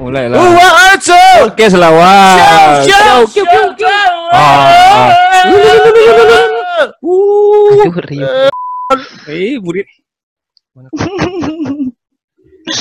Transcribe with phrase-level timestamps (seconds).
[0.00, 0.40] Mulai lah.
[0.40, 1.22] Dua aja.
[1.44, 2.88] Oke, selawat.
[2.88, 4.16] Ciao, Ciao, ciao, ciao, ciao.
[4.32, 5.12] Ah.
[5.44, 5.60] Uh.
[7.84, 8.28] Aduh, Rio.
[9.28, 9.84] Eh, murid.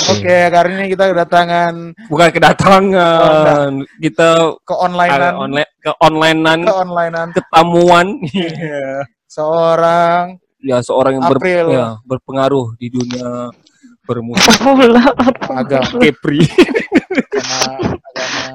[0.09, 1.73] Oke, kali ini kita kedatangan
[2.07, 3.71] Bukan kedatangan.
[3.99, 7.27] Kita ke onlinean, online ke onlinean ke onlinean.
[7.35, 8.07] ketamuan.
[8.31, 9.03] Iya.
[9.27, 11.65] Seorang ya seorang yang ber- April.
[11.71, 13.51] ya, berpengaruh di dunia
[14.09, 15.05] bermusik Pula.
[15.53, 16.41] agama Kepri.
[17.37, 17.97] sama agama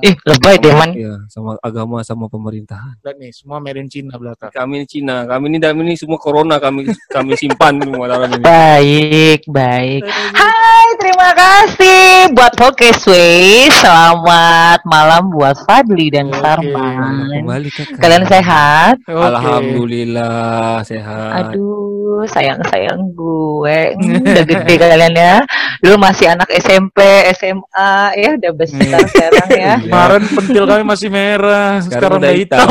[0.05, 0.91] Ih, lebay deh, man.
[0.93, 2.99] ya, sama agama sama pemerintahan.
[3.01, 4.51] dan nih semua made in Cina belakang.
[4.53, 8.43] Kami ini Cina, kami ini dalam ini semua corona kami kami simpan semua dalam ini.
[8.45, 10.03] Baik, baik.
[10.05, 10.64] Hai,
[10.95, 13.67] terima kasih buat Podcast Way.
[13.75, 16.39] Selamat malam buat Fadli dan Oke.
[16.39, 17.15] Sarman.
[17.35, 17.99] Kembali kakak.
[17.99, 18.95] Kalian sehat?
[19.11, 19.27] Oke.
[19.27, 21.51] Alhamdulillah sehat.
[21.51, 23.79] Aduh, sayang-sayang gue.
[23.99, 25.37] Hmm, udah gede kalian ya.
[25.83, 27.03] Dulu masih anak SMP,
[27.35, 29.75] SMA, ya udah besar sekarang ya.
[29.83, 32.71] Kemarin pentil kami masih merah, sekarang, udah hitam.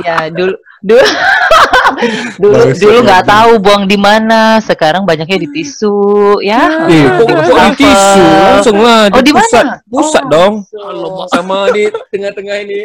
[0.00, 1.02] iya, dulu dulu
[2.40, 4.58] dulu dulu nggak tahu buang di mana.
[4.64, 6.88] Sekarang banyaknya di tisu, ya.
[6.88, 9.76] Eh, Di tisu langsung lah Oh, di pusat, mana?
[9.88, 10.54] pusat Oh, dong.
[10.80, 11.26] Allah.
[11.32, 12.80] Sama di tengah-tengah ini.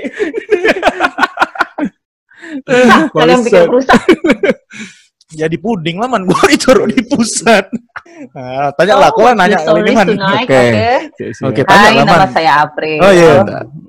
[2.65, 4.01] Rusak, kalian bikin rusak.
[5.39, 7.67] Jadi puding lah man, gua ditaruh di pusat.
[8.05, 10.13] Nah, tanya lah, Oh, kok nanya kali ini Oke.
[10.45, 10.61] oke.
[11.49, 12.99] Oke, tanya Hai, lah nama saya April.
[13.01, 13.33] Oh iya.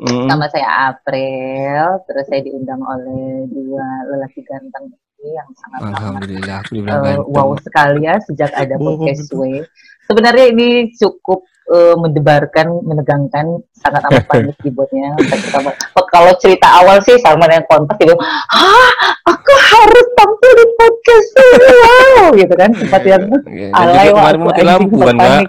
[0.03, 0.27] Mm.
[0.27, 1.83] Nama saya April.
[2.09, 4.89] Terus saya diundang oleh dua lelaki ganteng
[5.21, 7.29] ini yang sangat sangat Alhamdulillah aku dibilang ganteng.
[7.29, 9.29] wow sekali ya sejak ada podcast.
[9.33, 9.65] Way.
[10.09, 15.15] Sebenarnya ini cukup eh, mendebarkan, menegangkan, sangat amat panik keyboardnya.
[16.17, 18.93] Kalau cerita awal sih Salman yang kontak bilang, Hah,
[19.29, 21.53] aku harus tampil di podcast Way.
[21.61, 22.71] Wow, gitu kan.
[22.73, 25.49] Sempat yang Ya, dan alay juga wah, kemarin aku lampu sempat kan panik.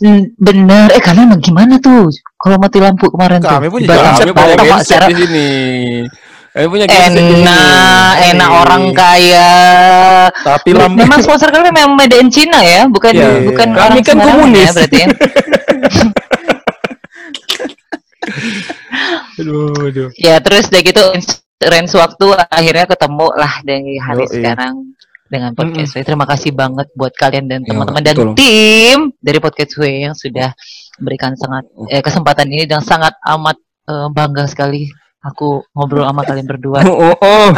[0.00, 2.08] Hmm, Bener, eh kalian gimana tuh
[2.40, 3.52] kalau mati lampu kemarin tuh?
[3.52, 5.48] Kami jalan Kami punya Batam, Pak, genset secara di sini.
[6.50, 9.54] Kami punya enak, enak orang kaya.
[10.34, 13.46] Tapi Memang sponsor kalian memang made in Cina ya, bukan Iya.
[13.46, 14.58] bukan Kami orang kan sembarangan komunis.
[14.60, 14.98] ya berarti.
[14.98, 15.06] ya.
[19.38, 20.08] aduh, aduh.
[20.14, 21.02] ya terus udah gitu
[21.60, 24.34] range waktu akhirnya ketemu lah dari hari Yoi.
[24.34, 24.74] sekarang
[25.30, 26.02] dengan podcast Way.
[26.02, 28.34] Terima kasih banget buat kalian dan Ya, teman-teman dan betul.
[28.34, 30.50] tim dari podcast Way yang sudah
[30.98, 33.56] berikan sangat eh, kesempatan ini dan sangat amat
[33.86, 34.90] eh, bangga sekali
[35.20, 36.78] aku ngobrol sama kalian berdua.
[36.84, 37.50] Oh, oh, oh.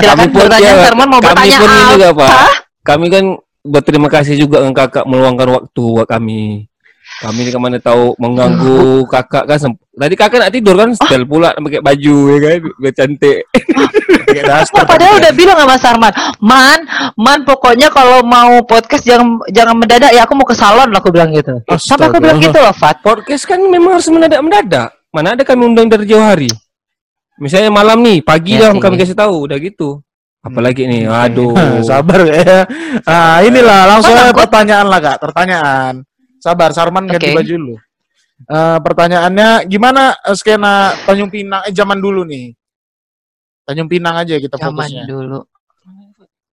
[0.00, 1.92] Silakan pun bertanya, ya, Sarman mau kami bertanya pun ini apa?
[1.92, 2.30] juga pak.
[2.86, 3.24] Kami kan
[3.66, 6.70] berterima kasih juga dengan kakak meluangkan waktu buat kami.
[7.16, 9.58] Kami ini ke mana tahu mengganggu kakak kan.
[9.96, 13.38] Tadi kakak nak tidur kan, setel pula pakai baju ya kan, biar cantik.
[14.76, 16.12] Wah, padahal udah bilang sama Sarman,
[16.44, 16.78] Man,
[17.16, 21.08] Man pokoknya kalau mau podcast jangan jangan mendadak ya aku mau ke salon lah aku
[21.08, 21.56] bilang gitu.
[21.80, 23.00] Sampai aku bilang gitu loh, Fat.
[23.00, 24.92] Podcast kan memang harus mendadak-mendadak.
[25.08, 26.52] Mana ada kami undang dari jauh hari.
[27.36, 28.80] Misalnya malam nih, pagi Ya dah sih.
[28.80, 30.00] kami kasih tahu, udah gitu.
[30.40, 31.52] Apalagi nih, aduh.
[31.88, 32.64] Sabar ya.
[33.04, 36.00] Ah, inilah langsung aja pertanyaan lah kak, pertanyaan.
[36.40, 37.74] Sabar, Sarman ganti baju dulu.
[38.36, 42.52] Eh, pertanyaannya gimana eh, skena Tanjung Pinang eh zaman dulu nih.
[43.64, 45.04] Tanjung Pinang aja kita Zaman fokusnya.
[45.08, 45.40] dulu.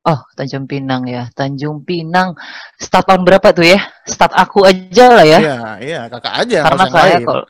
[0.04, 1.28] Oh, Tanjung Pinang ya.
[1.36, 2.34] Tanjung Pinang.
[2.80, 3.80] Start tahun berapa tuh ya?
[4.08, 5.40] Start aku aja lah ya.
[5.40, 7.44] Iya, iya, kakak aja Karena kalau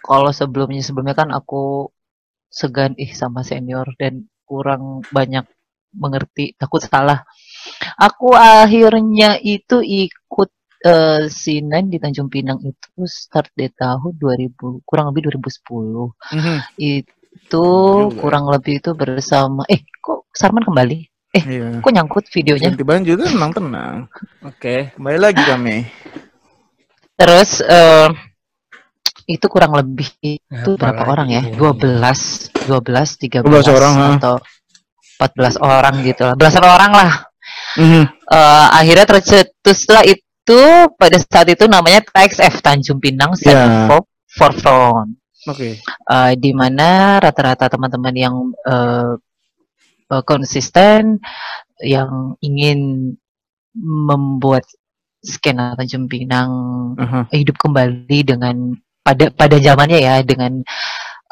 [0.00, 1.90] kalau sebelumnya sebelumnya kan aku
[2.50, 5.46] segan ih sama senior dan kurang banyak
[5.94, 7.22] mengerti, takut salah.
[7.98, 10.50] Aku akhirnya itu ikut
[10.86, 16.14] eh, Sinan di Tanjung Pinang itu start di tahun 2000 kurang lebih 2010.
[16.34, 16.56] Mhm.
[16.78, 17.66] Itu
[18.10, 18.18] Juga.
[18.18, 20.98] kurang lebih itu bersama eh kok Sarman kembali?
[21.30, 21.78] Iya.
[21.78, 22.74] Kok nyangkut videonya?
[22.74, 23.96] Ganti baju tenang tenang.
[24.42, 24.90] Oke.
[24.98, 25.86] Kembali lagi kami.
[27.14, 28.08] Terus eh,
[29.30, 31.42] itu kurang lebih itu Apa berapa lagi orang ya?
[31.46, 31.54] ini?
[31.54, 34.08] 12, 12, 13 12 orang, ha?
[34.18, 34.34] atau
[35.20, 36.34] 14 orang gitu lah.
[36.34, 37.12] Belasan orang lah.
[37.78, 38.02] Mhm.
[38.08, 40.60] Eh, akhirnya tercetuslah itu
[40.98, 43.54] pada saat itu namanya TXF Tanjung Pinang Ya.
[43.54, 44.00] Center for
[44.30, 45.14] Forefront.
[45.46, 45.78] Oke.
[45.78, 48.34] Eh, di mana rata-rata teman-teman yang
[48.66, 49.12] eh,
[50.10, 51.22] eh, konsisten
[51.80, 53.12] yang ingin
[53.78, 54.66] membuat
[55.20, 56.50] skena Tanjung Pinang
[56.96, 57.28] Aha.
[57.30, 58.72] hidup kembali dengan
[59.10, 60.62] pada pada zamannya ya dengan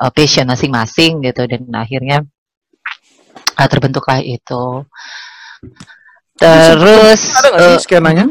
[0.02, 2.26] uh, passion masing-masing gitu dan akhirnya
[3.54, 4.82] uh, terbentuklah itu
[6.38, 8.26] terus Ada nggak skenanya?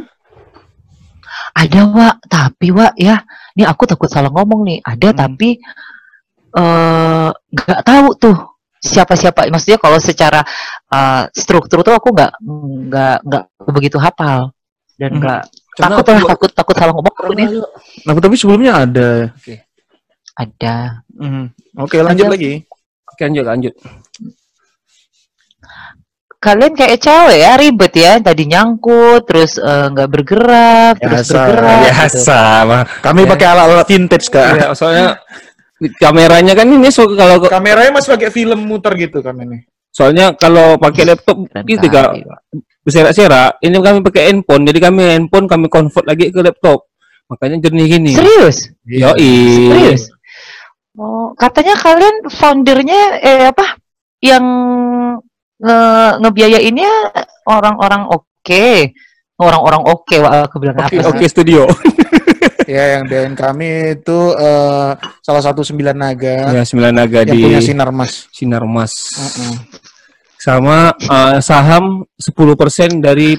[1.57, 3.23] ada wa tapi wa ya
[3.57, 5.17] ini aku takut salah ngomong nih ada Hmm.
[5.17, 5.49] tapi
[7.53, 8.37] nggak tahu tuh
[8.77, 10.41] siapa-siapa maksudnya kalau secara
[10.93, 12.31] uh, struktur tuh aku nggak
[12.87, 14.53] nggak nggak begitu hafal
[14.97, 15.21] dan Hmm.
[15.77, 17.47] Nggak Takut lah, takut takut salah ngomong aku nih.
[18.01, 19.09] Nah, tapi sebelumnya ada.
[20.33, 20.75] Ada.
[21.13, 21.45] Mhm.
[21.77, 22.33] Oke, lanjut Ada.
[22.33, 22.53] lagi.
[23.07, 23.73] Oke, lanjut, lanjut.
[26.37, 28.13] Kalian kayak cewek ya ribet ya.
[28.21, 31.77] Tadi nyangkut, terus eh, nggak bergerak, terus Biasa, bergerak.
[31.81, 31.89] gitu.
[31.89, 32.39] Biasa,
[32.69, 32.83] mah.
[33.01, 33.29] Kami Ya.
[33.33, 34.45] pakai alat-alat vintage, Kak.
[34.53, 35.07] Iya, soalnya
[35.97, 39.65] kameranya kan ini so, kalau Kameranya masih pakai film muter gitu kan ini.
[39.97, 42.39] Soalnya kalau pakai laptop gitu kak Pak.
[42.85, 46.85] berserak-serak ini kami pakai handphone jadi kami handphone kami convert lagi ke laptop
[47.25, 48.69] makanya jernih gini Serius?
[48.85, 49.33] yoi
[49.73, 50.03] Serius?
[50.97, 53.77] Oh, katanya kalian foundernya eh apa?
[54.17, 54.45] Yang
[55.61, 55.77] nge
[56.21, 56.91] ngebiayainnya
[57.45, 58.65] orang-orang oke.
[59.37, 61.05] Orang-orang oke, wah aku bilang apa oke sih?
[61.05, 61.61] oke studio
[62.67, 64.91] Ya, yang DN kami itu eh,
[65.21, 68.25] salah satu sembilan naga ya sembilan naga yang di punya sinar mas.
[68.33, 69.53] sinar emas Heeh.
[70.37, 72.33] Sama eh, saham 10%
[72.97, 73.35] dari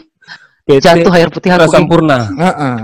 [0.62, 1.72] PT Jatuh air putih Putra aku.
[1.72, 2.78] Sampurna Heeh.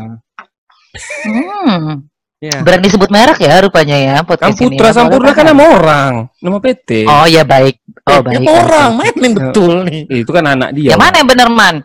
[1.25, 2.07] Hmm.
[2.39, 4.63] ya Berani sebut merek ya rupanya ya kan podcast ini.
[4.71, 4.95] Putra ya.
[4.95, 7.77] Sampurna kan nama orang nama PT Oh ya baik.
[8.05, 8.45] Oh Eh, baik.
[8.45, 10.05] orang, main yang betul nih.
[10.13, 11.77] itu kan anak dia Yang mana yang bener man?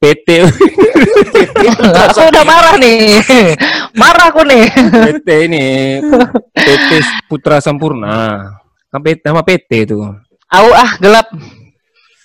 [0.00, 0.28] PT
[2.08, 3.20] aku udah marah nih.
[4.00, 4.64] marah aku nih.
[5.12, 5.64] PT ini
[6.54, 6.90] PT
[7.26, 8.48] Putra Sampurna
[8.88, 9.98] kan PT, nama PT itu
[10.48, 11.26] Au ah gelap.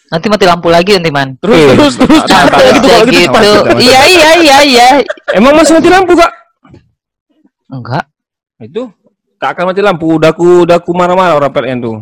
[0.10, 1.38] Nanti mati lampu lagi nanti man.
[1.38, 2.22] Terus, Eh, terus, terus.
[2.26, 3.30] tak- tak- Gitu, tak- gitu.
[3.30, 4.88] tak- tak- tak- Iya iya iya iya.
[5.32, 6.32] emang masih mati lampu kak
[7.70, 8.06] Enggak.
[8.60, 8.90] itu
[9.38, 11.98] kak akan mati lampu udah ku udah ku marah-marah orang PLN tuh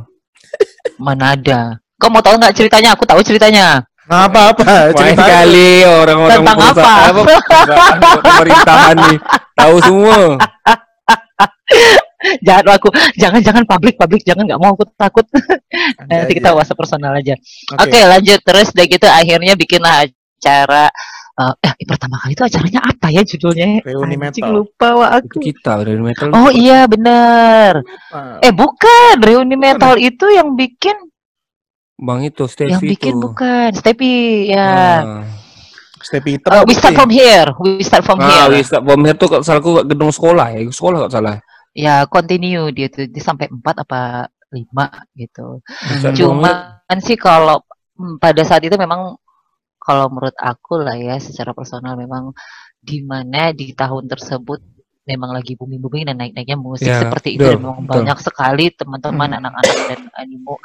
[0.96, 1.76] Mana ada?
[1.96, 2.96] Kau mau tahu nggak ceritanya?
[2.96, 3.84] Aku tahu ceritanya.
[4.08, 6.92] Nah, apa-apa, Main cerita kali orang-orang Tentang apa?
[8.24, 9.18] pemerintahan nih
[9.54, 10.18] tahu semua
[12.40, 15.26] Jangan aku, jangan jangan publik publik jangan nggak mau aku takut.
[16.08, 17.36] Nanti kita WhatsApp personal aja.
[17.74, 20.88] Oke lanjut terus udah gitu akhirnya bikinlah acara.
[21.38, 23.82] eh, eh pertama kali itu acaranya apa ya judulnya?
[23.82, 24.50] Reuni Anjing, metal.
[24.52, 25.38] lupa wah itu aku.
[25.40, 27.86] kita dari metal Oh iya bener.
[28.10, 30.98] Ah, Eh bukan reuni metal itu yang bikin
[31.96, 34.14] bang itu Stevie yang bikin itu bukan Stepi
[34.48, 34.74] ya.
[34.98, 35.24] Ah.
[35.98, 36.48] Hitam.
[36.48, 37.50] Uh, apa we start from here.
[37.60, 38.56] We start from Ah, here.
[38.56, 41.36] wis tak bom here tuh kalau salah aku gedung sekolah ya, sekolah kalau salah.
[41.78, 44.02] Ya continue dia tuh dia sampai 4 apa
[44.50, 45.62] 5 gitu.
[45.94, 47.62] Bisa Cuman sih kalau
[47.96, 49.14] mm, pada saat itu memang
[49.78, 52.34] kalau menurut aku lah ya secara personal memang
[52.82, 54.60] di mana di tahun tersebut
[55.08, 57.94] memang lagi booming-booming dan naik-naiknya musik Ya, seperti itu betul, memang betul.
[58.04, 59.40] banyak sekali teman-teman Hmm.
[59.40, 60.60] anak-anak dan animo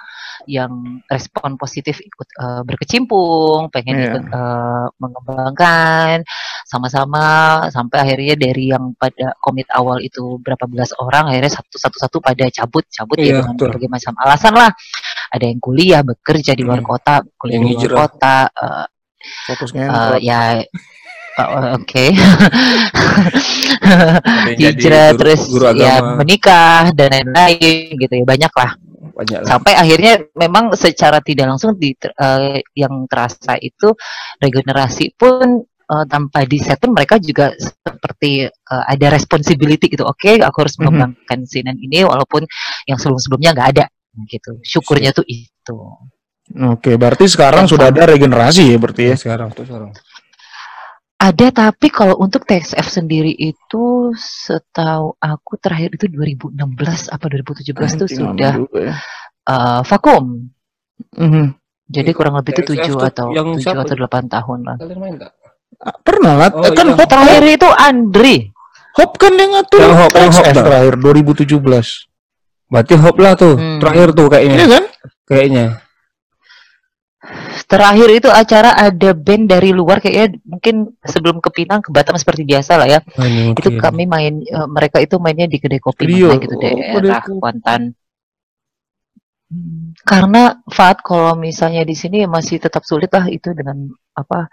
[0.50, 0.72] yang
[1.06, 4.06] respon positif ikut eh, berkecimpung, pengen Iya.
[4.10, 6.26] ikut eh, mengembangkan
[6.72, 7.24] sama-sama
[7.68, 12.88] sampai akhirnya dari yang pada komit awal itu berapa belas orang akhirnya satu-satu-satu pada cabut
[12.88, 13.64] cabut Iya, ya dengan betul.
[13.68, 14.70] berbagai macam alasan lah
[15.28, 16.88] ada yang kuliah bekerja di luar Hmm.
[16.88, 17.98] kota kuliah Yang di luar hijrah.
[18.00, 18.84] kota eh,
[19.52, 22.04] Fokusnya eh, ya eh, oke
[23.82, 28.72] Ada yang jadi hijrah terus guru ya menikah dan lain-lain gitu ya banyak lah
[29.12, 29.48] banyak lah.
[29.48, 33.92] sampai akhirnya memang secara tidak langsung di eh, yang terasa itu
[34.40, 35.60] regenerasi pun
[35.92, 40.82] eh, tanpa diset pun mereka juga seperti eh, ada responsibility gitu oke aku harus Mhm.
[40.82, 42.48] mengembangkan sinan ini walaupun
[42.84, 43.84] yang sebelum-sebelumnya nggak ada
[44.26, 45.78] gitu syukurnya tuh itu
[46.52, 49.16] Oke, berarti sekarang sudah ada regenerasi ya berarti ya.
[49.16, 49.88] Sekarang tuh sekarang.
[51.16, 56.58] ada tapi kalau untuk TXF sendiri itu setahu aku terakhir itu 2016
[57.06, 57.62] apa 2017
[57.94, 58.94] tuh Anjing, lama sudah ya.
[59.46, 60.24] eh, vakum
[61.14, 61.46] Mhm.
[61.86, 63.80] jadi kurang lebih itu TXF 7 tuh atau yang 7 siapa?
[63.80, 65.32] atau 8 tahun lah Kalian main enggak?
[65.78, 66.94] Ah, Pernah lah, Oh, Eh, kan iya.
[66.94, 68.36] Hop Terakhir itu Andri.
[68.92, 72.06] Hop kan yang ngatur Yang Hop, yang Hop terakhir 2017.
[72.66, 73.80] Berarti hop lah tuh, Hmm.
[73.80, 74.66] terakhir tuh Iya kayaknya.
[74.66, 74.84] kan?
[75.24, 75.66] Kayaknya.
[77.64, 82.42] Terakhir itu acara ada band dari luar kayaknya mungkin sebelum ke Pinang ke Batam seperti
[82.42, 83.00] biasa lah ya.
[83.14, 83.80] Ah, ini Itu mungkin.
[83.80, 86.28] kami main eh, mereka itu mainnya di kedai kopi Rio.
[86.28, 87.38] mana gitu Oh, daerah kedai kopi.
[87.38, 87.82] Kuantan.
[89.46, 93.76] Hmm, Karena Fat kalau misalnya di sini masih tetap sulit lah itu dengan
[94.12, 94.48] apa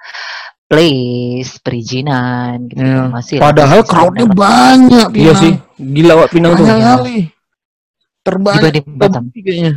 [0.70, 3.10] place perizinan gitu Iya.
[3.10, 5.08] masih Padahal crowdnya banyak.
[5.18, 5.42] Iya Pinang.
[5.42, 6.66] sih, gila Wak Pinang tuh.
[6.70, 7.20] Banyak kali.
[8.22, 9.24] Terbanyak dibanding Batam.
[9.34, 9.74] kayaknya.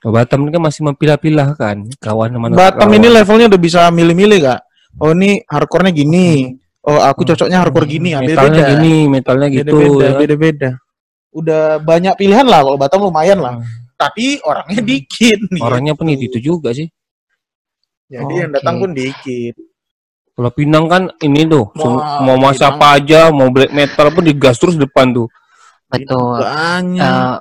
[0.00, 2.54] Oh, Batam ini kan masih mempilah-pilah kan, kawan mana.
[2.54, 2.96] Batam kawan.
[3.02, 4.60] ini levelnya udah bisa milih-milih kak.
[5.02, 6.54] Oh ini hardcore-nya gini.
[6.86, 8.14] Oh aku cocoknya hardcore gini.
[8.14, 8.72] Ya, metalnya beda-beda.
[8.78, 9.76] gini, metalnya gitu.
[10.14, 10.74] Beda-beda, ya kan?
[11.30, 13.54] Udah banyak pilihan lah kalau Batam lumayan lah.
[13.58, 13.66] Hmm.
[13.98, 15.60] Tapi orangnya dikit nih.
[15.60, 16.88] Orangnya pun itu juga sih.
[18.10, 18.56] Jadi yang Oke.
[18.58, 19.54] datang pun dikit.
[20.40, 22.80] Kalau Pinang kan ini tuh, Wah, mau mas Pinang.
[22.80, 25.28] apa aja, mau black metal pun digas terus depan tuh.
[25.92, 26.40] Betul.
[26.40, 27.04] Banyak.
[27.04, 27.38] Eh,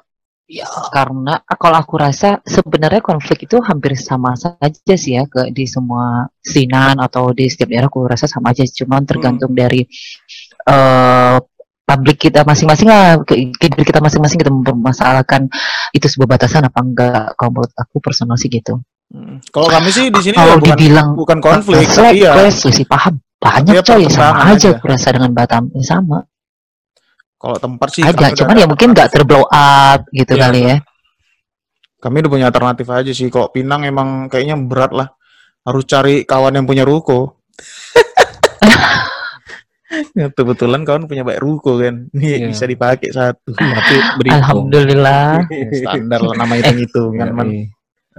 [0.50, 5.70] Ya, karena kalau aku rasa sebenarnya konflik itu hampir sama saja sih ya ke di
[5.70, 9.86] semua sinan atau di setiap daerah aku rasa sama aja cuman tergantung dari
[10.65, 11.38] eh
[11.86, 15.53] publik kita masing-masing lah ke, ke diri kita masing-masing kita mempermasalahkan
[15.94, 19.41] itu sebuah batasan apa enggak kalau menurut aku personal sih gitu Hmm.
[19.49, 23.17] Kalau kami sih di sini kalau ya bukan dibilang bukan konflik, tapi ya sih paham
[23.41, 24.69] banyak ya coy sama aja aja.
[24.77, 26.21] aku rasa dengan Batam ya, sama
[27.39, 30.41] kalau tempat sih ada cuman ya mungkin nggak terblow up gitu Iya.
[30.45, 30.77] kali ya
[31.99, 33.27] kami udah punya alternatif aja sih.
[33.27, 35.07] Kok Pinang emang kayaknya berat lah.
[35.67, 37.43] Harus cari kawan yang punya ruko.
[40.15, 42.07] ya, kebetulan kawan punya banyak ruko kan.
[42.15, 42.47] Nih Iya.
[42.55, 43.51] bisa dipakai satu.
[43.51, 47.47] Tapi alhamdulillah Ya, standar lah nama itu hitungan Ya, man.
[47.51, 47.63] iya.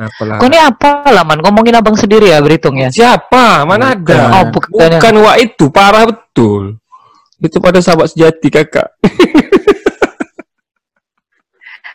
[0.01, 0.41] Apalah.
[0.41, 3.69] kok ini apa lah man ngomongin abang sendiri ya berhitung ya Siapa?
[3.69, 4.41] Mana ada?
[4.41, 4.97] Oh, bukan.
[4.97, 6.81] Bukan Wak itu, parah betul.
[7.37, 8.89] Itu pada sahabat sejati kakak.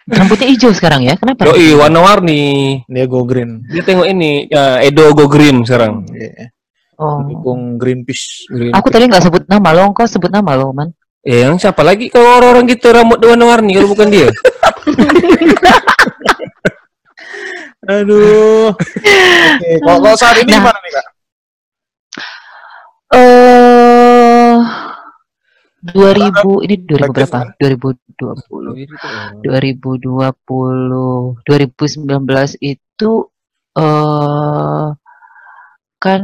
[0.05, 2.41] rambutnya hijau sekarang ya kenapa Yoi, warna-warni.
[2.85, 3.65] Dia go green.
[3.74, 6.05] Dia tengok ini, ya, Edo Go Green sekarang.
[6.13, 6.53] Iya.
[7.01, 8.45] oh Dukung Greenpeace.
[8.53, 8.69] Green.
[8.69, 10.93] aku tadi nggak sebut nama lo kok sebut nama lo man
[11.25, 14.29] Eh, yang siapa lagi kalau orang-orang gitu rambut warna-warni kalau bukan dia?
[17.86, 18.74] Aduh.
[18.74, 20.58] Oke, kalau kalau saat ini Nah.
[20.58, 21.06] gimana nih kak?
[23.15, 24.58] eh
[25.86, 27.38] 2000 ini 2000 Aktif, berapa?
[27.38, 27.48] kan?
[27.62, 28.74] 2020.
[29.46, 33.12] 2020 2019 itu
[33.77, 34.88] eh
[35.96, 36.22] kan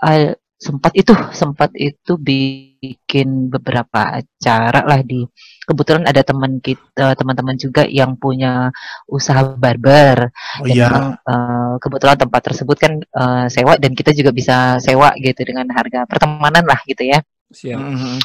[0.00, 5.26] al- sempat itu sempat itu bikin beberapa acara lah di
[5.66, 8.70] kebetulan ada teman kita teman-teman juga yang punya
[9.10, 10.30] usaha barber
[10.62, 10.86] Oh dan iya.
[10.88, 15.68] memang, eh, kebetulan tempat tersebut kan eh, sewa dan kita juga bisa sewa gitu dengan
[15.74, 17.20] harga pertemanan lah gitu ya
[17.54, 17.78] Siap.
[17.78, 18.18] Mhm.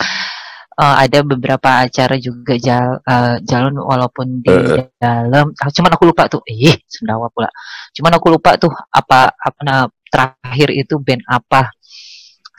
[0.80, 6.32] Eh, ada beberapa acara juga jal, eh, jalan walaupun di dalam ah, cuman aku lupa
[6.32, 7.52] tuh eh Sendawa pula
[7.92, 11.68] cuman aku lupa tuh apa apa nah, terakhir itu band apa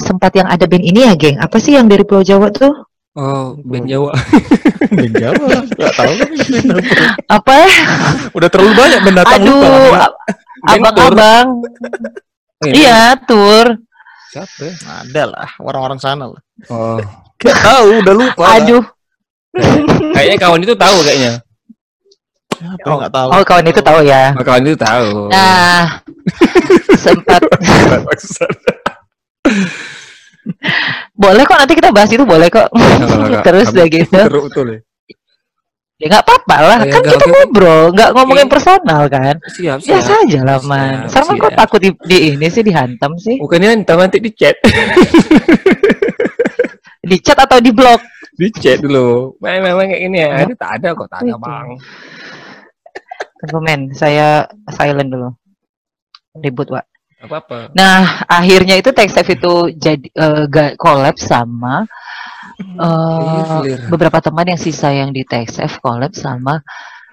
[0.01, 2.73] sempat yang ada band ini ya geng apa sih yang dari Pulau Jawa tuh
[3.11, 4.15] Oh, band Jawa.
[4.95, 5.51] Band Jawa.
[5.67, 6.95] Gak tahu kan band apa.
[7.29, 7.71] apa ya
[8.31, 10.07] Udah terlalu banyak band datang aduh lupa.
[10.63, 11.49] abang-abang
[12.63, 13.67] Eh, iya tur
[14.31, 14.75] Siapa ya?
[15.03, 16.39] Ada lah orang-orang sana lah.
[16.71, 17.03] Oh.
[17.37, 18.43] Gak tahu, udah lupa.
[18.47, 18.63] lah.
[18.63, 18.85] aduh
[20.15, 21.33] Kayaknya kawan itu tahu kayaknya.
[22.55, 23.29] Siapa nggak tahu?
[23.29, 25.11] oh kawan itu tahu ya Oh, kawan itu tahu.
[25.35, 25.99] Nah,
[26.95, 27.43] sempat
[31.23, 32.69] boleh kok nanti kita bahas itu boleh kok.
[33.47, 34.19] Terus udah gitu.
[34.19, 34.81] Seru betul ya.
[36.01, 39.37] Ya nggak apa-apa lah, ya, kan kita ngobrol, nggak ngomongin personal kan.
[39.53, 40.01] Siap, siap.
[40.01, 41.13] Biasa aja lah man.
[41.13, 43.37] Sarman kok takut di, di ini sih dihantam sih?
[43.37, 44.57] Bukannya nanti nanti di chat.
[47.01, 47.99] Di chat atau di blog?
[48.41, 49.37] di chat dulu.
[49.45, 50.29] Memang memang kayak gini ya.
[50.33, 50.37] Ya.
[50.49, 51.33] Ada tak ada kok tak ada.
[51.37, 51.69] Bang.
[53.41, 55.29] Tunggu men, saya silent dulu.
[56.41, 56.89] Ribut Wak.
[57.21, 57.77] Apa-apa.
[57.77, 61.85] Nah, akhirnya itu Text itu jadi eh, ga- collab sama
[62.61, 63.81] eh, Clear.
[63.93, 66.65] beberapa teman yang sisa yang di TXF collab sama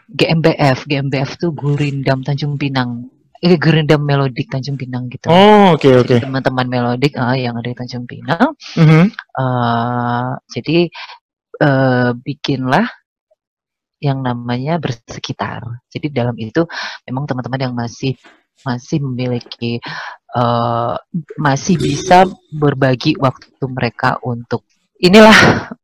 [0.08, 0.88] GMBF.
[0.88, 3.12] GMBF tuh Gurindam Tanjung Pinang.
[3.38, 5.28] Eh, Gurindam Melodik Tanjung Pinang gitu.
[5.28, 6.16] Oh, oke oke.
[6.18, 8.56] Jadi teman-teman Melodik ah, yang ada di Tanjung Pinang.
[8.80, 9.04] Mhm.
[9.12, 10.78] eh jadi
[11.62, 12.88] eh, bikinlah
[14.00, 15.84] yang namanya bersekitar.
[15.90, 16.64] Jadi dalam itu
[17.06, 18.14] memang teman-teman yang masih
[18.64, 19.78] masih memiliki
[20.28, 20.96] eh
[21.38, 24.66] masih bisa berbagi waktu mereka untuk
[24.98, 25.38] inilah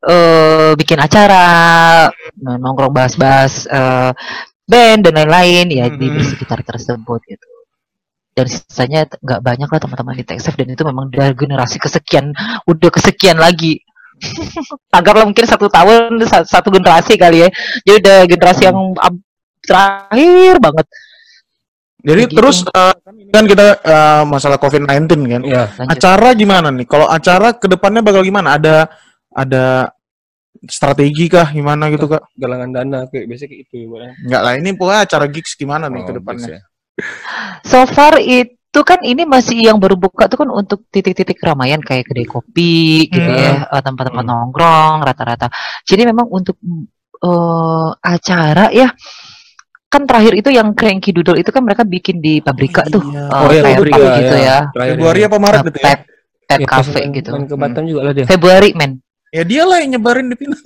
[0.03, 1.44] eh bikin acara
[2.38, 4.12] nongkrong bahas-bahas eh,
[4.63, 6.15] band dan lain-lain ya di Mhm.
[6.18, 7.48] bersekitar tersebut gitu.
[8.34, 12.34] Dan sisanya nggak banyak lah teman-teman di TXF dan itu memang dari generasi kesekian
[12.65, 13.77] udah kesekian lagi.
[14.94, 17.50] Tagarlah mungkin satu tahun sa- satu generasi kali ya.
[17.86, 18.77] Jadi udah generasi yang
[19.62, 20.88] terakhir banget
[22.04, 22.36] Jadi Begitu.
[22.36, 22.94] terus eh,
[23.32, 25.42] kan kita eh, masalah COVID-19 kan.
[25.42, 26.84] Lanjut Acara gimana nih?
[26.84, 28.60] Kalau acara ke depannya bakal gimana?
[28.60, 28.92] Ada
[29.32, 29.88] ada
[30.64, 32.28] strategi kah gimana gitu kak?
[32.36, 34.12] Galangan dana kayak biasa kayak gitu ya, Bang.
[34.20, 36.48] Enggak lah ini pokoknya acara gigs gimana nih Oh, ke depannya?
[36.48, 36.72] biasa.
[37.66, 42.06] so far itu kan ini masih yang baru buka tuh kan untuk titik-titik keramaian kayak
[42.06, 43.40] kedai kopi gitu Hmm.
[43.40, 44.30] ya eh, tempat-tempat Hmm.
[44.30, 45.50] nongkrong rata-rata
[45.84, 46.54] jadi memang untuk
[47.18, 48.94] eh, acara ya
[49.94, 53.22] kan terakhir itu yang cranky doodle itu kan mereka bikin di pabrika Oh, tuh iya.
[53.22, 54.58] eh, Oh, iya, kayak Pabrika, pub gitu ya.
[54.74, 55.28] ya Februari ya.
[55.30, 55.86] apa Maret Eh, gitu ya?
[55.86, 56.00] pep
[56.54, 58.26] Ya, cafe pas gitu ke Batam juga lah dia.
[58.26, 58.92] Februari men
[59.30, 60.62] Ya dia lah yang nyebarin di Pinang.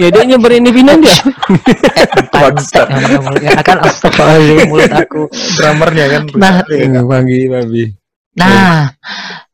[0.00, 1.12] Ya dia nyebarin di Pinang dia.
[1.12, 2.88] eh, Bangsat.
[3.36, 5.22] ya kan astagfirullahaladzim mulut aku
[5.60, 6.22] Drummernya kan.
[6.32, 7.04] Nah, Iya.
[7.04, 7.84] Bagi, babi.
[8.32, 8.88] nah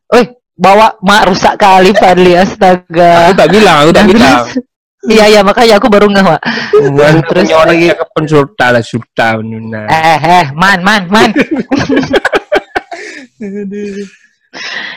[0.06, 4.46] Wih, bawa mak rusak kali Fadli Aku astaga tak bilang, aku tak bilang.
[5.06, 6.42] Iya iya makanya aku baru Wak.
[6.90, 9.38] Man, Terus lagi- yang cakep sultan lah sultan.
[9.70, 9.86] Nah.
[9.86, 11.30] Eh eh man man man.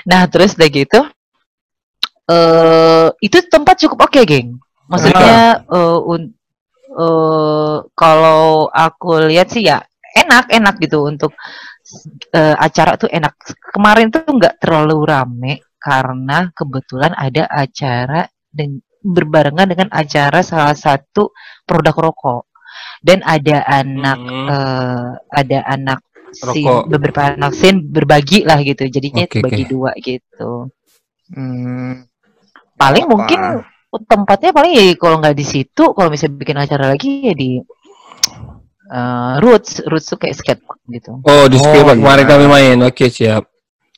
[0.07, 0.99] Nah terus udah gitu,
[2.31, 4.57] eh itu tempat cukup oke geng.
[4.89, 6.33] Maksudnya eh un-
[6.89, 9.83] eh, kalau aku lihat sih ya
[10.17, 11.35] enak enak gitu untuk
[12.33, 13.35] eh, acara tuh enak.
[13.75, 21.31] Kemarin tuh nggak terlalu rame karena kebetulan ada acara dan berbarengan dengan acara salah satu
[21.63, 22.43] produk rokok
[22.99, 24.47] dan ada anak Hmm.
[24.47, 26.85] eh, ada anak Rokok.
[26.87, 29.69] beberapa anak scene berbagi lah gitu jadinya Oke, bagi oke.
[29.69, 30.69] dua gitu
[31.29, 32.05] Hmm.
[32.75, 33.11] paling Apa?
[33.11, 33.39] mungkin
[34.05, 37.57] tempatnya paling ya kalau nggak di situ kalau misalnya bikin acara lagi ya di
[38.87, 42.01] eh, roots roots tuh kayak skatepark gitu Oh, di Oh, skatepark iya.
[42.01, 42.77] kemarin kami main.
[42.83, 43.45] Oke, siap.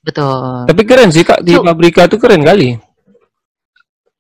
[0.01, 2.74] betul Tapi keren sih Kak di Su- Pabrika tuh keren kali.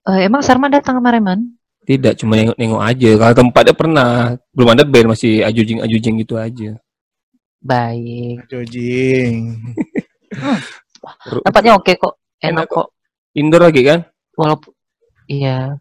[0.01, 1.39] Eh, emang Sarman datang kemarin man?
[1.81, 3.09] Tidak cuma nengok-nengok aja.
[3.17, 4.09] Kalau tempatnya pernah
[4.53, 6.77] belum ada band masih ajujing-ajujing gitu aja.
[7.61, 8.49] baik.
[8.49, 9.61] Jojing.
[11.45, 12.87] tempatnya oke kok enak, Enak kok.
[13.37, 13.99] Indoor lagi kan?
[14.33, 14.73] walaupun
[15.29, 15.77] iya.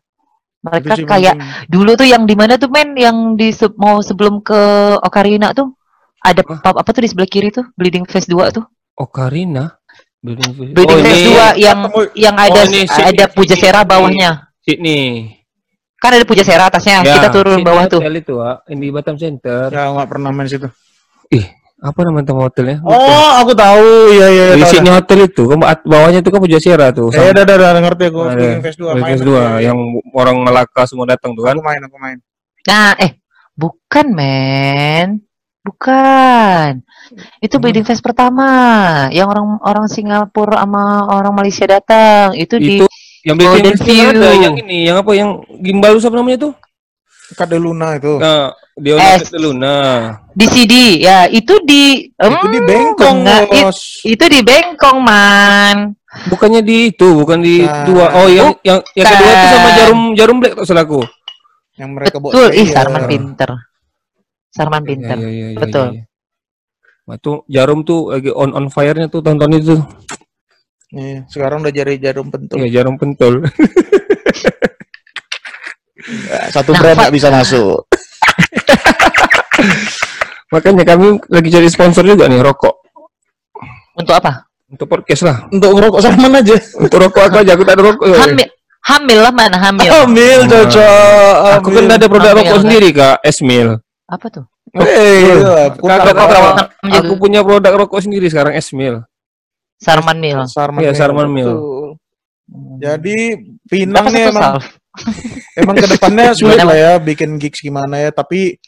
[0.61, 1.41] Mereka Itu kayak
[1.73, 2.93] dulu tuh yang di mana tuh men?
[2.93, 4.61] Yang di se- mau sebelum ke
[5.00, 5.73] Ocarina tuh?
[6.21, 7.65] Ada pub apa tuh di sebelah kiri tuh?
[7.81, 8.69] Bleeding Face 2 tuh.
[8.93, 9.79] Ocarina.
[10.21, 13.81] Building Face- Bleeding oh, Face ini 2 yang Ketemu- yang ada ini Sydney- ada Pujasera
[13.81, 13.91] Sydney.
[13.91, 15.03] bawahnya Sydney.
[15.97, 18.35] kan ada Pujasera atasnya Ya, kita turun Sydney bawah tuh Hotel itu,
[18.71, 19.69] di Batam Center.
[19.69, 20.69] Ya nggak pernah main situ.
[21.81, 22.77] Apa nama tempat hotelnya?
[22.85, 24.12] Oh, aku tahu.
[24.12, 24.45] Iya iya.
[24.53, 25.43] di tahu, Sydney Hotel itu,
[25.89, 27.09] bawahnya itu kan Pujasera tuh.
[27.09, 27.25] dah.
[27.25, 28.21] Eh, dah, dah, dah, ngerti aku.
[28.21, 28.37] Ada.
[28.37, 29.00] Bleeding Face 2 main.
[29.00, 29.29] Podcast aku.
[29.33, 29.79] dua yang
[30.12, 31.57] orang Melaka semua datang tuh kan.
[31.57, 32.19] Aku main, aku main.
[32.69, 33.17] nah eh
[33.57, 35.25] bukan men
[35.61, 36.81] bukan
[37.38, 37.62] itu Hmm.
[37.62, 38.49] Bleeding Face pertama
[39.11, 42.87] yang orang orang Singapura sama orang Malaysia datang itu, di Itu
[43.21, 44.40] yang bikin Golden ada View.
[44.40, 46.52] yang ini, yang apa yang gimbal itu siapa namanya tuh?
[47.31, 48.19] Kade Luna itu.
[48.19, 50.19] Nah, dia Eh, dulu nah.
[50.35, 53.43] di CD ya itu di itu di Hmm, Bengkong, benar.
[53.47, 53.79] It- bos.
[54.02, 55.76] itu di Bengkong man
[56.26, 57.87] Bukannya di itu, bukan di Nah.
[57.87, 58.07] dua.
[58.19, 61.07] Oh, yang yang yang kedua itu sama jarum jarum black tak salah aku.
[61.79, 62.75] Yang mereka bawa betul ih player.
[62.75, 63.50] Sarman pinter
[64.50, 65.86] Sarman pinter Iya, iya, iya, Betul.
[65.95, 66.02] iya.
[67.06, 69.75] Wah, tuh jarum tuh lagi on on fire-nya tuh tahun-tahun itu.
[70.91, 72.56] Iya, sekarang udah jadi jarum pentul.
[72.56, 73.45] Iya, jarum pentul.
[76.50, 77.78] Satu Nah, brand nggak bisa masuk.
[80.52, 82.75] Makanya kami lagi cari sponsor juga nih rokok.
[83.93, 85.36] untuk apa Untuk podcast lah.
[85.47, 86.56] Untuk ngerokok Sarman aja.
[86.75, 88.04] Untuk rokok aku aja, aku tak ada rokok.
[88.08, 88.49] hamil
[88.80, 90.47] hamil lah mana hamil Nah.
[90.49, 91.34] cocok.
[91.58, 92.63] Aku kan ada produk Ambil, rokok kan?
[92.65, 93.17] sendiri, Kak.
[93.21, 93.69] Esmil.
[94.10, 95.34] Apa tuh Eh,
[95.76, 96.46] Kakak kau tahu,
[96.84, 96.99] Juga.
[97.00, 99.02] aku punya produk rokok sendiri sekarang Esmil.
[99.76, 101.50] Sarman Mil Sarman Iya, Mill, Sarman Mill.
[101.50, 101.88] betul.
[102.78, 103.16] Jadi
[103.64, 104.56] Pinang nih emang sal?
[105.58, 108.58] emang ke depannya sulit lah ya bikin gigs gimana ya tapi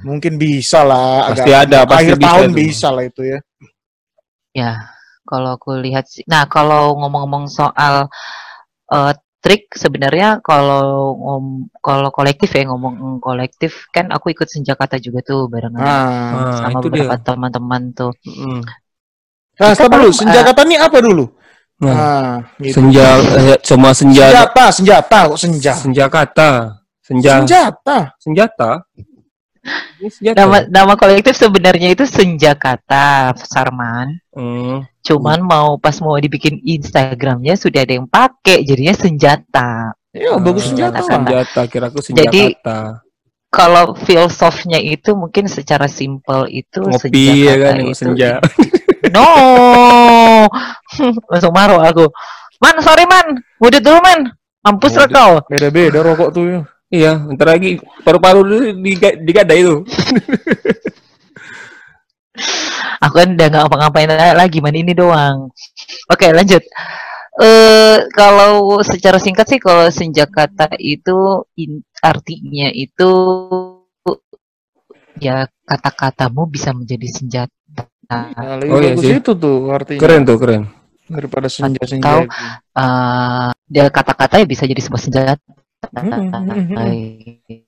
[0.00, 2.56] mungkin bisa lah Pasti ada, pasti akhir bisa tahun tuh.
[2.56, 3.38] bisa lah itu ya
[4.50, 4.72] Ya,
[5.22, 6.26] kalau aku lihat sih.
[6.26, 8.10] Nah, kalau ngomong-ngomong soal
[8.88, 15.24] eh, trik sebenarnya kalau ngom- kalau kolektif ya ngomong kolektif kan aku ikut senjakata juga
[15.24, 18.12] tuh barengan Ah, sama itu beberapa teman-teman tuh.
[18.22, 18.60] Mm.
[19.56, 21.24] nah stop dulu senjata ini apa dulu
[21.80, 22.28] Nah, nah
[22.60, 22.76] gitu.
[22.76, 23.04] senja
[23.40, 26.50] eh, semua senja senjata senjata kok senja senjakata.
[27.00, 28.70] Senja senjata senjata.
[30.32, 34.16] Nama nama kolektif sebenarnya itu Senjakata Sarman.
[34.32, 34.88] Hmm.
[35.04, 39.92] Cuman mau pas mau dibikin Instagramnya sudah ada yang pakai jadinya senjata.
[40.10, 42.24] ya bagus senjata senjata, lah Senjata, kiraku senjata.
[42.26, 42.44] Jadi,
[43.50, 48.38] Kalau filsofnya itu mungkin secara simpel itu Ngopi ya kan, itu- senja.
[49.10, 49.26] No,
[51.30, 52.06] langsung marah aku.
[52.62, 54.30] Man, sorry man, wudhu dulu man.
[54.60, 55.16] Mampus lah Wudhu.
[55.16, 55.32] kau.
[55.50, 59.86] beda beda rokok tuh ya Iya, bentar lagi paru-paru dulu diga- digadai itu.
[63.00, 65.48] Aku kan udah nggak ngapa-ngapain lagi, man ini doang.
[66.06, 66.62] Oke, lanjut.
[67.40, 73.10] Eh kalau secara singkat sih kalau senjakata itu in- artinya itu
[75.16, 77.86] ya kata-katamu bisa menjadi senjata.
[78.10, 79.22] nah, Oh, iya sih.
[79.22, 80.62] itu tuh artinya Keren tuh, keren.
[81.06, 82.26] daripada senja senja Atau-
[82.74, 85.34] Eh dia kata-kata ya bisa jadi sebuah senjata.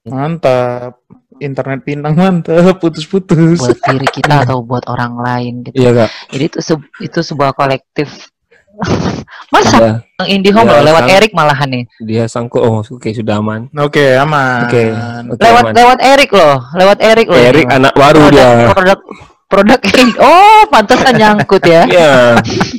[0.05, 1.01] Mantap
[1.39, 5.75] internet pinang mantap putus-putus buat diri kita atau buat orang lain gitu.
[5.75, 6.09] Iya, Kak.
[6.29, 8.29] Jadi itu se- itu sebuah kolektif.
[9.53, 9.89] Masa Ada.
[10.19, 11.83] yang indie home Ya, loh, lewat sang- Erik malahan nih.
[11.99, 12.57] Dia sangkut.
[12.59, 13.69] Oh, oke sudah aman.
[13.71, 14.83] oke aman Oke.
[15.27, 15.73] Oke, Lewat aman.
[15.75, 17.37] lewat Erik loh, lewat Erik loh.
[17.39, 17.75] Erik ini.
[17.75, 18.49] anak baru produk, dia.
[18.71, 18.99] produk
[19.47, 20.13] produk Erik.
[20.17, 21.81] Oh, pantesan nyangkut ya.
[21.85, 22.13] Iya.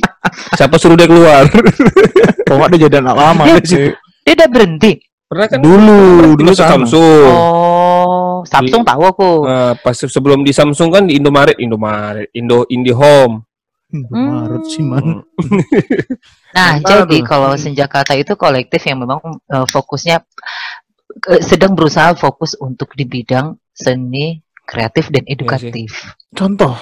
[0.57, 1.47] Siapa suruh dia keluar?
[2.45, 3.87] kok dia jadi anak lama Dia- sih
[4.21, 4.91] Dia udah berhenti.
[5.25, 5.59] Pernah kan?
[5.61, 6.69] Dulu, Pernah dulu sama.
[6.77, 7.33] Samsung.
[7.33, 9.31] Oh, Samsung tahu aku.
[9.49, 13.41] Nah, pas sebelum di Samsung kan di Indomaret, Indomaret, Indo IndiHome.
[13.95, 15.23] Maret sih man.
[15.23, 15.61] Hmm.
[16.55, 17.27] Nah, jadi tuh?
[17.27, 19.19] kalau Senjakata itu kolektif yang memang
[19.51, 20.23] eh, fokusnya
[21.35, 26.15] eh, sedang berusaha fokus untuk di bidang seni, kreatif dan edukatif.
[26.31, 26.79] Contoh.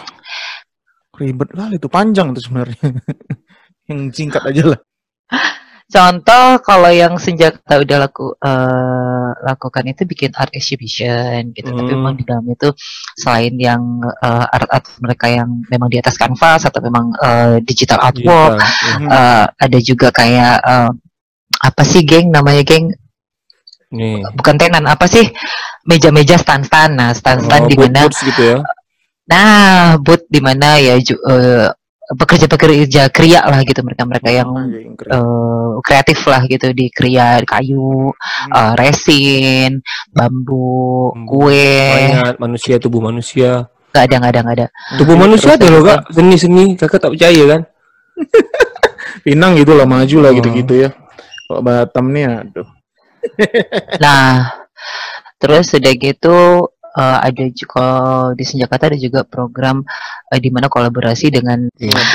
[1.18, 2.78] Ribet kali itu panjang tuh sebenarnya.
[3.90, 4.80] Yang singkat aja lah.
[5.94, 11.70] Contoh kalau yang Senjakata udah laku eh, lakukan itu bikin art exhibition gitu.
[11.70, 12.02] Tapi Hmm.
[12.02, 12.74] memang di dalam itu
[13.14, 18.58] selain yang eh, art-art mereka yang memang di atas kanvas atau memang eh, digital artwork,
[18.58, 19.06] Iya.
[19.06, 20.90] eh, ada juga kayak eh,
[21.62, 22.90] apa sih geng namanya geng
[23.94, 24.26] Nih.
[24.34, 25.30] bukan tenan apa sih
[25.86, 28.58] meja-meja stand-stand nah stand-stand Oh, di mana gitu ya.
[29.30, 31.70] nah booth di mana ya ju- eh,
[32.06, 34.52] pekerja-pekerja kria lah gitu mereka-mereka yang
[35.00, 38.12] eh, kreatif lah gitu di kria kayu
[38.50, 41.24] eh, resin bambu Hmm.
[41.24, 43.70] kue Banyak manusia, tubuh manusia.
[43.94, 46.66] nggak ada nggak ada nggak ada Tubuh manusia terus ada loh kak, seni-seni.
[46.74, 47.62] Kakak tak percaya kan?
[49.26, 50.36] Pinang gitu lah, maju lah Oh.
[50.36, 50.90] gitu-gitu ya.
[51.46, 52.68] Kalau Batam nih aduh.
[54.00, 54.50] Nah,
[55.38, 56.38] terus udah gitu
[56.94, 57.86] eh, ada juga
[58.34, 59.82] di Senjakata ada juga program
[60.30, 61.68] eh, di mana kolaborasi dengan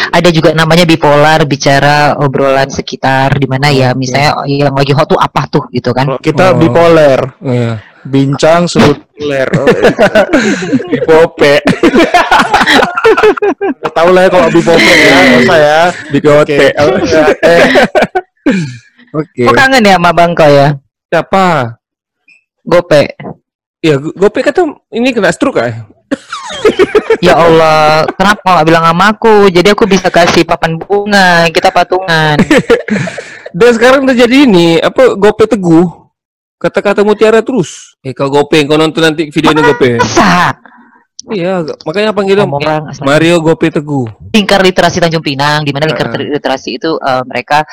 [0.09, 3.99] ada juga namanya bipolar bicara obrolan sekitar di mana ya Oke.
[3.99, 6.07] misalnya yang lagi hot tuh apa tuh gitu kan.
[6.07, 6.57] Kalau kita Oh.
[6.57, 7.83] bipolar, Iya.
[8.03, 9.51] bincang sudut ler.
[10.89, 11.61] Bipope.
[13.93, 15.81] Tahu lah ya kalau bipope ya, nggak usah ya.
[16.09, 16.57] Di kote.
[17.49, 17.63] Eh,
[19.13, 19.45] Oke.
[19.45, 20.69] Kok kangen ya sama Bangko ya?
[21.09, 21.77] Siapa?
[22.65, 23.13] Gope.
[23.79, 25.87] Ya, Gope kata ini kena stroke ah.
[27.25, 29.35] Ya Allah, kenapa nggak bilang sama aku?
[29.51, 32.39] Jadi aku bisa kasih papan bunga, kita patungan.
[33.59, 36.11] Dan sekarang terjadi ini, apa Gope teguh.
[36.59, 37.95] Kata-kata mutiara terus.
[38.03, 40.03] Eh kau Gope, kau nonton nanti videonya Gope.
[40.03, 40.59] Masa?
[41.29, 42.89] Iya, makanya panggil orang.
[43.05, 44.09] Mario Gope Teguh.
[44.29, 46.37] lingkar literasi Tanjung Pinang di mana lingkar Heeh.
[46.37, 47.65] literasi itu eh, mereka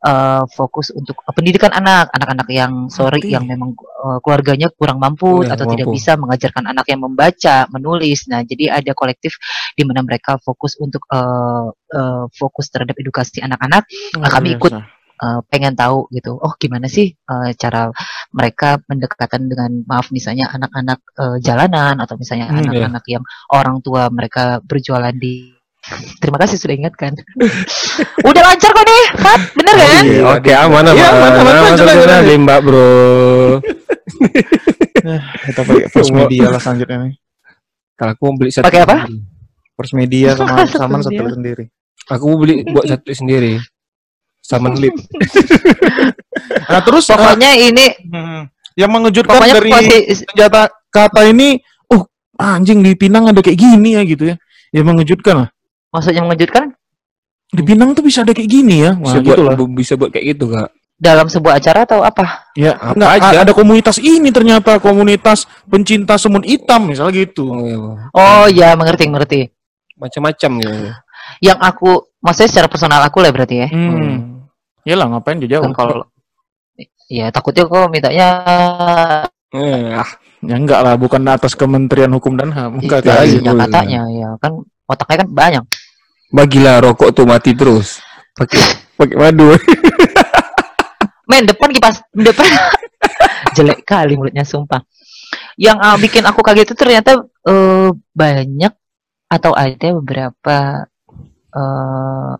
[0.00, 5.54] eh, fokus untuk pendidikan anak anak-anak yang sorry yang memang eh, keluarganya kurang mampu Iya,
[5.54, 5.96] atau tidak mampu.
[5.98, 9.36] bisa mengajarkan anak yang membaca menulis nah jadi ada kolektif
[9.74, 13.84] di mana mereka fokus untuk eh, eh, fokus terhadap edukasi anak-anak
[14.16, 14.72] Nah, kami ikut
[15.14, 17.90] eh, pengen tahu gitu oh gimana sih eh, cara
[18.34, 22.90] mereka mendekatan dengan maaf misalnya anak-anak eh, jalanan atau misalnya Hmm, iya.
[22.90, 25.54] anak-anak yang orang tua mereka berjualan di
[26.20, 27.12] terima kasih sudah ingatkan
[28.28, 30.96] udah lancar kok nih Fat bener kan Iya, Oke, aman aman.
[30.96, 32.88] Iya, aman, aman, lanjut, terkenal, Mbak Bro.
[35.44, 37.14] Kita pakai first media lah selanjutnya nih.
[37.94, 38.64] Kalau aku mau beli satu.
[38.66, 38.96] Pakai apa?
[39.74, 41.06] First media sama Satu sama media.
[41.20, 41.64] satu sendiri.
[42.10, 43.52] Aku mau beli buat satu sendiri.
[44.40, 44.92] Sama lip.
[46.46, 48.42] Nah, terus pokoknya ini Hmm.
[48.74, 51.56] yang mengejutkan pokoknya dari pasti senjata kata ini,
[51.88, 52.04] oh
[52.34, 54.36] anjing di Pinang ada kayak gini ya gitu ya.
[54.70, 55.48] Ya mengejutkan lah.
[55.88, 56.74] maksudnya mengejutkan
[57.46, 58.92] Di Pinang tuh bisa ada kayak gini ya.
[58.92, 59.54] Wah, Bisa buat, gitu lah.
[59.54, 60.68] bu- bisa buat kayak gitu, Kak.
[60.96, 63.36] dalam sebuah acara atau apa Ya, Apa enggak, aja.
[63.40, 67.46] ada komunitas ini ternyata komunitas pencinta semut hitam misalnya gitu.
[67.46, 67.78] Oh, iya.
[68.10, 69.40] oh ya mengerti mengerti
[69.92, 70.90] Macam-macam gitu.
[71.40, 74.42] yang aku maksudnya secara personal aku lah berarti ya Hmm.
[74.82, 75.64] Yalah ngapain dia jauh?
[75.64, 76.06] kan kalau
[77.08, 78.28] ya takutnya kok mintanya
[79.54, 80.10] Eh, ah,
[80.44, 82.82] Ya enggak lah, bukan atas Kementerian Hukum dan HAM.
[82.82, 85.64] Enggak kayak iya, katanya ya kan otaknya kan banyak
[86.34, 88.02] bagilah rokok tuh mati terus.
[88.34, 88.60] Pakai
[88.98, 89.54] pakai madu.
[91.30, 92.44] Men depan kipas depan
[93.56, 94.82] jelek kali mulutnya sumpah.
[95.56, 98.74] Yang uh, bikin aku kaget itu ternyata eh, banyak
[99.30, 100.84] atau ada beberapa
[101.54, 102.30] eh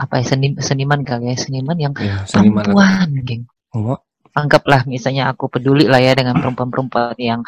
[0.00, 2.64] apa ya seni, seniman kali ya seniman yang Ya, seniman.
[2.64, 3.44] perempuan, geng.
[3.74, 3.98] Oh,
[4.30, 7.42] Anggaplah misalnya aku peduli lah ya dengan perempuan-perempuan yang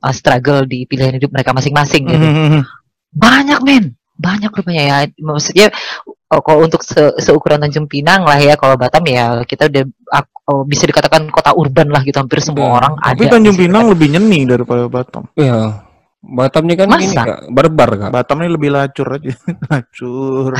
[0.00, 2.22] uh, struggle di pilihan hidup mereka masing-masing gitu.
[2.22, 2.62] Hmm.
[3.10, 4.96] Banyak men, banyak rupanya ya.
[5.18, 5.74] Maksudnya
[6.30, 9.82] oh, kalau untuk se- seukuran Tanjung Pinang lah ya, kalau Batam ya kita udah
[10.46, 12.74] oh, bisa dikatakan kota urban lah gitu, hampir semua Iya.
[12.78, 13.32] orang Tapi ada.
[13.34, 13.64] Tanjung di situ.
[13.66, 15.22] Pinang lebih nyeni daripada Batam.
[15.34, 15.58] Iya.
[16.18, 17.02] Batam ini kan Masa?
[17.02, 18.10] ini Kak, barbar Kak.
[18.14, 19.34] Batam ini lebih lacur aja.
[19.70, 20.54] lacur.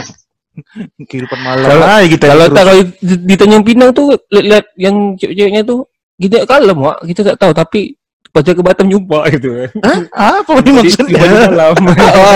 [1.00, 4.66] Kehidupan malam Kalau- aja kita Kalau tak kalau di, di Tanjung Pinang tuh lihat, lihat
[4.74, 6.98] yang cewek-ceweknya tuh kita kalem, Wak.
[7.04, 7.80] Kita tak tahu tapi
[8.28, 9.48] baca ke Batam jumpa gitu.
[9.80, 9.98] Hah?
[10.36, 11.18] apa ini Di- di maksudnya?
[11.18, 11.74] baju malam.
[11.88, 12.34] Oh,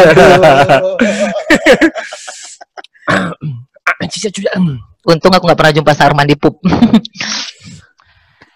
[3.02, 3.35] Ah.
[5.02, 6.54] Untung aku nggak pernah jumpa Sarman di pub.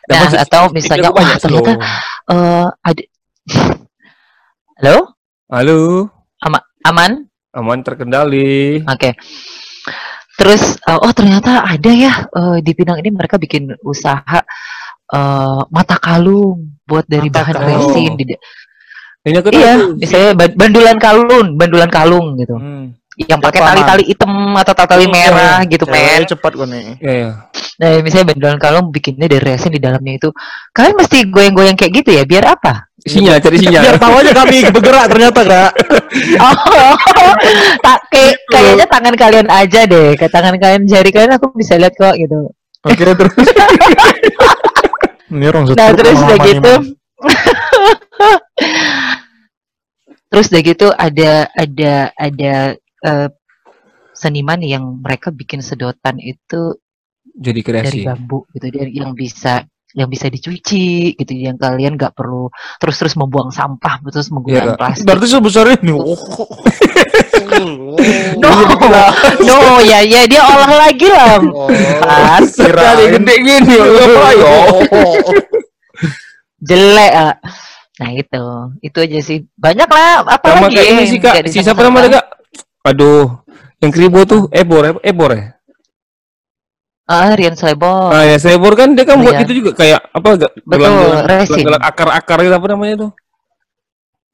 [0.06, 1.74] Nah, maksud- atau misalnya, wah, ternyata-.
[2.30, 3.02] Eh, ada.
[4.78, 4.96] Halo,
[5.50, 5.78] Halo,
[6.86, 7.25] aman?
[7.56, 8.84] Aman terkendali.
[8.84, 9.16] Oke.
[10.36, 14.44] Terus, eh, oh ternyata ada ya eh, di Pinang ini mereka bikin usaha
[15.08, 18.12] eh, mata kalung buat dari Mata bahan resin.
[18.14, 18.36] Di-
[19.26, 19.98] Ini aku iya, tahu.
[19.98, 22.54] misalnya ba- bandulan kalung, bandulan kalung gitu.
[22.54, 22.94] Hmm.
[23.16, 26.22] Yang pakai tali-tali hitam atau tali-tali Iya, merah gitu, men.
[26.28, 27.00] Cepat kok nih.
[27.02, 27.30] Iya, iya.
[27.80, 30.30] Nah, misalnya bandulan kalung bikinnya dari resin di dalamnya itu.
[30.70, 32.86] Kalian mesti goyang-goyang kayak gitu ya, biar apa?
[33.06, 33.82] Sinyal, cari sinyal.
[33.86, 35.70] Biar tahu aja kami bergerak ternyata kak.
[36.42, 36.94] Oh,
[37.78, 38.50] tak kayak Gitu.
[38.50, 40.08] kayaknya tangan kalian aja deh.
[40.14, 42.50] Ke tangan kalian, jari kalian aku bisa lihat kok gitu.
[42.82, 43.34] Oke terus.
[45.26, 46.72] Ini orang Nah, terus udah gitu.
[50.26, 53.28] Terus udah gitu ada ada ada eh,
[54.12, 56.76] seniman yang mereka bikin sedotan itu
[57.30, 58.00] Jadi dari kreasi.
[58.02, 59.62] bambu gitu, dari yang bisa
[59.94, 62.50] yang bisa dicuci gitu, yang kalian nggak perlu
[62.82, 64.78] terus-terus membuang sampah, terus menggunakan Kak.
[64.80, 65.06] plastik.
[65.06, 65.92] Berarti sebesar ini.
[65.94, 66.16] Oh.
[68.36, 68.50] No,
[69.40, 71.40] no, ya ya dia olah lagi lah.
[72.02, 74.52] Pas, Sekali gede gini, apa ya?
[76.60, 77.12] jelek.
[77.16, 77.34] ah.
[77.96, 78.44] Nah itu,
[78.84, 79.38] itu aja sih.
[79.56, 80.20] Banyak lah.
[80.28, 82.26] Apa Sama lagi kayak ini sih kak, nggak si siapa namanya kak?
[82.92, 83.40] Aduh,
[83.80, 84.92] yang kribo tuh Ebor, ya?
[85.00, 85.55] Ebor ya?
[87.06, 88.10] Ah, Rian Slebor.
[88.10, 89.46] Nah ya, Ebor kan dia kan buat Iya.
[89.46, 90.28] itu juga kayak apa?
[90.36, 90.90] gak- Betul,
[91.46, 93.10] gelang-gelang- akar-akar itu apa namanya tuh?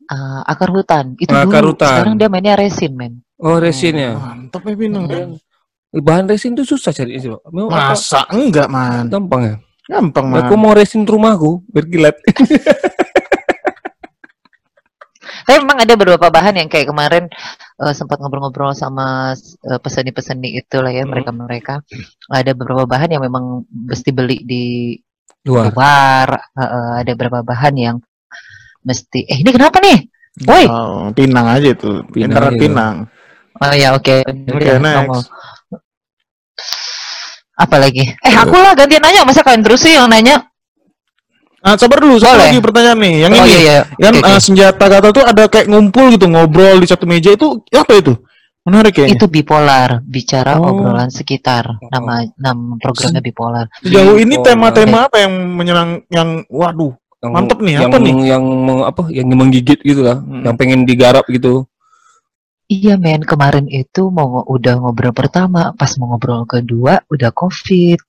[0.08, 1.12] Ah, akar hutan.
[1.16, 1.52] Itu Ah, dulu.
[1.52, 1.88] akar hutan.
[1.94, 3.20] Sekarang dia mainnya resin, men.
[3.36, 4.12] Oh resin ya.
[4.16, 5.04] Mantap ya Pinang.
[5.92, 7.40] Bahan resin tuh susah cari sih pak.
[7.44, 7.60] Apa?
[7.68, 9.04] Masa enggak man?
[9.08, 9.54] Gampang ya.
[9.88, 10.40] Gampang man.
[10.42, 12.16] Aku mau resin rumahku biar kilat.
[15.42, 17.26] Tapi memang ada beberapa bahan yang kayak kemarin
[17.78, 21.12] eh, sempat ngobrol-ngobrol sama eh, peseni-peseni itu lah ya Hmm.
[21.12, 21.82] mereka-mereka.
[22.28, 24.64] Ada beberapa bahan yang memang mesti beli di
[25.44, 25.74] Luar.
[25.74, 26.28] luar.
[26.54, 27.96] Eh, ada beberapa bahan yang
[28.82, 29.26] mesti.
[29.26, 30.06] Eh ini kenapa nih?
[30.46, 30.64] Woi.
[30.66, 32.02] Oh, Pinang aja itu.
[32.08, 32.58] Pinang Internet.
[32.58, 32.94] Pinang.
[33.60, 34.24] Oh ya oke.
[34.24, 34.96] Oke, Udah, next.
[35.04, 35.22] ngomong.
[37.52, 38.02] Apa lagi?
[38.16, 39.22] Eh aku lah gantian nanya.
[39.22, 40.40] Masa kalian terus sih yang nanya?
[41.62, 43.14] Nah, sabar dulu, satu lagi pertanyaan nih.
[43.22, 43.78] Yang oh ini iya iya.
[43.86, 44.30] kan Oke, oke.
[44.34, 48.18] eh, senjata kata tuh ada kayak ngumpul gitu ngobrol di satu meja itu apa itu?
[48.62, 49.14] Menarik kayaknya.
[49.14, 50.70] Itu bipolar, bicara Oh.
[50.70, 51.82] obrolan sekitar.
[51.84, 53.66] Nama nama programnya bipolar.
[53.78, 58.14] Sejauh ini Oh, tema-tema apa yang menyerang yang waduh Yang, Mantep nih, yang, apa nih?
[58.26, 59.02] Yang meng- apa?
[59.06, 60.18] Yang menggigit gitu lah.
[60.18, 60.42] Hmm.
[60.42, 61.70] Yang pengen digarap gitu.
[62.66, 68.02] Iya men, kemarin itu mau udah ngobrol pertama, pas mau ngobrol kedua udah covid.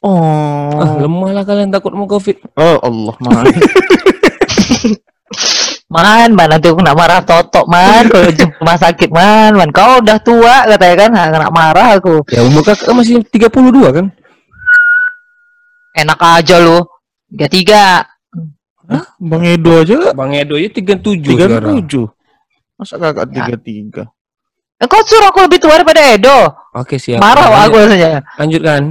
[0.00, 2.38] Oh Ah, lemah lah kalian takut mau covid.
[2.54, 3.44] oh Allah man.
[5.88, 10.04] Man, man nanti aku kena marah totok man, kalau jemput rumah sakit man, man kau
[10.04, 12.20] udah tua katanya kan, nggak kena marah aku.
[12.28, 13.48] Ya umur kakak masih 32
[13.88, 14.06] kan?
[15.96, 16.84] Enak aja lu,
[17.32, 17.84] tiga tiga.
[19.16, 21.76] Bang Edo aja Bang Edo ya 37 tiga sekarang.
[21.80, 22.06] tujuh.
[22.76, 23.44] Masa kakak Ya.
[24.78, 26.38] Eh, kau suruh aku lebih tua daripada Edo,
[26.72, 27.18] Oke siap.
[27.18, 28.10] marah Lanjut- aku rasanya.
[28.38, 28.82] Lanjutkan.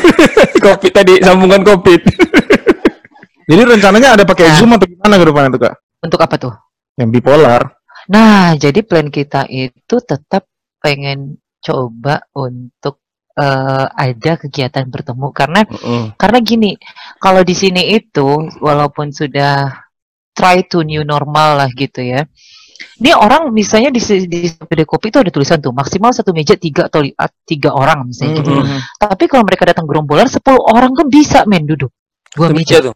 [0.64, 2.00] covid tadi sambungan covid.
[3.50, 4.56] Jadi rencananya ada pakai Nah.
[4.56, 5.74] zoom atau gimana ke depan itu kak?
[6.00, 6.54] Untuk apa tuh?
[6.94, 7.62] Yang bipolar.
[8.06, 10.46] Nah, jadi plan kita itu tetap
[10.78, 13.02] pengen coba untuk
[13.34, 16.14] eh, ada kegiatan bertemu karena Heeh.
[16.14, 16.78] karena gini,
[17.18, 18.28] kalau di sini itu
[18.62, 19.74] walaupun sudah
[20.30, 22.22] try to new normal lah gitu ya.
[22.74, 26.86] Ini orang misalnya di di kedai kopi itu ada tulisan tuh maksimal satu meja tiga
[26.90, 28.50] atau ah, tiga orang misalnya gitu.
[28.50, 28.78] Mhm.
[28.98, 31.90] Tapi kalau mereka datang gerombolan 10 orang kan bisa men duduk
[32.34, 32.76] dua Satu meja.
[32.82, 32.94] tuh.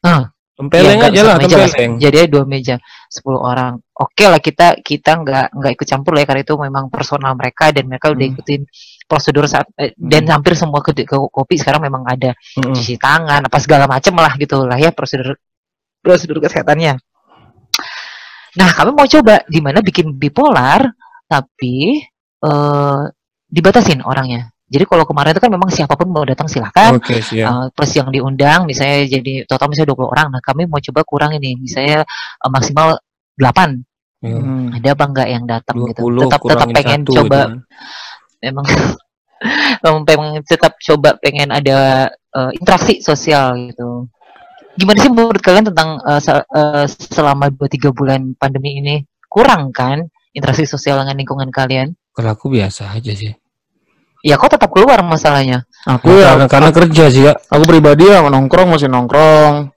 [0.00, 0.28] Ah.
[0.54, 1.66] Tempeleng Iya, aja lah, meja lah.
[1.98, 2.78] Jadi dua meja,
[3.10, 3.74] 10 orang.
[3.90, 7.74] Oke lah kita kita nggak nggak ikut campur lah ya karena itu memang personal mereka
[7.74, 8.34] dan mereka udah Hmm.
[8.38, 8.60] ikutin
[9.04, 12.70] prosedur saat eh, dan hampir semua kedai ko- kopi sekarang memang ada Heeh.
[12.70, 15.34] cuci tangan apa segala macam lah gitu lah ya prosedur
[15.98, 17.02] prosedur kesehatannya.
[18.54, 20.86] Nah kami mau coba di mana bikin bipolar
[21.26, 22.02] tapi
[22.44, 23.02] eh
[23.54, 24.50] dibatasin orangnya.
[24.64, 26.98] Jadi kalau kemarin itu kan memang siapa pun mau datang silahkan.
[26.98, 27.46] Siap.
[27.46, 30.26] Uh, plus yang diundang misalnya jadi total misalnya 20 orang.
[30.34, 32.02] Nah, kami mau coba kurang ini misalnya
[32.42, 32.98] uh, maksimal
[33.38, 33.46] 8.
[34.24, 34.34] Ya.
[34.40, 34.72] Hmm.
[34.74, 36.10] Ada apa enggak yang datang gitu.
[36.10, 37.50] 20 Tetap tetap pengen coba gitu kan.
[38.40, 38.66] memang
[39.84, 44.08] memang tetap coba pengen ada uh, interaksi sosial gitu.
[44.74, 48.96] Gimana sih menurut kalian tentang uh, se- uh, selama 2 3 bulan pandemi ini?
[49.26, 51.94] Kurang kan interaksi sosial dengan lingkungan kalian?
[52.10, 53.34] Kalau aku biasa aja sih.
[54.24, 55.68] Ya kok tetap keluar masalahnya.
[55.84, 57.36] Aku Nah, ya, karena, karena kerja sih kak.
[57.50, 59.68] aku pribadi ya nongkrong masih nongkrong.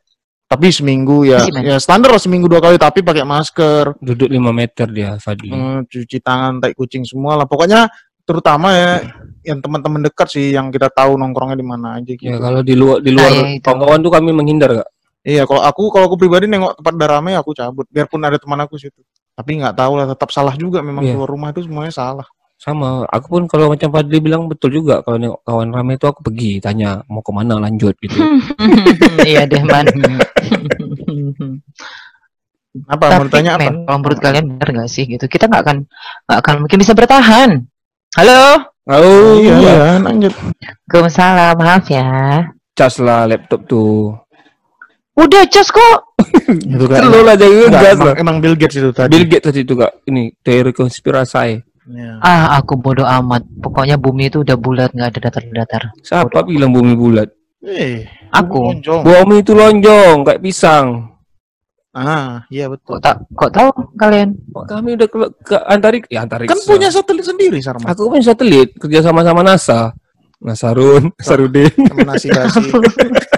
[0.48, 4.56] Tapi seminggu ya, Masih, ya standar lah seminggu dua kali tapi pakai masker, Duduk 5
[4.56, 5.52] meter dia, Fadli.
[5.52, 7.44] Hmm, cuci tangan, tai kucing semua lah.
[7.44, 7.92] Pokoknya
[8.24, 9.16] terutama ya
[9.48, 12.28] yang teman-teman dekat sih yang kita tahu nongkrongnya di mana aja gitu.
[12.28, 14.90] Ya kalau di luar di luar Nah, ya, tuh kami menghindar kak.
[15.24, 18.60] Iya, kalau aku kalau aku pribadi nengok tempat udah rame aku cabut, biarpun ada teman
[18.60, 19.00] aku situ.
[19.34, 21.16] Tapi nggak tahu lah, tetap salah juga memang Iya.
[21.16, 22.28] keluar rumah itu semuanya salah.
[22.58, 23.06] sama.
[23.14, 26.58] Aku pun kalau macam Fadli bilang betul juga kalau nengok kawan ramai itu aku pergi
[26.58, 28.18] tanya mau ke mana lanjut gitu.
[29.30, 29.86] Iya deh man.
[32.88, 33.62] Apa mau Tapi tanya apa?
[33.66, 35.26] men, kalau menurut kalian benar nggak sih gitu?
[35.26, 35.78] Kita nggak akan
[36.30, 37.50] nggak akan mungkin bisa bertahan.
[38.14, 38.42] Halo,
[38.88, 39.73] Oh iya, iya.
[39.76, 40.32] iya, lanjut.
[40.88, 42.08] Waalaikumsalam, maaf ya.
[42.71, 44.15] Cas lah laptop tuh.
[45.17, 46.00] Udah cas kok.
[46.71, 47.04] Itu kan.
[47.04, 49.12] Selalu lah gas emang, emang Bill Gates itu tadi.
[49.12, 49.91] Bill Gates tadi itu kak.
[50.08, 51.60] Ini teori konspirasi.
[51.88, 52.19] Iya.
[52.19, 53.43] Ah, aku bodoh amat.
[53.63, 55.84] Pokoknya bumi itu udah bulat, nggak ada datar-datar.
[56.04, 57.32] Siapa bilang bumi bulat?
[57.63, 58.71] Eh, Aku.
[58.76, 59.02] lonjong.
[59.04, 61.16] Bumi itu lonjong kayak pisang.
[61.98, 62.98] Ah, iya betul.
[62.98, 64.38] Kok tak kok tahu kalian?
[64.54, 66.54] Kok kami udah ke, ke antarik ya antariksa.
[66.54, 67.90] Kan punya satelit sendiri Sarma.
[67.90, 69.98] Aku punya satelit kerja sama sama NASA.
[70.38, 71.74] Nasarun, Sarudin.
[71.74, 72.62] Sama nasi basi.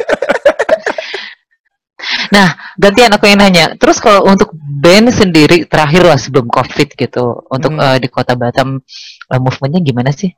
[2.79, 3.65] Gantian aku yang nanya.
[3.75, 7.83] Terus kalau untuk band sendiri terakhir lah sebelum COVID gitu, untuk Hmm.
[7.83, 8.79] eh, di Kota Batam
[9.27, 10.31] eh, movementnya gimana sih?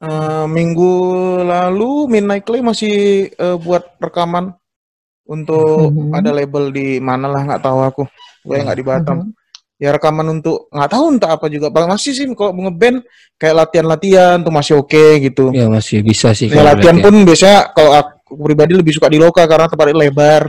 [0.00, 0.92] Eh, minggu
[1.44, 4.56] lalu Midnight Clay masih eh, buat rekaman
[5.24, 6.12] untuk Mhm.
[6.12, 8.02] ada label di mana lah nggak tahu aku.
[8.42, 9.16] Gue nggak di Batam.
[9.20, 9.30] Mhm.
[9.74, 11.66] Ya rekaman untuk nggak tahu entah apa juga.
[11.66, 13.02] Bang masih sih kalau ngeband
[13.34, 15.50] kayak latihan-latihan tuh masih oke gitu.
[15.50, 16.46] Ya masih bisa sih.
[16.46, 17.02] Ya, latihan latihan.
[17.02, 20.42] pun biasanya kalau aku pribadi lebih suka di loka karena tempatnya lebar.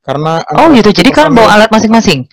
[0.00, 0.90] Karena Oh gitu.
[0.90, 2.24] Jadi kan bawa alat masing-masing.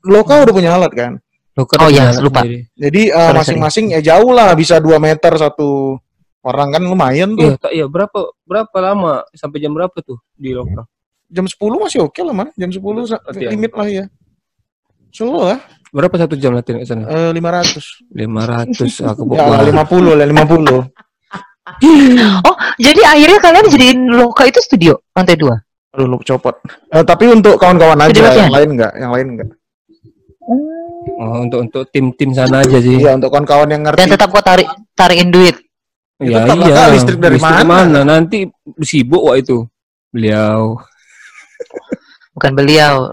[0.00, 1.12] loka udah punya alat kan.
[1.52, 2.46] Lo kan Oh, iya, anak lupa.
[2.46, 2.70] sendiri.
[2.72, 5.98] Jadi eh, Sorry, masing-masing ya jauh lah bisa 2 meter satu
[6.40, 7.58] orang kan lumayan tuh.
[7.58, 8.14] Iya, iya berapa
[8.46, 10.86] berapa lama sampai jam berapa tuh di lokal?
[11.28, 12.48] Jam 10 masih oke lah man.
[12.56, 13.50] Jam 10 sa- Latihan.
[13.52, 14.04] limit lah ya.
[15.12, 15.60] Slow lah.
[15.88, 17.04] Berapa satu jam latihan ke sana?
[17.08, 18.04] Eh, 500.
[18.12, 19.64] 500 aku Ya bawa.
[19.64, 20.84] 50 lah 50.
[22.48, 25.52] Oh, jadi akhirnya kalian jadiin loka itu studio lantai dua.
[25.92, 26.56] Aduh lu copot.
[26.88, 28.48] Eh, tapi untuk kawan-kawan aja latihan?
[28.48, 29.48] yang lain enggak, yang lain enggak.
[31.20, 32.96] Oh, untuk untuk tim-tim sana aja sih.
[32.96, 34.00] Iya, untuk kawan-kawan yang ngerti.
[34.00, 34.64] Dan tetap kok tarik
[34.96, 35.60] tarikin duit.
[36.24, 38.00] Ya, tetap Kak, listrik dari mana?
[38.00, 38.48] Nanti
[38.80, 39.68] sibuk wah itu.
[40.08, 40.80] Beliau.
[42.32, 43.12] Bukan beliau.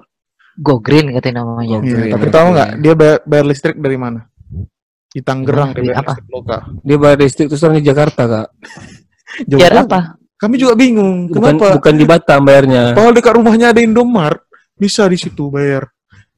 [0.56, 1.80] Go Green katanya namanya.
[1.80, 4.20] Go Iya, Green, tapi tahu nggak dia bayar, bayar listrik dari mana?
[5.08, 6.12] Di Tangerang Dari dia bayar apa?
[6.12, 6.58] listrik loka.
[6.80, 8.48] Dia bayar listrik terus orang di Jakarta, Kak.
[9.48, 10.00] Biar apa?
[10.36, 11.28] Kami juga bingung.
[11.28, 11.76] Bukan Kenapa?
[11.76, 12.91] bukan di Batam bayarnya.
[12.91, 14.44] Padahal dekat rumahnya ada Indomart,
[14.76, 15.88] bisa di situ bayar.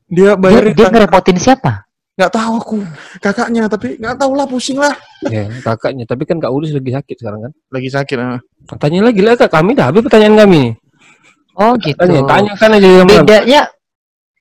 [0.08, 1.84] Dia Dia, bayar dia ngerepotin siapa?
[2.18, 2.78] nggak tahu aku
[3.22, 4.90] kakaknya tapi nggak tahu lah pusing lah
[5.30, 6.02] ya, kakaknya.
[6.02, 7.52] Tapi kan Kak Ulus lagi sakit sekarang kan.
[7.70, 8.42] lagi sakit ah.
[8.82, 10.74] Tanya lagi lah Kak, kami dah habis pertanyaan kami.
[11.58, 11.98] Oh gitu.
[11.98, 13.62] Tanya, tanyakan aja sama Bedanya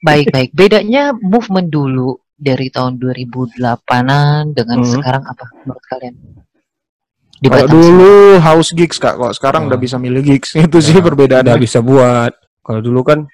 [0.01, 0.51] baik baik.
[0.53, 4.93] Bedanya movement dulu dari tahun 2008-an dengan Hmm.
[4.93, 6.15] sekarang apa menurut kalian?
[7.37, 7.73] Kalau sih.
[7.73, 9.71] dulu house gigs kak kalau sekarang Hmm.
[9.73, 12.33] udah bisa milih gigs itu sih Ya, perbedaannya udah bisa buat.
[12.61, 13.25] Kalau dulu kan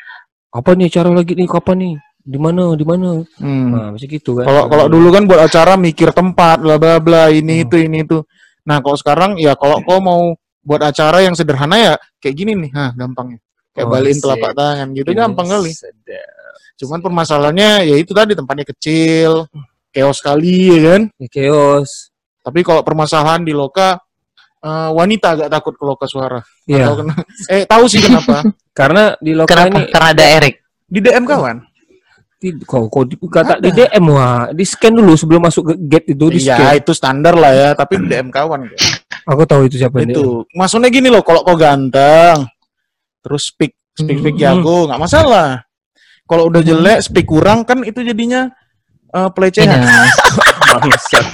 [0.53, 1.95] apa nih cara lagi nih kapan nih?
[2.23, 2.79] Di mana?
[2.79, 3.09] Di mana?
[3.43, 3.67] Hmm.
[3.75, 4.47] Nah, masih gitu kan.
[4.47, 7.65] Kalau kalau dulu kan buat acara mikir tempat bla bla bla ini Hmm.
[7.67, 8.23] itu ini itu.
[8.63, 11.93] Nah kalau sekarang ya kalau kau mau buat acara yang sederhana ya
[12.23, 13.43] kayak gini nih, nah gampangnya.
[13.73, 14.23] Kayak Oh, balikin sip.
[14.23, 15.71] telapak tangan gitu Ini gampang kali.
[15.73, 16.29] sedap.
[16.75, 19.49] Cuman permasalahannya ya itu tadi tempatnya kecil,
[19.89, 21.03] chaos kali ya kan.
[21.17, 22.11] Ya, chaos.
[22.41, 23.97] Tapi kalau permasalahan di loka
[24.59, 26.41] eh, wanita agak takut ke loka suara.
[26.65, 26.87] Iya.
[26.87, 28.45] Tahu kena- eh tahu sih kenapa?
[28.73, 29.69] Karena di lokal Kenapa?
[29.75, 30.55] ini Karena ada Erik.
[30.85, 31.57] Di DM kawan.
[32.37, 36.07] di, kok kok di, kata di DM wah, di scan dulu sebelum masuk ke gate
[36.11, 36.75] itu di Iya scan.
[36.77, 38.67] itu standar lah ya, tapi di DM kawan.
[39.25, 40.11] Aku tahu itu siapa ini.
[40.11, 42.43] itu maksudnya gini loh kalau kau ganteng
[43.23, 44.43] terus speak speak speak Hmm.
[44.61, 45.63] jago nggak masalah
[46.25, 48.51] kalau udah jelek speak kurang kan itu jadinya
[49.11, 49.85] eh, pelecehan.
[50.73, 51.27] Bangsat.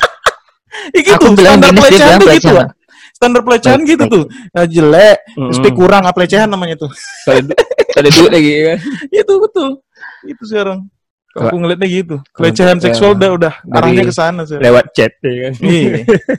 [0.90, 2.68] Ya gitu Aku bilang standar pelecehan bilang tuh gitu pelecehan.
[3.10, 4.12] standar pelecehan Baik, gitu baik.
[4.12, 5.52] tuh Eh, jelek Mm-mm.
[5.52, 6.90] speak kurang ah, pelecehan namanya tuh
[7.24, 7.54] ada,
[7.94, 8.78] ada duit lagi kan.
[9.22, 9.68] itu betul
[10.24, 10.78] itu sekarang
[11.30, 15.32] aku ngeliatnya gitu pelecehan ya, seksual udah udah arahnya ke sana sih Lewat chat ya
[15.46, 15.52] kan.
[15.60, 15.94] Iya.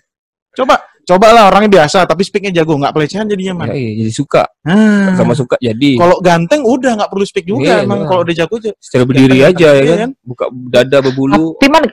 [0.57, 0.75] coba
[1.10, 4.45] coba lah orangnya biasa tapi speaknya jago nggak pelecehan jadinya man Ya, iya, jadi suka
[4.62, 5.17] Ah.
[5.17, 8.08] sama suka jadi kalau ganteng udah nggak perlu speak juga Iya, emang iya.
[8.08, 10.00] kalau udah jago aja setelah berdiri Ganteng, aja ya iya kan.
[10.00, 10.12] kan?
[10.22, 11.58] Buka dada berbulu.
[11.58, 11.84] Tapi man,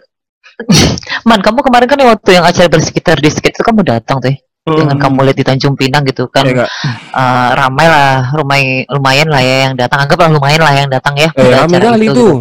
[1.25, 4.37] man kamu kemarin kan waktu yang acara bersekitar di skate itu kamu datang tuh ya?
[4.67, 6.71] dengan kamu lihat di Tanjung Pinang gitu kan Ya enggak?
[7.15, 11.31] eh, ramai lah rumai lumayan lah ya yang datang anggaplah lumayan lah yang datang ya
[11.31, 12.35] Eh, pada rame acara kali itu, tuh.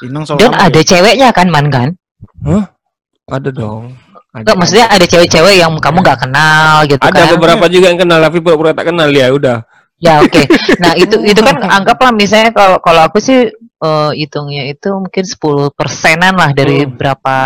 [0.00, 0.34] gitu.
[0.38, 0.86] Dan ada ya?
[0.86, 1.88] ceweknya kan man kan
[3.24, 3.94] Ada dong.
[4.32, 4.48] Ada.
[4.48, 8.16] Enggak, maksudnya ada cewek-cewek yang kamu nggak kenal gitu ada kan beberapa juga yang kenal
[8.16, 9.60] tapi pura-pura tak kenal ya udah.
[10.02, 10.42] ya oke
[10.82, 15.76] nah itu itu kan anggaplah misalnya kalau kalau aku sih eh, hitungnya itu mungkin 10
[15.76, 16.96] persenan lah dari Hmm.
[16.98, 17.36] berapa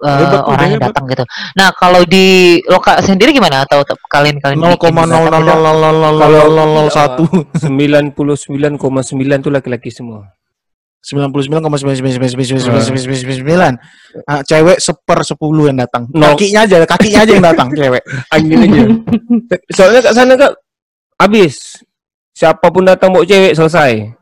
[0.00, 4.40] eh, Hebat tuh, orang yang datang gitu nah kalau di lokal sendiri gimana atau kalian
[4.40, 5.52] kalian bikin di Batam gitu?
[7.60, 10.32] 0,0000001 99,9 itu laki-laki semua.
[11.00, 13.80] 99,9999999
[14.28, 16.04] Ah, cewek seper 10 yang datang.
[16.12, 18.02] Kakinya aja, kakinya aja yang datang cewek.
[18.34, 18.84] Angin aja.
[19.72, 20.52] Soalnya kat sana kak
[21.16, 21.80] habis.
[22.36, 24.12] Siapa pun datang bawa cewek selesai.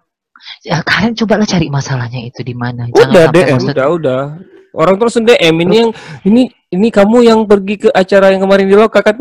[0.65, 2.87] Ya, kalian cobalah cari masalahnya itu di mana.
[2.95, 3.59] Udah, DM.
[3.59, 4.39] Udah udah.
[4.77, 5.91] Orang terus DM ini yang
[6.23, 9.17] ini ini kamu yang pergi ke acara yang kemarin di lokal kan.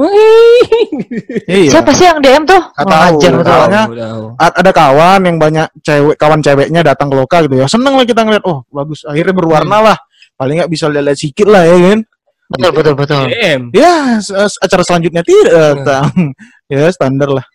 [1.47, 1.71] Iya.
[1.71, 2.59] Siapa sih yang DM tuh?
[2.75, 2.91] Betul.
[2.91, 3.17] tahu.
[3.43, 3.87] Soalnya-
[4.37, 8.21] ada kawan yang banyak cewek kawan ceweknya datang ke lokal gitu ya seneng lah kita
[8.21, 9.97] ngeliat oh bagus akhirnya berwarna lah
[10.35, 11.99] paling nggak bisa lihat sikit lah ya kan
[12.47, 13.23] Betul, betul, betul.
[13.27, 13.61] DM.
[13.71, 14.19] ya
[14.57, 16.07] acara selanjutnya tidak datang
[16.71, 17.45] ya standar lah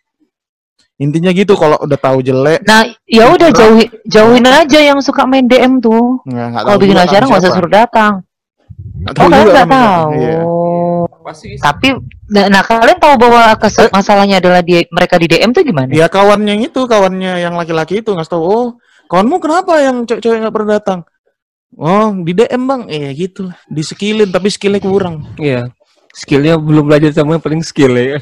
[0.97, 5.45] intinya gitu kalau udah tahu jelek Nah, ya udah jauhi, jauhin aja yang suka main
[5.45, 6.21] DM tuh.
[6.25, 8.13] nggak nggak Kalau bikin acara nggak usah suruh datang.
[8.99, 9.79] Nggak Oh, tahu kalian juga nggak siapa.
[9.79, 10.11] tahu.
[10.17, 10.41] Iya.
[11.59, 11.89] Tapi,
[12.29, 15.89] nah, nah, kalian tahu bahwa kes- masalahnya adalah di mereka di DM tuh gimana?
[15.89, 18.67] ya kawannya yang itu kawannya yang laki-laki itu nggak tahu oh
[19.07, 21.01] kawanmu kenapa yang cewek-cewek nggak pernah datang
[21.73, 25.71] oh di DM bang eh gitu lah di skillin tapi skillnya kurang Iya.
[26.13, 28.19] Skillnya belum belajar sama yang paling skill ya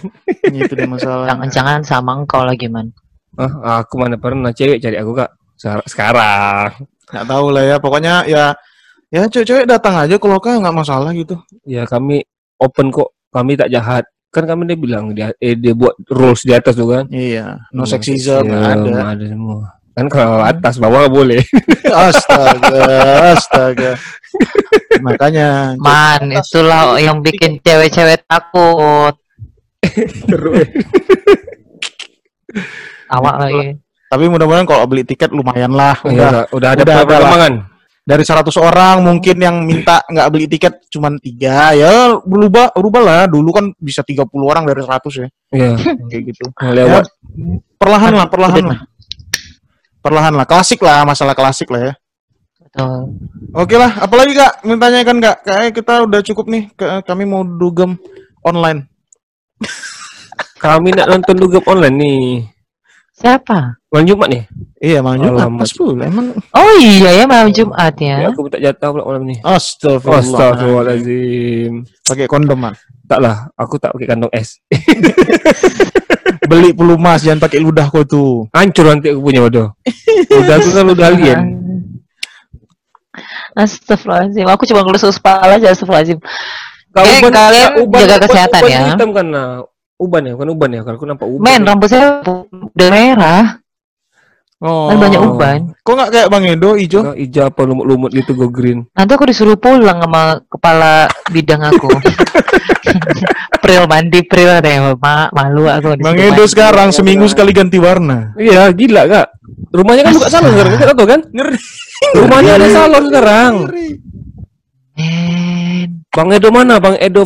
[0.47, 2.95] gitu deh masalah Jangan-jangan sama engkau lagi man.
[3.35, 5.31] Ah, aku mana pernah cewek cari aku kak.
[5.85, 6.71] Sekarang.
[7.07, 8.55] nggak tahu lah ya pokoknya ya
[9.11, 11.35] ya cewek-cewek datang aja kalau kan nggak masalah gitu
[11.67, 12.23] Ya kami
[12.59, 13.11] open kok.
[13.31, 14.07] Kami tak jahat.
[14.31, 17.05] Kan kami dia bilang dia eh, dia buat rules di atas tuh kan.
[17.11, 19.75] iya no No sexism nggak ada ada semua.
[19.91, 21.43] Kan kalau atas bawah boleh.
[21.91, 22.83] astaga
[23.35, 23.93] astaga
[25.03, 29.19] makanya Man, itulah yang bikin cewek-cewek takut.
[30.31, 30.69] Terus.
[33.11, 33.69] Awak lagi.
[34.11, 37.55] tapi mudah-mudahan kalau beli tiket lumayan lah Udah, udah udah, udah ada Udah ada perkembangan.
[38.11, 43.23] Dari 100 orang mungkin yang minta nggak beli tiket cuman tiga ya berubah berubah lah
[43.31, 45.71] dulu kan bisa 30 orang dari 100 ya Iya.
[46.11, 47.07] kayak gitu Lewat.
[47.79, 48.79] perlahan lah perlahan lah
[50.03, 51.95] perlahan lah klasik lah masalah klasik lah ya
[52.61, 53.19] Betul.
[53.51, 54.63] Oke lah, apalagi kak?
[54.63, 56.71] Mintanya kan kak, kayaknya kita udah cukup nih.
[56.79, 57.99] Ke- kami mau dugem
[58.47, 58.87] online.
[60.55, 62.23] Kami nak nonton dugem online nih.
[63.21, 63.77] Siapa?
[63.93, 64.43] Malam Jumat nih.
[64.81, 65.45] Iya, malam Jumat.
[65.61, 66.33] Pas pula, emang.
[66.57, 68.29] Oh iya ya malam Jumat Ya, ya.
[68.33, 69.37] aku minta jatah pula malam ni.
[69.45, 70.25] Astagfirullah.
[70.25, 71.73] Astagfirullahaladzim.
[72.01, 72.73] Pakai kondom man.
[73.05, 74.57] Tak lah, aku tak pakai kantong es.
[76.51, 78.49] Beli pelumas, jangan pakai ludah kau tuh.
[78.57, 79.69] Hancur nanti aku punya bodoh.
[80.33, 81.41] Udah aku kan udah alien.
[83.53, 84.47] Astagfirullahaladzim.
[84.49, 86.19] Aku cuma ngelus kepala aja astagfirullahaladzim.
[86.91, 88.81] Kau Eh, kalian jaga kesehatan ya.
[88.97, 89.63] hitam kan nah.
[90.01, 90.81] Uban ya, bukan uban ya.
[90.81, 91.45] Kalau aku nampak uban.
[91.45, 93.61] Men, rambut saya udah merah.
[94.61, 94.93] Oh.
[94.93, 95.59] Kan banyak uban.
[95.81, 97.01] Kok nggak kayak Bang Edo hijau?
[97.01, 98.85] Kau hijau apa lumut-lumut gitu go green.
[98.93, 101.89] Nanti aku disuruh pulang sama kepala bidang aku.
[103.65, 105.97] pril mandi pril deh, ma malu aku.
[106.01, 106.53] Bang Edo mandi.
[106.53, 108.37] sekarang seminggu sekali ganti warna.
[108.37, 109.27] Iya, gila kak.
[109.73, 111.21] Rumahnya kan buka salon sekarang, kau tahu kan?
[111.33, 111.59] Ngeri.
[112.21, 113.53] Rumahnya ada salon sekarang.
[114.97, 115.89] Men.
[116.13, 116.77] Bang Edo mana?
[116.77, 117.25] Bang Edo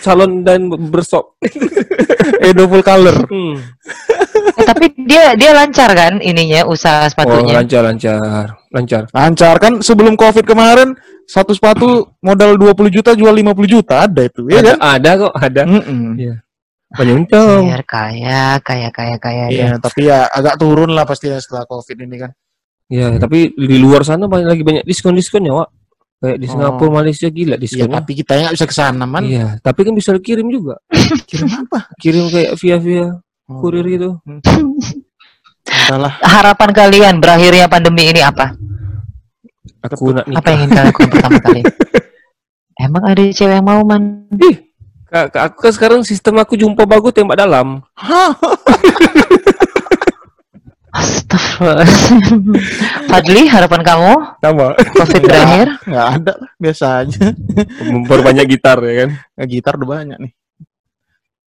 [0.00, 1.36] salon dan bersop.
[2.46, 3.28] Edo full color.
[3.28, 3.56] Hmm.
[4.56, 7.60] Eh, tapi dia dia lancar kan ininya usaha Oh, sepatunya.
[7.60, 9.02] lancar, lancar, lancar.
[9.12, 10.96] Lancar kan sebelum Covid kemarin
[11.28, 14.78] satu sepatu modal 20 juta jual 50 juta ada itu, ya ada, kan?
[14.80, 15.62] ada kok, ada.
[15.62, 16.02] Mm-mm.
[16.90, 17.62] Banyak untung.
[17.70, 19.44] Biar kaya, kaya, kaya, kaya.
[19.46, 19.70] Iya, ya.
[19.78, 22.30] tapi ya agak turun lah pastinya setelah Covid ini kan.
[22.90, 25.68] Ya, tapi di luar sana banyak lagi banyak diskon-diskonnya, Wak.
[26.20, 26.50] Kayak di Oh.
[26.52, 27.96] Singapura, Malaysia gila Iya, diskonnya.
[27.96, 29.24] tapi kita nggak bisa ke sana, man.
[29.24, 30.76] Iya, tapi kan bisa kirim juga.
[31.28, 31.88] Kirim apa?
[31.96, 33.06] Kirim kayak via via
[33.48, 34.20] Oh, kurir gitu.
[35.64, 36.12] entahlah.
[36.20, 38.52] Harapan kalian berakhirnya pandemi ini apa?
[39.80, 40.44] Aku nak Apa nikah.
[40.46, 41.60] yang ingin kalian lakukan pertama kali?
[42.84, 44.02] Emang ada cewek yang mau man?
[45.06, 47.80] Kak, kak, aku kan sekarang sistem aku jumpa bagus tembak dalam.
[50.90, 52.18] Astagfirullahaladzim.
[53.06, 54.12] Fadli, harapan kamu?
[54.38, 54.66] Sama.
[54.74, 55.66] Covid berakhir?
[55.86, 57.24] Nggak ada lah, biasa aja.
[57.86, 59.10] Memperbanyak gitar ya kan.
[59.38, 60.32] Nah, gitar udah banyak nih.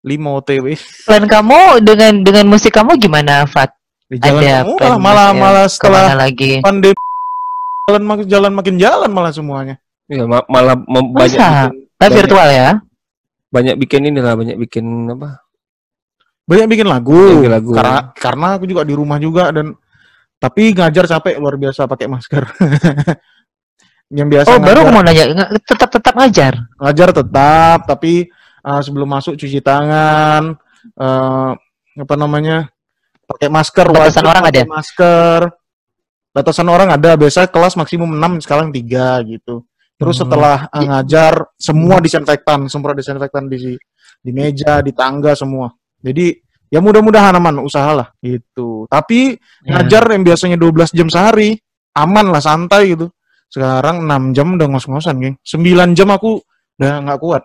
[0.04, 0.66] 5 OTW
[1.08, 3.72] Plan kamu dengan dengan musik kamu gimana, Fat?
[4.12, 4.44] jalan.
[4.44, 6.60] Ada plan malah musik malah setelah lagi?
[6.60, 6.94] pandemi
[7.84, 9.76] jalan makin jalan makin jalan malah semuanya.
[10.06, 11.72] Iya, ma- malah banyak Masa?
[11.72, 12.70] bikin, banyak- virtual ya?
[13.50, 15.43] banyak bikin ini lah, banyak bikin apa?
[16.44, 17.39] Banyak bikin lagu.
[17.39, 17.72] Bikin lagu.
[17.72, 19.72] Karena karena aku juga di rumah juga dan
[20.38, 22.44] tapi ngajar capek luar biasa pakai masker.
[24.18, 25.26] Yang biasa Oh, baru aku mau nanya.
[25.64, 26.54] Tetap tetap ngajar.
[26.78, 28.28] ngajar tetap tapi
[28.62, 30.54] uh, sebelum masuk cuci tangan
[31.00, 31.52] uh,
[31.98, 32.70] apa namanya?
[33.24, 34.62] pakai masker Batasan wajib orang ada?
[34.68, 35.39] masker.
[36.36, 39.64] Batasan orang ada, biasa kelas maksimum 6 sekarang 3 gitu.
[39.96, 40.22] Terus Hmm.
[40.28, 43.80] setelah uh, ngajar semua disinfektan, semua disinfektan di
[44.20, 45.72] di meja, di tangga semua.
[46.04, 46.36] Jadi
[46.68, 48.86] ya mudah-mudahan aman usahalah gitu.
[48.91, 49.80] Tapi Ya.
[49.80, 51.56] ngajar yang biasanya 12 jam sehari
[51.95, 53.08] aman lah santai gitu.
[53.47, 55.36] Sekarang 6 jam udah ngos-ngosan, geng.
[55.45, 56.41] 9 jam aku
[56.82, 57.43] udah nggak kuat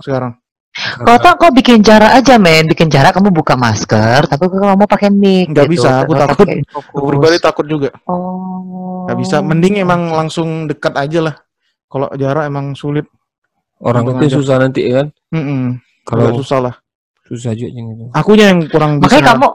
[0.00, 0.32] sekarang.
[0.74, 5.06] Kau tak kau bikin jarak aja men, bikin jarak kamu buka masker, tapi kamu pakai
[5.06, 5.54] mic.
[5.54, 5.74] Nggak gitu.
[5.78, 6.46] bisa, aku Tetap takut.
[6.74, 7.90] Aku pribadi takut juga.
[8.10, 9.06] Oh.
[9.06, 9.36] Nggak bisa.
[9.38, 11.34] Mending emang langsung dekat aja lah.
[11.86, 13.06] Kalau jarak emang sulit.
[13.78, 15.14] Orang itu susah nanti kan.
[15.30, 15.78] Mm-mm.
[16.02, 16.74] Kalau Agak susah lah.
[17.24, 18.04] Susah juga yang itu.
[18.12, 19.08] Akunya yang kurang bisa.
[19.20, 19.48] Makanya kamu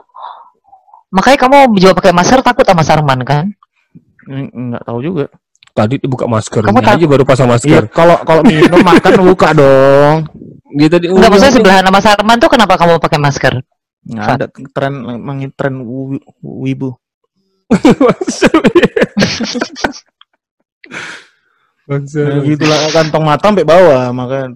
[1.10, 3.50] Makanya kamu juga pakai masker takut sama Sarman kan?
[4.30, 5.26] Ng- nggak tahu juga.
[5.74, 6.62] Tadi dibuka masker.
[6.62, 7.82] Kamu aja baru pasang Iya, masker.
[7.90, 10.30] kalau kalau minum makan buka dong.
[10.70, 13.54] Dia tadi Enggak oh, maksudnya iya, sebelah nama Sarman tuh kenapa kamu pakai masker?
[14.06, 16.94] Nggak ada tren emang tren wi- wibu.
[21.90, 22.22] Bangsa.
[22.22, 24.54] Nah, gitu lah kantong mata sampai bawah makanya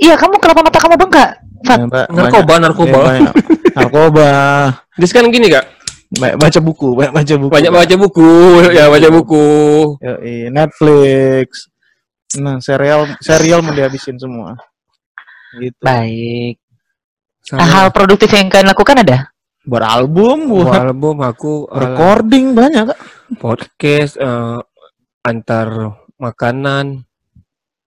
[0.00, 1.44] Iya, kamu kenapa mata kamu bengkak?
[1.62, 1.78] Fat.
[1.78, 2.90] Ya, Narkoba, banyak- narkoba.
[2.92, 3.34] ya, banyak.
[3.72, 4.30] narkoba
[4.98, 5.64] Dia sekarang gini kak,
[6.12, 8.30] banyak baca buku banyak baca buku banyak baca buku,
[8.70, 9.46] ya baca buku.
[9.98, 11.68] Yoi, Netflix
[12.36, 14.58] nah serial serial mau dihabisin semua
[15.56, 16.58] gitu Baik.
[17.40, 19.30] Sama Hal produktif yang kalian lakukan ada?
[19.62, 22.98] buat album buat buat album aku ala- recording banyak Kak.
[23.36, 24.58] podcast eh,
[25.22, 25.68] antar
[26.16, 27.02] makanan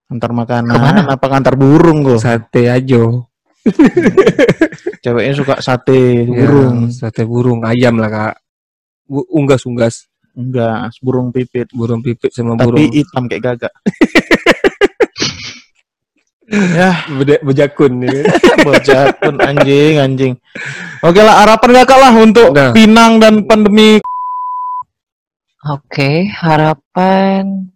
[0.05, 1.01] antar makanan Ke mana?
[1.07, 3.28] apa antar burung kok sate ajo
[5.03, 6.89] ceweknya suka sate Ya, burung.
[6.89, 8.33] sate burung ayam lah kak.
[9.05, 9.95] Bu- unggas unggas.
[10.33, 11.67] Enggak burung pipit.
[11.71, 12.93] Burung pipit sama tapi burung.
[12.93, 13.73] hitam kayak gagak.
[16.49, 18.25] Ya Beda- bejakun ya.
[18.65, 20.33] bocah pun anjing anjing.
[21.05, 22.73] Oke lah harapan kakak lah untuk Nah.
[22.73, 24.01] Pinang dan pandemi.
[25.69, 27.69] Oke, harapan.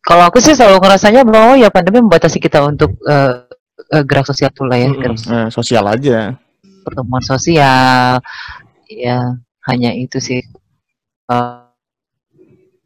[0.00, 3.46] Kalau aku sih selalu ngerasanya bahwa ya pandemi membatasi kita untuk eh,
[3.88, 5.00] eh, gerak sosial tuh lah ya, Mm-mm.
[5.00, 6.36] gerak Eh, sosial aja
[6.82, 8.18] pertemuan sosial.
[8.90, 9.18] Ya,
[9.70, 10.40] hanya itu sih.
[11.30, 11.58] Eh,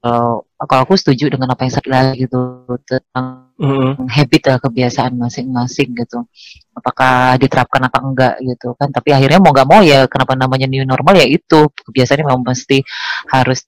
[0.04, 4.04] kalau kalau aku setuju dengan apa yang saya gitu tentang Mm-mm.
[4.12, 6.28] habit lah kebiasaan masing-masing gitu.
[6.76, 8.92] Apakah diterapkan apa enggak gitu kan?
[8.92, 12.84] Tapi akhirnya mau nggak mau ya kenapa namanya new normal ya itu kebiasaannya memang mesti
[13.32, 13.64] harus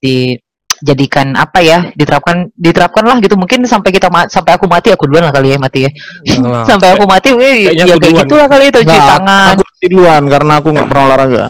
[0.79, 3.33] dijadikan apa ya diterapkan diterapkan lah gitu.
[3.33, 5.91] Mungkin sampai kita ma- sampai aku mati aku duluan lah kali ya mati ya.
[6.23, 6.65] Janganlah.
[6.69, 8.17] sampai aku mati Kayaknya ya kayak duluan.
[8.21, 9.53] gitu lah kali itu cuci Nggak, tangan.
[9.57, 11.45] aku duluan karena aku nggak pernah olahraga.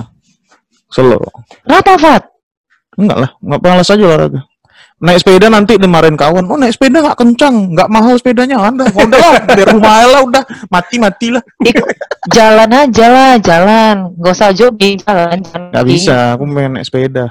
[0.88, 1.20] Selo.
[1.64, 2.24] Kenapa Fat?
[2.98, 4.42] Enggak lah nggak malas aja olahraga.
[4.98, 6.50] Naik sepeda nanti dimarahin kawan.
[6.50, 8.58] Oh naik sepeda nggak kencang nggak mahal sepedanya.
[8.58, 10.44] Anda udah lah di rumah lah udah.
[10.68, 11.44] Mati mati lah
[12.36, 13.96] jalan aja lah jalan.
[14.18, 17.30] Nggak usah jogging jalan jalan nggak bisa aku pengen naik sepeda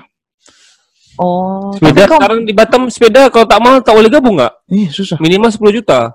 [1.20, 4.52] oh Sepeda sekarang di Batam sepeda kalau tak mahal tak boleh gabung nggak?
[4.70, 6.14] ih susah Minimal 10 juta.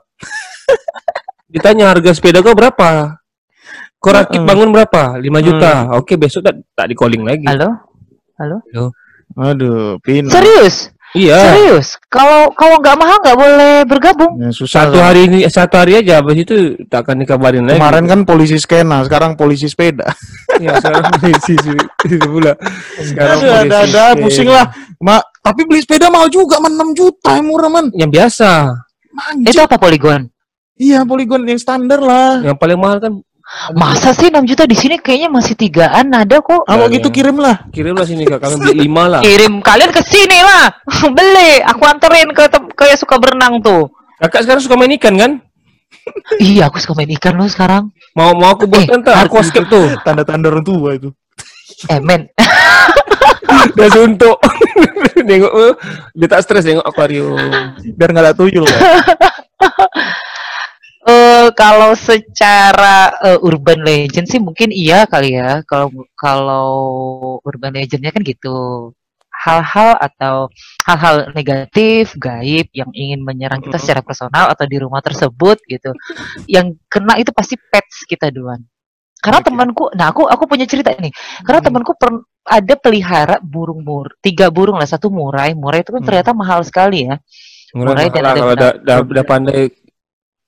[1.51, 3.19] Ditanya harga sepeda kau berapa?
[4.01, 4.49] Kau rakit Mm-mm.
[4.49, 5.19] bangun berapa?
[5.19, 5.71] 5 juta.
[5.99, 7.45] Oke besok tak tak di calling lagi.
[7.45, 7.69] halo
[9.37, 11.35] aduh pin serius Iya.
[11.35, 11.87] Serius?
[12.07, 14.31] Kalau kalau nggak mahal nggak boleh bergabung?
[14.37, 15.11] Ya, susah Satu kan.
[15.11, 16.55] hari ini satu hari aja habis itu
[16.87, 17.75] tak akan dikabarin lagi.
[17.75, 20.07] kemarin kan polisi skena sekarang polisi sepeda
[20.55, 21.53] ya sekarang polisi
[22.07, 22.55] itu pula.
[22.97, 24.23] Sekarang ada ada polisi ada sepeda.
[24.23, 24.65] pusing lah
[25.01, 28.49] Ma, tapi beli sepeda mahal juga man 6 juta yang murah man Yang biasa.
[29.11, 29.51] Anjir.
[29.51, 30.31] Itu apa poligon?
[30.77, 33.13] iya poligon yang standar lah Yang paling mahal kan
[33.75, 36.63] Masa sih 6 juta di sini kayaknya masih tigaan ada kok.
[36.63, 37.15] kalau gitu iya.
[37.19, 39.21] kirim lah kirimlah sini kak kami beli lima lah.
[39.21, 40.71] Kirim kalian ke sini lah.
[41.17, 42.47] Beli, aku anterin ke
[42.87, 43.91] yang suka berenang tuh.
[44.23, 45.31] Kakak sekarang suka main ikan kan?
[46.39, 47.91] Iya, aku suka main ikan loh sekarang.
[48.15, 49.99] Mau mau aku buat Eh, tak aquascape tuh.
[50.01, 51.11] tanda-tanda orang tua itu
[51.91, 52.29] Eh, men.
[53.75, 54.37] Udah suntuk.
[55.27, 55.73] Nengok eh,
[56.17, 57.37] dia tak stres nengok akuarium.
[57.93, 58.79] biar nggak ada tuyul kan
[61.11, 65.59] Eh kalau secara eh, urban legend sih mungkin iya kali ya.
[65.67, 66.69] Kalau kalau
[67.43, 68.91] urban legendnya kan gitu.
[69.41, 70.53] Hal-hal atau
[70.85, 75.89] hal-hal negatif, gaib yang ingin menyerang kita secara personal atau di rumah tersebut gitu.
[76.45, 78.61] Yang kena itu pasti pets kita duluan.
[79.17, 79.49] Karena Oke.
[79.49, 81.09] temanku, nah aku aku punya cerita nih.
[81.41, 81.67] Karena Hmm.
[81.73, 85.57] temanku per- ada pelihara burung mur, tiga burung lah, satu murai.
[85.57, 86.09] Murai itu kan Hmm.
[86.09, 87.17] ternyata mahal sekali ya.
[87.73, 88.61] Murah Mulai mahal dan ada kalau benang.
[88.61, 89.61] dah, dah, dah pandai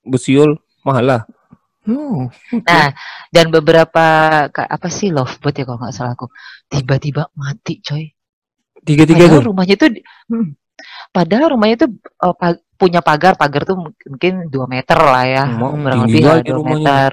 [0.03, 1.21] bersiul mahal lah.
[1.83, 2.31] Oh,
[2.63, 2.95] Nah,
[3.27, 4.05] dan beberapa
[4.47, 6.31] ka- apa sih lovebird ya kalau nggak salah aku
[6.67, 8.07] tiba-tiba mati, coy.
[8.83, 9.43] Tiga-tiga Padahal tuh.
[9.51, 9.87] rumahnya itu,
[10.31, 10.47] hmm,
[11.11, 15.75] padahal rumahnya itu eh, pa- punya pagar, pagar tuh mungkin dua meter lah ya, Mau
[15.75, 16.79] kurang lebih lah dua rumahnya.
[16.79, 17.11] meter.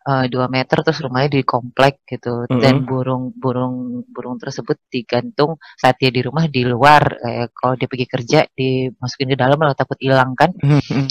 [0.00, 6.00] Eh, dua meter terus rumahnya di komplek gitu dan burung burung burung tersebut digantung saat
[6.00, 10.00] dia di rumah di luar kayak kalau dia pergi kerja dimasukin ke dalam lah takut
[10.00, 10.56] hilang kan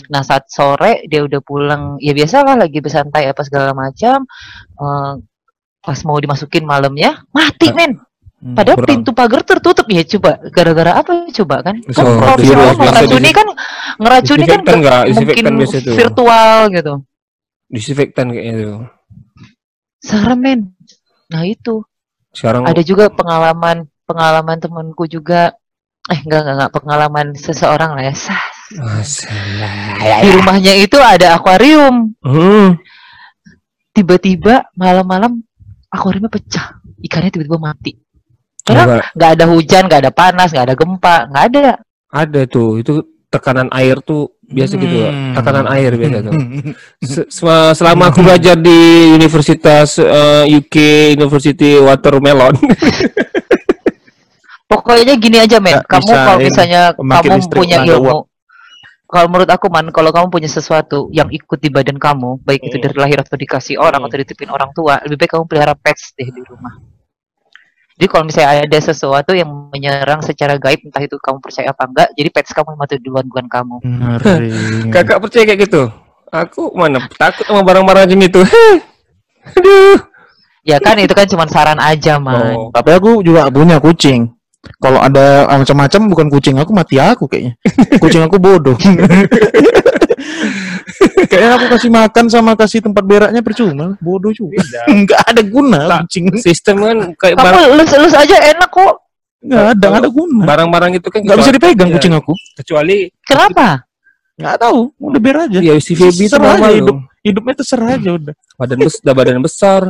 [0.09, 4.25] Nah saat sore dia udah pulang, ya biasalah lagi bersantai apa segala macam.
[4.81, 5.13] Eh,
[5.85, 7.75] pas mau dimasukin malamnya mati Ah.
[7.77, 7.91] men,
[8.39, 8.55] Hmm.
[8.55, 8.89] Padahal kurang.
[9.03, 10.39] pintu pagar tertutup ya coba.
[10.55, 11.75] Gara-gara apa coba kan?
[11.91, 13.47] Kan virus, misalnya biasa ngeracuni kan
[13.99, 15.01] ngeracuni kan nggak nggak?
[15.11, 15.45] mungkin
[15.99, 16.93] virtual gitu.
[17.69, 18.81] Disinfektan kayaknya tuh.
[20.01, 20.61] Serem men.
[21.29, 21.85] Nah itu.
[22.33, 25.53] Sekarang ada juga pengalaman pengalaman temanku juga.
[26.09, 26.71] Eh enggak enggak enggak.
[26.73, 28.13] Pengalaman seseorang lah ya.
[30.25, 32.17] Di rumahnya itu ada akuarium.
[32.25, 32.81] Hmm.
[33.89, 35.43] tiba-tiba malam-malam
[35.91, 36.79] akuariumnya pecah.
[37.03, 37.91] Ikannya tiba-tiba mati.
[38.63, 41.67] Coba, nggak ada hujan nggak ada panas nggak ada gempa nggak ada.
[42.09, 42.79] Ada tuh.
[42.79, 42.93] Itu
[43.29, 45.33] tekanan air tuh biasa gitu Hmm.
[45.37, 46.33] tekanan air biasa tuh
[47.05, 48.77] Se- sel- selama aku belajar di
[49.13, 50.75] Universitas eh, UK
[51.13, 52.57] University Watermelon
[54.69, 58.25] pokoknya gini aja men kamu kalau misalnya kamu punya ilmu
[59.09, 62.77] kalau menurut aku man kalau kamu punya sesuatu yang ikut di badan kamu baik itu
[62.77, 62.85] Hmm.
[62.85, 64.09] dari lahir atau dikasih orang Hmm.
[64.09, 66.77] atau dititipin orang tua lebih baik kamu pelihara pets deh di rumah
[67.99, 72.07] jadi kalau misalnya ada sesuatu yang menyerang secara gaib entah itu kamu percaya apa enggak
[72.15, 73.75] jadi pets kamu yang mati duluan bukan kamu.
[74.95, 75.91] Kakak percaya kayak gitu?
[76.31, 78.41] Aku mana takut sama barang-barang macam itu?
[79.59, 79.99] Aduh.
[80.63, 82.55] Ya kan itu kan cuma saran aja man.
[82.55, 82.71] Oh.
[82.71, 84.31] Tapi aku juga punya kucing.
[84.75, 87.55] Kalau ada macam-macam bukan kucing aku mati aku kayaknya.
[88.01, 88.75] Kucing aku bodoh.
[91.25, 93.95] kayaknya aku kasih makan sama kasih tempat beraknya percuma.
[93.97, 94.59] Bodoh juga.
[94.85, 95.99] Enggak ada guna Tak.
[96.05, 96.25] kucing.
[96.37, 98.93] sistem kan kayak barang kamu elus-elus aja enak kok
[99.39, 100.43] Enggak ada, enggak ada guna.
[100.45, 102.33] barang-barang itu kan Enggak bisa dipegang ya, kucing aku.
[102.53, 103.67] kecuali kenapa
[104.35, 105.59] Enggak tahu, udah biar aja.
[105.61, 106.95] ya si Feby aja normal hidup.
[106.95, 107.07] loh.
[107.19, 108.33] Hidupnya terserah aja udah.
[108.55, 109.81] badan besar badan besar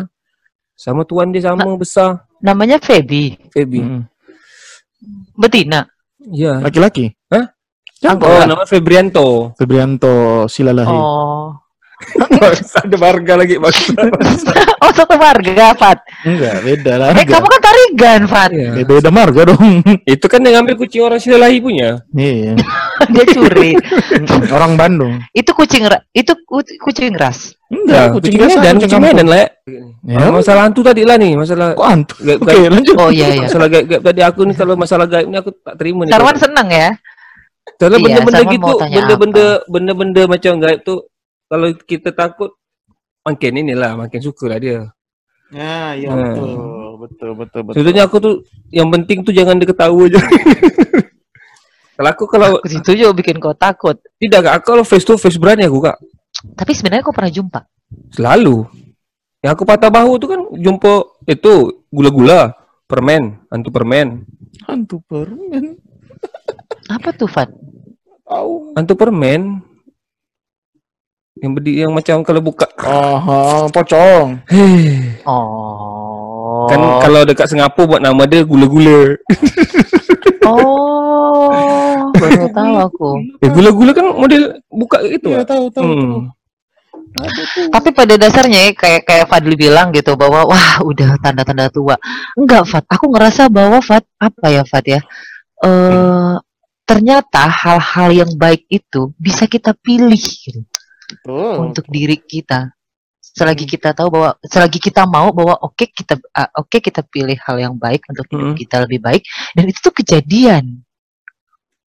[0.71, 4.03] sama tuan dia sama besar namanya Feby Feby Hmm.
[5.39, 5.87] Betina
[6.31, 7.15] iya Laki-laki.
[7.31, 7.45] Hah?
[8.19, 10.87] Oh nama Febrianto Febrianto Silalahi.
[10.91, 11.51] oh
[12.79, 13.91] ada warga lagi bangsa
[14.83, 17.07] oh satu marga Fat Enggak, beda lah.
[17.11, 18.87] eh kamu kan tarigan Fat Iya.
[18.87, 19.83] beda marga dong.
[20.07, 22.55] itu kan yang ngambil kucing orang Silalahi punya Iya.
[23.13, 23.75] dia curi
[24.55, 25.19] Orang Bandung.
[25.35, 25.83] itu kucing
[26.15, 29.45] itu ku- kucing ras Enggak, kucing kucing biasa, Medan, kucing kucing Medan lah.
[30.01, 30.17] Ya.
[30.25, 32.17] Oh, masalah hantu tadi lah nih, masalah Kok antu?
[32.17, 32.69] gaib, Oke, gaib.
[32.73, 32.95] lanjut.
[32.97, 35.75] oh iya iya Masalah gaib, gaib tadi aku nih kalau masalah gaib ini aku tak
[35.77, 36.11] terima nih.
[36.17, 36.89] Sarwan seneng ya
[37.77, 40.99] Soalnya Iya, benda-benda gitu, benda-benda benda-benda macam gaib tuh
[41.49, 42.53] kalau kita takut
[43.25, 44.79] makin inilah, makin suka lah dia.
[45.49, 46.21] Ya, iya Hmm.
[46.21, 46.49] betul.
[46.99, 47.73] Betul, betul, betul.
[47.79, 48.35] Sebetulnya aku tuh
[48.69, 50.19] yang penting tuh jangan diketahui aja.
[51.95, 55.39] kalau aku kalau aku setuju bikin kau takut tidak kak, aku kalau face to face
[55.39, 55.95] berani aku kak.
[56.55, 57.59] tapi sebenarnya kau pernah jumpa
[58.13, 58.67] Selalu.
[59.39, 60.91] Yang aku patah bahu tuh kan jumpa
[61.25, 62.51] itu gula-gula,
[62.83, 64.27] permen, hantu permen.
[64.67, 65.79] hantu permen.
[66.91, 67.47] apa tuh Fat
[68.27, 68.75] Tahu.
[68.77, 69.63] Hantu permen.
[71.39, 74.43] Yang berdiri yang macam kalau buka Oh, pocong.
[75.29, 79.15] Oh Kan kalau dekat Singapura buat nama dia gula-gula.
[80.45, 83.09] oh baru tahu aku
[83.41, 85.33] Eh gula-gula kan model buka gitu.
[85.33, 85.83] Iya, tahu, tahu.
[85.83, 85.93] tahu.
[85.95, 86.11] hmm.
[86.19, 86.23] Tuh.
[87.73, 91.97] Tapi pada dasarnya ya, kayak kayak Fadli bilang gitu bahwa wah udah tanda-tanda tua.
[92.37, 95.01] Enggak Fat, aku ngerasa bahwa Fat apa ya Fat ya?
[95.65, 96.35] Eh
[96.85, 100.65] ternyata hal-hal yang baik itu bisa kita pilih gitu,
[101.09, 101.53] Betul.
[101.65, 102.69] untuk diri kita.
[103.19, 107.57] Selagi kita tahu bahwa selagi kita mau bahwa oke kita ah, oke kita pilih hal
[107.59, 108.57] yang baik untuk hidup Hmm.
[108.57, 109.21] kita lebih baik
[109.53, 110.81] dan itu tuh kejadian.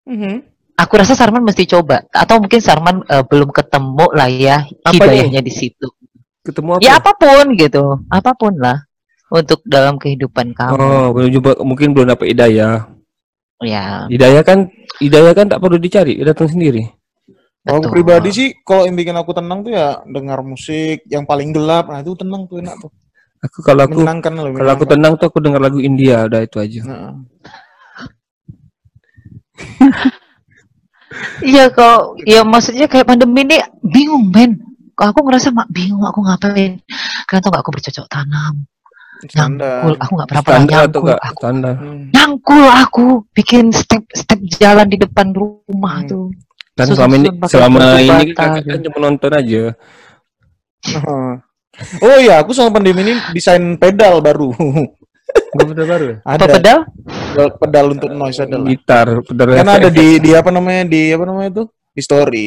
[0.06, 0.42] Mhm.
[0.78, 4.56] Aku rasa Sarman mesti coba atau mungkin Sarman eh, belum ketemu lah ya
[4.88, 5.86] hidayahnya di situ.
[6.42, 6.82] Ketemu apa?
[6.82, 8.82] Ya apa pun gitu, apa pun lah
[9.30, 10.74] untuk dalam kehidupan kamu.
[10.74, 12.90] Oh, belum jumpa mungkin belum dapat hidayah.
[13.62, 14.66] Ya, Hidayah kan
[14.98, 16.82] hidayah kan tak perlu dicari, datang sendiri.
[17.62, 21.54] Kalau aku pribadi sih, kalau yang bikin aku tenang tuh ya dengar musik yang paling
[21.54, 21.86] gelap.
[21.86, 22.90] Nah itu tenang tuh enak tuh.
[23.40, 24.50] Aku kalau aku Menyenangkan loh.
[24.50, 26.80] kalau aku tenang tuh aku dengar lagu India, udah itu aja.
[26.82, 27.10] Nah,
[31.44, 34.56] Iya kok, ya maksudnya kayak pandemi ini bingung men.
[34.96, 36.80] Kok aku ngerasa mak bingung aku ngapain.
[37.28, 38.54] Kalian tau gak aku bercocok tanam,
[39.26, 39.84] standar.
[39.84, 41.00] nyangkul, aku gak pernah pernah nyangkul.
[41.04, 41.20] enggak?
[41.20, 41.74] Aku, Standar.
[41.76, 42.02] Hmm.
[42.10, 46.08] nyangkul aku, bikin step step jalan di depan rumah Hmm.
[46.08, 46.26] tuh.
[46.72, 49.62] Kan Susun selama ini selama ini kakak kan cuma nonton aja.
[52.04, 54.52] Oh iya, aku sama pandemi ini desain pedal baru.
[55.56, 56.16] Enggak bener baru ya?
[56.20, 56.78] Apa ada pedal?
[57.08, 58.68] pedal, pedal untuk noise adalah.
[58.68, 61.64] Gitar, pedal Kan ada di di apa namanya di apa namanya itu
[61.96, 62.46] di story.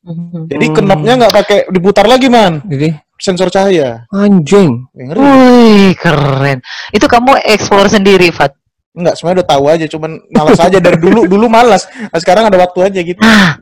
[0.00, 0.48] Mhm.
[0.48, 0.76] Jadi Hmm.
[0.80, 2.88] knopnya nggak pakai diputar lagi man, Jadi
[3.20, 4.08] sensor cahaya.
[4.08, 4.88] anjing.
[4.96, 6.64] Wih, keren.
[6.88, 8.56] Itu kamu explore sendiri, Fat.
[8.98, 11.86] Enggak, sebenarnya udah tahu aja, cuman malas aja dari dulu dulu malas.
[11.86, 13.22] Nah, sekarang ada waktu aja gitu.
[13.22, 13.54] Nah,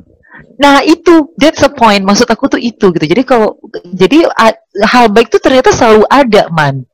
[0.56, 2.00] nah itu that's the point.
[2.00, 3.04] Maksud aku tuh itu gitu.
[3.04, 3.60] Jadi kalau
[3.92, 4.56] jadi a-
[4.88, 6.88] hal baik tuh ternyata selalu ada, man.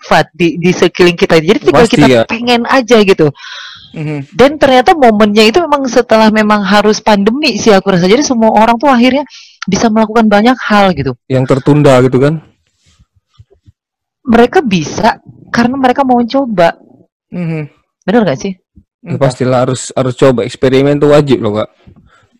[0.00, 1.42] Fat di di sekeliling kita.
[1.42, 2.22] Jadi tinggal Pasti kita ya.
[2.30, 3.34] pengen aja gitu.
[3.90, 4.30] Mhm.
[4.38, 8.06] Dan ternyata momennya itu memang setelah memang harus pandemi sih aku rasa.
[8.06, 9.26] Jadi semua orang tuh akhirnya
[9.66, 11.18] bisa melakukan banyak hal gitu.
[11.26, 12.38] Yang tertunda gitu kan.
[14.22, 15.18] Mereka bisa
[15.50, 16.78] karena mereka mau coba.
[17.34, 17.79] Mhm.
[18.04, 18.52] Bener gak sih?
[19.00, 21.68] Ya, pastilah harus harus coba eksperimen tuh wajib loh kak.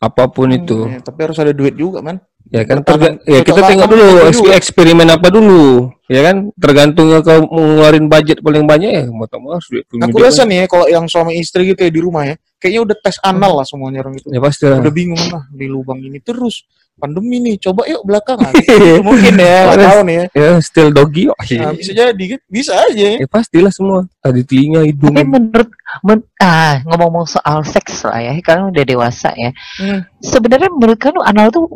[0.00, 0.88] Apa pun itu.
[0.88, 2.20] Ya, tapi harus ada duit juga, man.
[2.48, 3.20] Ya kan Bertahan.
[3.20, 4.06] terga- ya kita tengok dulu
[4.50, 5.92] eksperimen apa dulu.
[6.08, 9.84] Ya kan tergantung kau mau ngeluarin budget paling banyak ya mau tak mau harus duit
[9.86, 10.48] punya Aku duit rasa kan.
[10.50, 13.52] nih ya, kalau yang suami istri gitu ya di rumah ya, kayaknya udah tes anal
[13.54, 14.26] lah semuanya orang itu.
[14.32, 14.80] Ya pasti lah.
[14.82, 16.64] Udah bingung lah di lubang ini terus
[17.00, 18.52] pandemi nih, coba yuk belakangan.
[19.08, 20.24] Mungkin ya, nggak tahu nih ya.
[20.36, 21.26] Ya still doggy.
[21.26, 23.08] Oh, Nah, bisa jadi kan, bisa aja.
[23.16, 24.04] Ya pastilah semua.
[24.20, 25.10] Tadi telinga, hidung.
[25.10, 25.68] Tapi menurut
[26.00, 29.50] men- ah ngomong-ngomong soal seks lah ya, kalian udah dewasa ya.
[29.80, 30.04] Hmm.
[30.20, 31.66] Sebenarnya menurut kalian anal tuh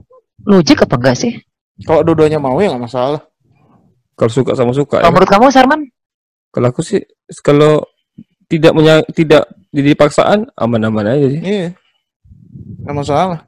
[0.44, 1.32] logik apa enggak sih?
[1.82, 3.24] Kalau dua-duanya mau ya nggak masalah.
[4.14, 5.00] Kalau suka sama suka.
[5.00, 5.14] Kalau Ya, kan?
[5.16, 5.80] menurut kamu Sarman?
[6.52, 7.02] Kalau aku sih
[7.42, 7.82] kalau
[8.46, 9.42] tidak menya tidak
[9.74, 11.40] jadi paksaan aman-aman aja sih.
[11.42, 11.68] Iya,
[12.86, 13.42] nggak masalah.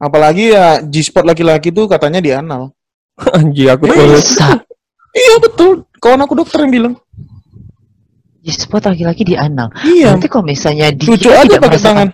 [0.00, 2.72] Apalagi ya G-spot laki-laki tuh katanya di anal.
[3.36, 4.16] Anjir aku tuh.
[5.12, 5.84] Iya betul.
[6.00, 6.94] Kawan aku dokter yang bilang.
[8.40, 9.68] G-spot laki-laki di anal.
[9.84, 10.16] Iya.
[10.16, 12.08] Nanti kalau misalnya dia Cucu aja tidak pakai merasakan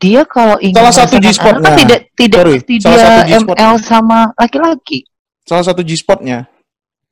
[0.00, 3.52] dia kalau ingin Salah satu G-spot, kan tidak tidak Sorry, mesti salah satu.
[3.52, 4.98] ML sama laki-laki.
[5.44, 6.48] Salah satu G-spotnya.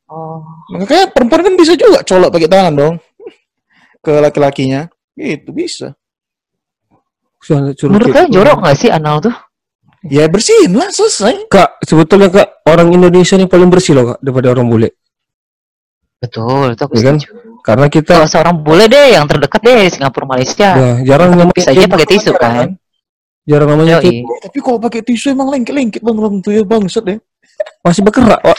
[0.08, 0.40] Oh.
[0.72, 2.94] Makanya perempuan kan bisa juga colok pakai tangan dong.
[4.00, 4.88] Ke laki-lakinya.
[5.12, 5.92] Gitu bisa.
[7.38, 9.34] Suruh- suruh Menurut kalian jorok nggak sih anal tuh?
[10.06, 11.50] Ya bersihin lah selesai.
[11.50, 14.88] Kak, sebetulnya kak orang Indonesia ini paling bersih loh kak daripada orang bule.
[16.18, 17.16] Betul, itu aku Iya kan?
[17.62, 20.70] Karena kita Kalau seorang bule deh yang terdekat deh Singapura Malaysia.
[20.72, 22.74] ya, jarang namanya Bisa aja pakai tisu kan.
[23.42, 24.22] Jarang namanya Yoi.
[24.22, 24.30] cebok.
[24.30, 27.18] Eh, tapi kalau pakai tisu emang lengket-lengket bang orang tuh ya bangset deh.
[27.82, 28.38] masih bergerak.
[28.38, 28.58] Wak.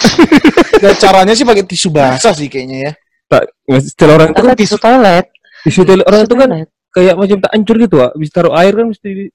[0.75, 2.91] Dan caranya sih pakai tisu basah sih kayaknya ya.
[3.27, 3.43] Tak,
[3.79, 5.25] setelah orang itu kan Atau tisu toilet.
[5.63, 6.69] tisu toilet orang Tisu itu kan toilet.
[6.99, 8.11] Kayak macam tak hancur gitu, Wak.
[8.19, 9.33] Bisa taruh air kan mesti di-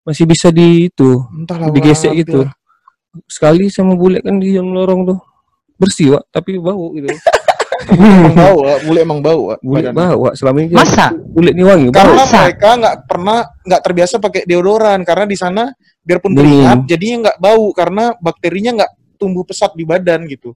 [0.00, 1.72] masih bisa di itu Entahlah.
[1.72, 2.44] digesek gitu.
[2.44, 2.50] ya.
[3.26, 5.18] Sekali sama bule kan di dalam lorong tuh
[5.80, 7.08] bersih, Wak, tapi bau gitu.
[7.90, 8.78] Emang bau, Wak.
[8.84, 9.40] bule emang bau.
[9.50, 10.34] Wak, bule bau, Wak.
[10.36, 11.10] Selama ini Masa?
[11.16, 11.88] bule ini wangi.
[11.88, 11.96] Bau.
[11.96, 12.38] Karena Masa?
[12.44, 15.72] mereka nggak pernah nggak terbiasa pakai deodoran karena di sana
[16.04, 16.44] biarpun Dingin.
[16.44, 20.52] keringat jadinya nggak bau karena bakterinya nggak tumbuh pesat di badan gitu.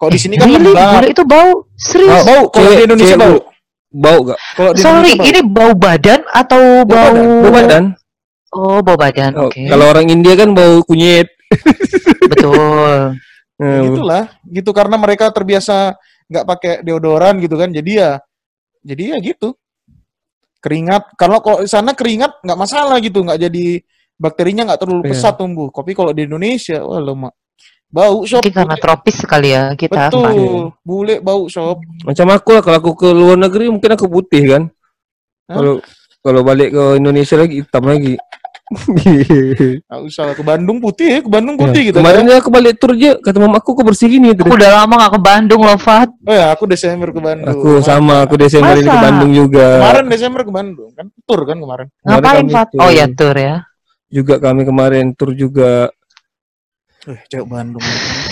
[0.00, 0.72] Kalau di sini kan really?
[0.72, 1.04] lembab.
[1.12, 1.68] Itu bau?
[1.76, 2.24] Serius?
[2.24, 3.38] Bau, kalau di Indonesia cewek bau.
[3.90, 4.38] Bau gak?
[4.54, 5.30] Kalau di Sorry, Indonesia bau.
[5.34, 7.84] ini bau badan atau bau, badan, Bau badan.
[8.50, 9.32] Oh, bau badan.
[9.34, 9.66] Oh, Oke.
[9.66, 11.26] Kalau orang India kan bau kunyit.
[12.30, 13.18] Betul.
[13.18, 13.18] Ya,
[13.60, 15.92] Eh, gitulah, gitu karena mereka terbiasa
[16.32, 17.68] nggak pakai deodoran gitu kan.
[17.68, 18.16] Jadi ya
[18.80, 19.52] jadi ya gitu.
[20.60, 23.80] Keringat, kalau kalau di sana keringat nggak masalah gitu, nggak jadi
[24.16, 25.10] bakterinya nggak terlalu Iya.
[25.12, 25.68] pesat tumbuh.
[25.68, 27.32] Tapi kalau di Indonesia, wah lemak.
[27.90, 28.46] Bau shop.
[28.46, 30.14] Mungkin karena tropis sekali ya kita.
[30.14, 31.82] Betul, bule bau shop.
[32.06, 34.62] Macam aku lah kalau aku ke luar negeri mungkin aku putih kan.
[35.50, 35.82] Kalau
[36.22, 38.14] kalau balik ke Indonesia lagi hitam lagi.
[39.82, 41.98] Nggak usah ke Bandung putih ya, ke Bandung putih gitu.
[41.98, 42.38] Ya, Kemarin kan.
[42.38, 45.20] aku balik tur aja kata mama aku kok bersih gini Aku udah lama gak ke
[45.26, 46.06] Bandung loh, Fat.
[46.22, 47.50] Oh ya, aku Desember ke Bandung.
[47.50, 49.06] Aku sama aku Desember ini ke Masa?
[49.10, 49.66] Bandung juga.
[49.82, 51.86] Kemarin Desember ke Bandung kan tur kan kemarin.
[52.06, 52.68] Ngapain, Fat?
[52.70, 52.78] tur.
[52.78, 53.54] Oh ya, tur ya.
[54.06, 55.90] Juga kami kemarin tur juga.
[57.08, 57.80] Eh, cewek Bandung.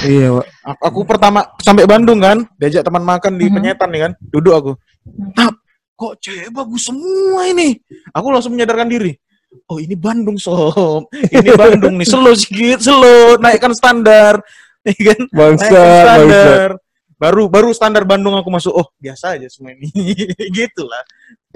[0.04, 0.44] Iya, Wak.
[0.60, 3.54] Aku, aku pertama sampai Bandung kan, diajak teman makan di Mhm.
[3.56, 4.72] penyetan nih kan, duduk aku.
[5.32, 5.56] Tap,
[5.94, 7.80] kok cewek bagus semua ini.
[8.12, 9.16] Aku langsung menyadarkan diri.
[9.64, 14.36] Oh ini Bandung sob, ini Bandung nih, slow sedikit, slow, naikkan standar,
[14.84, 15.20] ya kan?
[15.32, 16.04] Bangsa, Naikkan bangsa.
[16.04, 16.70] standar.
[17.18, 19.88] Baru baru standar Bandung aku masuk, oh biasa aja semua ini,
[20.56, 21.00] gitulah.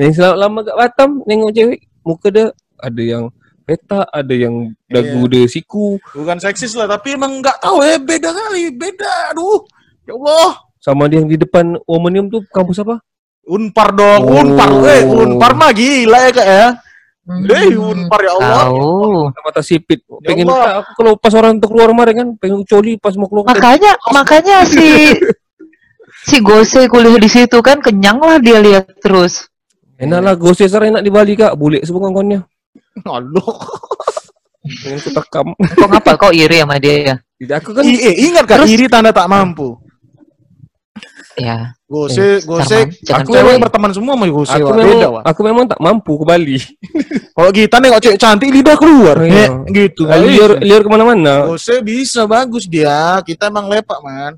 [0.01, 2.47] Yang selama lama gak Batam nengok cewek muka dia
[2.81, 3.29] ada yang
[3.73, 8.29] peta, ada yang dagu dia siku, Bukan seksis lah, tapi emang nggak tahu ya, beda
[8.29, 9.65] kali, beda, aduh,
[10.05, 10.61] ya Allah.
[10.83, 13.01] sama dia yang di depan Womanium tuh kampus apa?
[13.49, 14.39] Unpar dong, Oh.
[14.45, 16.67] Unpar, eh, Unpar mah gila ya kak ya.
[17.23, 17.47] Hmm.
[17.47, 18.67] Eh, Unpar ya Allah.
[18.67, 19.31] Tahu.
[19.31, 20.03] Mata sipit.
[20.27, 20.83] Pengen Allah.
[20.83, 23.47] aku kalau pas orang untuk keluar kemarin kan pengen coli pas mau keluar.
[23.47, 25.15] Makanya makanya si
[26.27, 29.47] si Gose kuliah di situ kan kenyang lah dia lihat terus.
[30.03, 32.43] Enak lah, gosip enak di Bali kak, bule semua kawan-kawannya.
[33.17, 33.57] Aduh.
[34.63, 35.47] Pengen ku tekam.
[35.59, 36.11] Kok ngapa?
[36.15, 37.15] Kok iri sama dia ya?
[37.43, 39.75] Tidak aku kan I- eh, ingat kan, Terus- iri tanda tak mampu.
[41.35, 41.73] Ya.
[41.89, 43.45] Gose, gose, Sarman, jangan aku cewek.
[43.45, 46.59] memang berteman semua sama Gose, aku memang, beda, aku memang tak mampu ke Bali.
[47.37, 49.17] Kalau kita nih kok cewek cantik, lidah keluar.
[49.17, 49.49] Oh, iya.
[49.49, 50.05] Eh, gitu.
[50.09, 50.65] liur bisa.
[50.65, 51.49] liur ke mana-mana.
[51.49, 53.21] Gose bisa, bagus dia.
[53.25, 54.37] Kita emang lepak, man.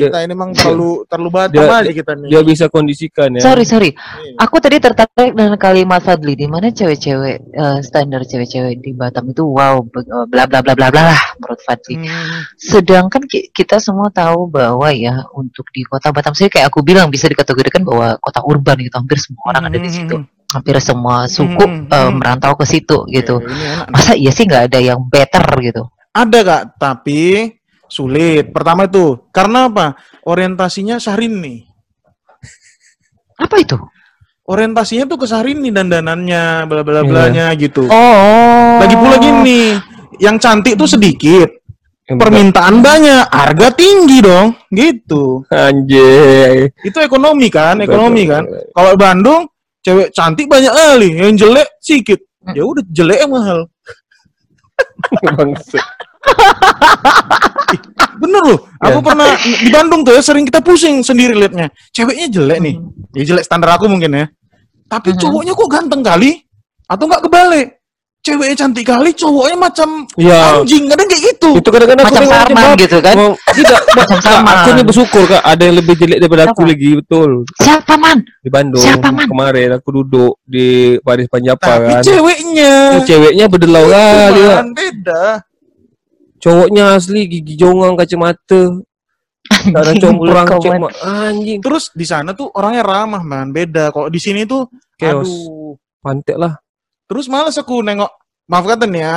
[0.00, 2.28] Kita ini emang terlalu terlalu batam Dia- aja kita nih.
[2.30, 3.42] Dia bisa kondisikan ya.
[3.42, 3.90] Sorry, sorry.
[3.90, 4.38] Iya.
[4.38, 9.42] Aku tadi tertarik dengan kalimat Fadli di mana cewek-cewek eh, standar cewek-cewek di Batam itu
[9.42, 11.98] wow eh, bla bla bla bla bla lah menurut Fadli.
[11.98, 12.42] Hmm.
[12.54, 17.08] Sedangkan ki- kita semua tahu bahwa ya untuk di kota Batam sendiri kayak aku bilang
[17.08, 20.16] bisa dikategorikan bahwa kota urban gitu hampir semua orang ada di situ.
[20.48, 22.12] Hampir semua suku Hmm, hmm.
[22.16, 23.36] merantau ke situ gitu.
[23.36, 23.86] Ini enak.
[23.92, 25.84] Masa iya sih nggak ada yang better gitu?
[26.08, 27.52] Ada kak, tapi
[27.88, 28.52] sulit.
[28.52, 29.96] Pertama itu karena apa?
[30.28, 31.64] Orientasinya Syahrini.
[33.38, 33.78] Apa itu?
[34.48, 37.84] Orientasinya tuh ke Syahrini dandanannya, bla bla blanya gitu.
[37.84, 38.80] Oh.
[38.80, 39.76] Lagi pula gini,
[40.16, 41.52] yang cantik tuh sedikit,
[42.08, 45.44] Yang permintaan banyak, harga tinggi dong, gitu.
[45.52, 46.72] Anjay.
[46.80, 48.48] Itu ekonomi kan, ekonomi kan.
[48.72, 49.44] Kalau Bandung,
[49.84, 52.16] cewek cantik banyak kali, yang jelek sedikit.
[52.56, 53.68] Ya udah jelek mahal.
[55.36, 55.97] Bangsat.
[58.18, 59.04] Bener loh, aku Ya.
[59.04, 61.70] pernah di Bandung tuh ya sering kita pusing sendiri liatnya.
[61.90, 62.74] Ceweknya jelek nih,
[63.14, 64.26] ya jelek standar aku mungkin ya.
[64.86, 65.18] Tapi Mhm.
[65.18, 66.30] cowoknya kok ganteng kali,
[66.84, 67.68] atau nggak kebalik.
[68.18, 71.48] Ceweknya cantik kali, cowoknya macam Ya, anjing, kadang kayak gitu.
[71.54, 73.14] itu kadang-kadang aku Macam tengok Sarman gitu kan?
[73.14, 73.80] Mau- tidak.
[73.88, 74.50] Macam Sarman.
[74.50, 76.68] aku nih bersyukur kak, ada yang lebih jelek daripada aku Siapa?
[76.68, 77.30] lagi, betul.
[77.56, 78.18] Siapa man?
[78.42, 79.26] Di Bandung Siapa, Man?
[79.30, 80.68] kemarin aku duduk di
[80.98, 82.02] Paris Panjapa Tapi kan.
[82.02, 84.42] ceweknya, Oh, ceweknya berdelau kali
[84.74, 85.24] beda.
[86.38, 88.78] Cowoknya asli gigi jongang kacamata.
[89.48, 90.88] Ada Berkawan.
[90.88, 90.92] mak.
[91.00, 91.58] Anjing.
[91.64, 93.88] Terus di sana tuh orangnya ramah man, beda.
[93.90, 94.68] Kalau di sini tuh,
[95.00, 95.24] Chaos.
[95.24, 95.74] aduh.
[96.04, 96.54] Pantek lah.
[97.08, 98.12] Terus males aku nengok,
[98.46, 99.16] maaf kata nih ya,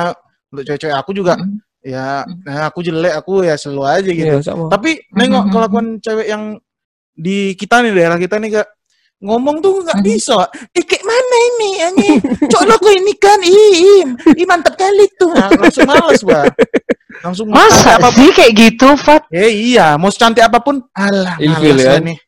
[0.50, 1.56] untuk cewek-cewek aku juga, Mm.
[1.84, 4.36] ya, nah aku jelek, aku ya selalu aja gitu.
[4.40, 4.66] Sama.
[4.72, 5.52] Tapi nengok Mhm.
[5.52, 6.56] kelakuan cewek yang
[7.12, 8.68] di kita nih daerah kita nih kak
[9.22, 10.44] ngomong tuh nggak bisa.
[10.70, 12.18] Eh kayak mana ini anjing?
[12.44, 15.30] Cok lo ini kan im, ih mantap kali tuh.
[15.30, 16.44] Nah, langsung males bah.
[17.22, 18.18] Langsung Masa apa pun.
[18.18, 19.22] sih kayak gitu, Fat?
[19.30, 21.92] Eh iya, mau cantik apa pun, alah Ilfil, males ya?
[21.92, 22.18] lah nih.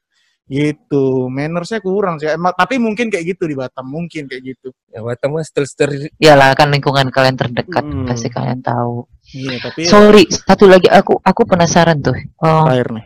[0.45, 2.29] Gitu, mannersnya kurang sih.
[2.29, 4.71] Emang- Tapi mungkin kayak gitu di Batam, mungkin kayak gitu.
[4.87, 6.13] Ya Batam mah setel-setel.
[6.15, 8.05] Iyalah kan lingkungan kalian terdekat, Hmm.
[8.05, 9.09] pasti kalian tahu.
[9.33, 12.15] Iya, tapi Sorry, satu lagi aku aku penasaran tuh.
[12.39, 13.03] Oh, air nih.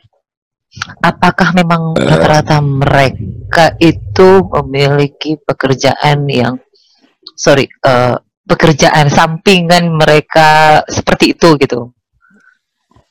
[1.01, 6.61] Apakah memang rata-rata mereka itu memiliki pekerjaan yang
[7.35, 11.93] sorry, eh, pekerjaan sampingan mereka seperti itu gitu?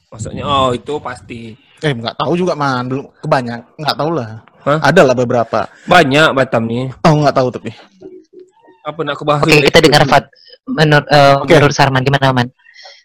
[0.08, 1.54] Maksudnya oh itu pasti.
[1.84, 4.42] Eh nggak tahu juga man, belum kebanyak, nggak tahu lah.
[4.66, 4.80] Hah?
[4.82, 5.60] Ada lah beberapa.
[5.86, 6.90] Banyak Batam nih.
[7.06, 7.72] Oh nggak tahu tapi.
[8.88, 9.44] Apa nak aku bahas?
[9.44, 10.26] Oke, kita dengar Fat.
[10.68, 11.60] Menur, eh, Oke.
[11.60, 12.48] menurut Sarman gimana man?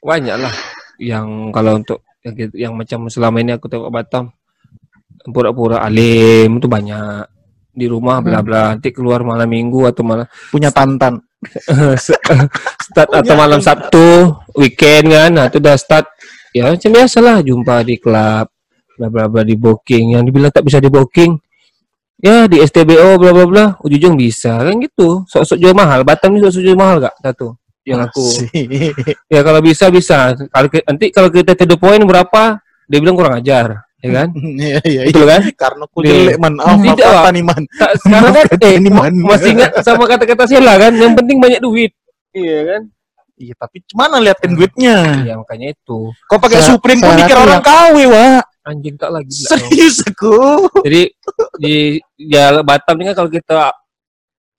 [0.03, 0.55] Banyak lah.
[0.98, 4.30] Yang kalau untuk yang, gitu- yang macam selama ini aku tengok Batam
[5.30, 7.24] pura-pura alim itu banyak.
[7.72, 8.26] Di rumah Hmm.
[8.28, 8.40] bla.
[8.44, 11.22] Bla nanti keluar malam minggu atau malam Punya tantan.
[12.86, 15.30] start atau malam Sabtu weekend kan.
[15.32, 16.06] Nah itu udah start.
[16.52, 18.46] Ya macam biasa lah jumpa di klub
[18.98, 20.18] bla bla bla di booking.
[20.18, 21.32] Yang dibilang tak bisa di booking
[22.22, 23.64] ya di STBO bla bla bla.
[23.82, 25.24] Ujung bisa kan gitu.
[25.26, 26.04] Sok-sok jual mahal.
[26.04, 28.52] Batam ini sok-sok jual mahal gak satu yang aku.
[29.26, 30.36] Ya kalau bisa bisa.
[30.36, 34.28] Kalau nanti kalau kita to the point berapa dia bilang kurang ajar ya kan
[34.61, 35.03] Iya iya iya.
[35.09, 36.11] betul kan Karena aku Nih.
[36.11, 36.55] jelek man.
[36.59, 37.30] Oh, Tidak, kata Pak.
[37.32, 37.62] nih man.
[38.03, 39.12] Sekarang kan eh Ini man.
[39.30, 41.92] masih ingat sama kata-kata Sheila kan yang penting banyak duit
[42.32, 42.82] iya kan
[43.32, 45.24] Iya tapi mana liatin duitnya?
[45.24, 48.44] ya makanya itu Kau pakai Sa- Supreme pun dikira orang KW, Wak.
[48.62, 49.34] anjing tak lagi.
[49.34, 50.62] Serius aku.
[50.86, 51.11] Jadi
[51.59, 51.74] di
[52.16, 53.74] ya Batam ini kan kalau kita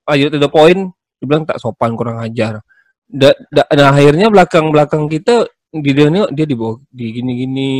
[0.04, 2.60] lanjut to the point, dibilang tak sopan kurang ajar.
[3.08, 7.72] Da, da, nah akhirnya belakang belakang kita di dia dia di bawah di gini gini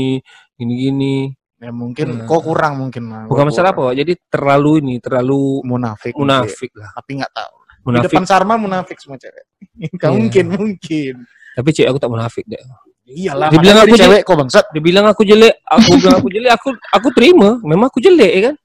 [0.56, 1.16] gini gini.
[1.64, 2.28] Ya mungkin Hmm.
[2.28, 3.08] kau kurang mungkin.
[3.08, 3.32] Man.
[3.32, 6.12] Bukan masalah apa, jadi terlalu ini terlalu Munafik.
[6.14, 6.92] munafik lah.
[6.92, 7.56] Tapi nggak tahu.
[7.56, 8.06] Di Munafik.
[8.12, 9.44] depan Sarma munafik semua cewek.
[9.80, 10.08] Iya.
[10.12, 11.14] mungkin, mungkin.
[11.56, 12.60] Tapi cewek aku tak munafik deh.
[13.04, 14.66] Iyalah, Dia bilang makanya aku cewek kok bangsat.
[14.72, 17.50] Dia bilang aku jelek, aku bilang aku jelek, aku aku terima.
[17.64, 18.56] Memang aku jelek ya kan.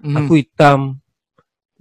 [0.00, 0.16] Hmm.
[0.20, 0.80] Aku hitam.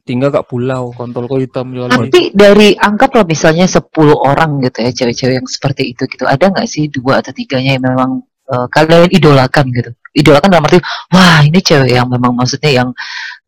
[0.06, 0.94] Tinggal kat pulau.
[0.94, 3.82] kontol kau hitam jual Tapi dari anggaplah misalnya 10
[4.14, 6.24] orang gitu ya cewek-cewek yang seperti itu gitu.
[6.24, 8.22] Ada nggak sih dua atau tiganya yang memang
[8.52, 9.92] eh, kalian idolakan gitu?
[10.16, 10.80] Idolakan dalam arti
[11.12, 12.90] wah ini cewek yang memang maksudnya yang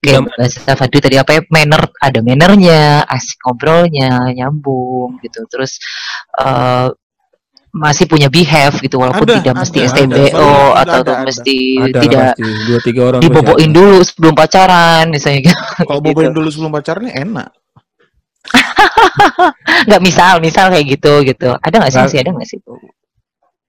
[0.03, 5.47] kayak bahasa Fadli tadi apa ya manner ada mannernya, asik ngobrolnya, nyambung gitu.
[5.47, 5.79] Terus
[6.43, 6.87] eh,
[7.77, 10.81] masih punya behave gitu walaupun Ada, tidak mesti ada, STBO ada.
[10.81, 11.25] Atau ada, ada.
[11.29, 13.21] mesti Ada tidak pasti dua tiga orang.
[13.21, 13.77] diboboin pasti ada.
[13.77, 15.61] dulu sebelum pacaran misalnya gitu.
[15.85, 17.49] Kalau boboin dulu sebelum pacarnya enak.
[19.87, 22.59] nggak misal misal kayak gitu gitu ada nggak sih masih ada nggak sih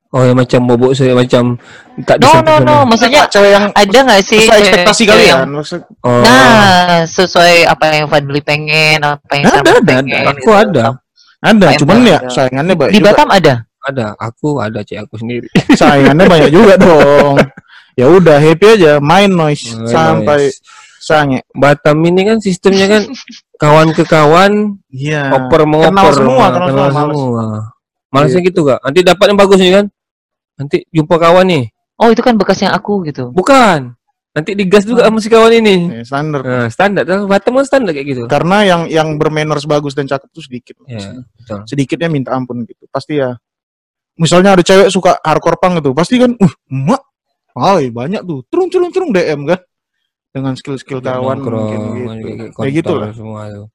[0.08, 1.60] Oh ya macam bobok saya macam
[2.02, 5.36] tak no bisa no no maksudnya cewek yang ada nggak sih sesuai ekspektasi cewek kalian.
[5.36, 10.04] yang- Maksud, Oh, nah sesuai apa yang Fadli pengen apa yang Ada, Sarman ada, pengen
[10.08, 10.30] ada.
[10.30, 10.84] aku ada,
[11.38, 12.28] ada, Emang cuman ya ada.
[12.30, 13.08] sayangannya banyak di juga.
[13.12, 14.06] Batam ada ada.
[14.18, 15.48] Aku ada cek aku sendiri.
[15.80, 17.36] Sayangannya banyak juga dong.
[17.92, 20.60] Ya udah happy aja, main noise Oh, sampai nice.
[20.98, 21.40] sange.
[21.50, 23.02] Batam ini kan sistemnya kan
[23.56, 25.32] kawan ke kawan, Iya.
[25.32, 25.88] oper mengoper.
[25.90, 27.44] Kenal semua, Nah, kenal semua, semua.
[28.08, 28.80] Malesnya gitu gak?
[28.80, 29.84] Nanti dapat yang bagus nih kan?
[30.58, 31.64] Nanti jumpa kawan nih.
[31.98, 33.30] Oh itu kan bekasnya aku gitu.
[33.30, 33.94] Bukan.
[34.36, 35.76] Nanti digas juga sama si kawan ini.
[35.98, 36.40] Ya, standar.
[36.44, 37.02] Nah, standar.
[37.26, 38.22] Batam kan standar kayak gitu.
[38.30, 40.76] Karena yang yang bermanners bagus dan cakep tuh sedikit.
[40.86, 41.66] Ya, betul.
[41.66, 42.86] Sedikitnya minta ampun gitu.
[42.90, 43.34] Pasti ya.
[44.18, 46.98] Misalnya ada cewek suka hardcore punk gitu, pasti kan, uh, emak,
[47.58, 48.42] Hai, banyak tuh.
[48.46, 49.60] Turun, turun, turun DM kan.
[50.30, 51.80] Dengan skill-skill kawan mungkin
[52.22, 52.44] gitu.
[52.54, 53.10] kayak gitu lah.
[53.10, 53.66] Semua tuh.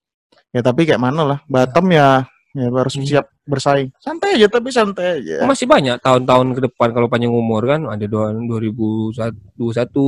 [0.56, 1.40] Ya tapi kayak mana lah.
[1.50, 2.24] Batam ya,
[2.54, 3.04] ya harus Hmm.
[3.04, 3.90] siap bersaing.
[3.98, 5.42] Santai aja, tapi santai aja.
[5.44, 9.34] Masih banyak tahun-tahun ke depan kalau panjang umur kan ada dua- 2021,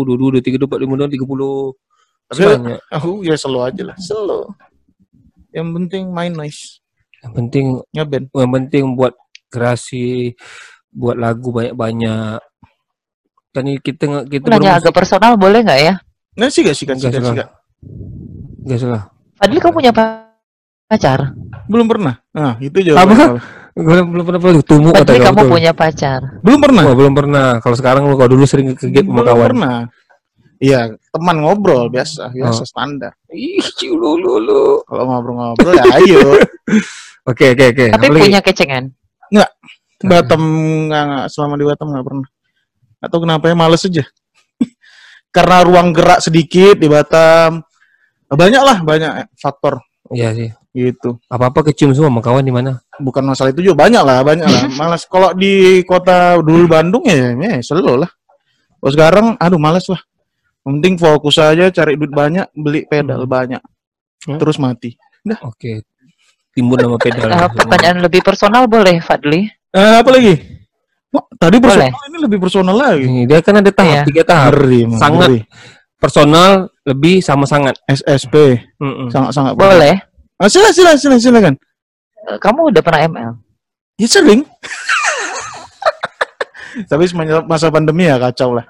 [0.06, 1.74] 22, 23, 24, 25, 30.
[2.26, 2.80] Masih Tapi- banyak.
[2.96, 4.50] Aku ya slow aja lah, slow.
[5.50, 6.82] Yang penting main nice,
[7.22, 8.26] Yang penting ngeband.
[8.30, 9.14] yang penting buat
[9.48, 10.36] kreasi,
[10.90, 12.40] buat lagu banyak-banyak.
[13.50, 15.94] Kan kita nggak- kita Nanya agak personal boleh nggak ya?
[16.36, 17.36] Nah sih gak sih kan, Enggak sih salah.
[17.40, 17.50] gak.
[18.62, 19.02] Enggak salah.
[19.36, 19.92] Fadli kamu punya
[20.86, 21.34] pacar?
[21.66, 22.22] Belum pernah.
[22.32, 22.88] Nah itu Apa?
[22.88, 23.28] jawabannya.
[23.76, 25.52] Belum belum pernah belum tumbuh kata kamu betul.
[25.52, 26.20] punya pacar?
[26.40, 26.84] Belum pernah.
[26.88, 27.48] Wah, belum pernah.
[27.60, 29.48] Kalau sekarang lu kalau dulu sering ke gate sama Belum kawan.
[29.52, 29.78] pernah.
[30.56, 30.80] Iya,
[31.12, 32.68] teman ngobrol biasa, biasa Oh.
[32.68, 33.12] standar.
[33.28, 33.60] Ih,
[33.92, 34.80] lu lu lu.
[34.88, 36.24] Kalau ngobrol-ngobrol ya ayo.
[37.26, 37.86] Oke, oke, oke.
[37.90, 38.24] Tapi Apa lagi?
[38.30, 38.84] punya kecengan?
[40.06, 40.42] Batam
[40.86, 42.28] nggak nggak selama di Batam nggak pernah.
[43.02, 44.06] Atau kenapa ya males aja.
[45.36, 47.66] Karena ruang gerak sedikit di Batam.
[48.30, 49.12] Banyak lah, banyak
[49.42, 49.82] faktor
[50.14, 50.50] Iya sih.
[50.76, 51.16] Gitu.
[51.32, 52.84] Apa-apa kecium semua sama kawan di mana?
[53.00, 54.64] Bukan masalah itu juga banyak lah, banyak lah.
[54.76, 58.12] Malas kalau di kota dulu Bandung ya, ya selalu lah.
[58.84, 60.02] Kalau sekarang, aduh males lah.
[60.62, 63.32] Yang Penting fokus aja cari duit banyak, beli pedal Hmm.
[63.32, 63.62] banyak,
[64.28, 64.38] Hmm.
[64.38, 64.94] terus mati.
[65.42, 65.88] Oke.
[66.52, 67.32] Timbun nama pedal.
[67.32, 69.48] Eh, pertanyaan lebih personal boleh Fadli?
[69.72, 70.36] Eh, apa lagi?
[71.12, 71.88] Wah, tadi Boleh.
[71.88, 73.04] personal ini lebih personal lagi.
[73.08, 74.04] Ini dia kan ada tahap, Iya.
[74.04, 74.50] tiga tahap.
[74.52, 75.28] Ngeri, Sangat.
[75.32, 75.40] ngeri.
[75.96, 76.52] Personal,
[76.84, 77.76] lebih sama sangat.
[77.88, 79.08] SSP, Mm-mm.
[79.10, 79.56] sangat-sangat.
[79.56, 79.96] Boleh.
[80.36, 81.54] Ah, silakan, silakan, silakan, silakan.
[82.26, 83.32] Eh, Kamu udah pernah ML?
[83.96, 84.42] Ya sering.
[86.92, 88.66] Tapi semenjak masa pandemi ya kacau lah.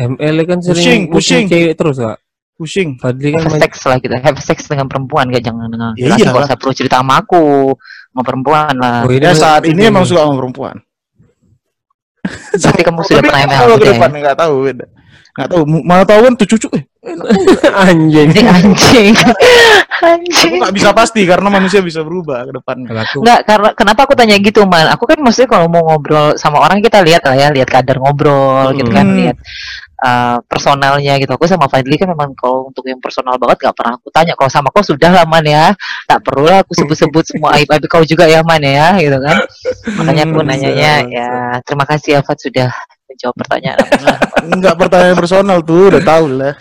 [0.00, 1.44] ML kan Pusing, sering pusing.
[1.44, 2.16] cewek terus kak.
[2.56, 2.96] Pusing.
[2.96, 4.16] Fadli kan Have main- sex lah kita.
[4.16, 6.48] Have sex dengan perempuan gak jangan dengan Ya iyalah.
[6.48, 7.76] kalau perlu cerita sama aku
[8.08, 9.04] sama perempuan lah.
[9.04, 9.92] Oh, Ya saat ini Iya.
[9.92, 10.76] emang suka sama perempuan.
[12.56, 13.92] Berarti kamu sudah Tapi pernah ML tahu gitu ke ya?
[13.92, 14.86] depan nggak tahu beda.
[15.40, 15.62] Nggak tahu.
[15.64, 16.68] M- Malah tahu kan tuh cucu.
[16.70, 16.84] Eh,
[17.88, 18.28] anjing.
[18.36, 19.14] Anjing anjing.
[19.16, 20.52] aku anjing.
[20.60, 24.68] nggak bisa pasti karena manusia bisa berubah ke aku Enggak, karena kenapa aku tanya gitu,
[24.68, 24.84] Man?
[24.92, 28.76] Aku kan maksudnya kalau mau ngobrol sama orang kita lihat lah ya, lihat kadar ngobrol
[28.76, 29.16] gitu kan, Hmm.
[29.16, 29.36] lihat
[30.04, 31.32] uh, personalnya gitu.
[31.36, 34.32] Aku sama Fadli kan memang kalau untuk yang personal banget gak pernah aku tanya.
[34.36, 35.72] Kalau sama kau sudah lah Man ya,
[36.04, 39.36] tak perlu lah aku sebut-sebut semua aib-aib kau juga ya Man ya, gitu kan.
[39.96, 41.28] Makanya aku Hmm, nanyanya ya
[41.64, 42.68] terima kasih ya Fad sudah
[43.18, 43.78] jawab pertanyaan
[44.54, 46.54] Enggak pertanyaan personal tuh, udah tahu lah.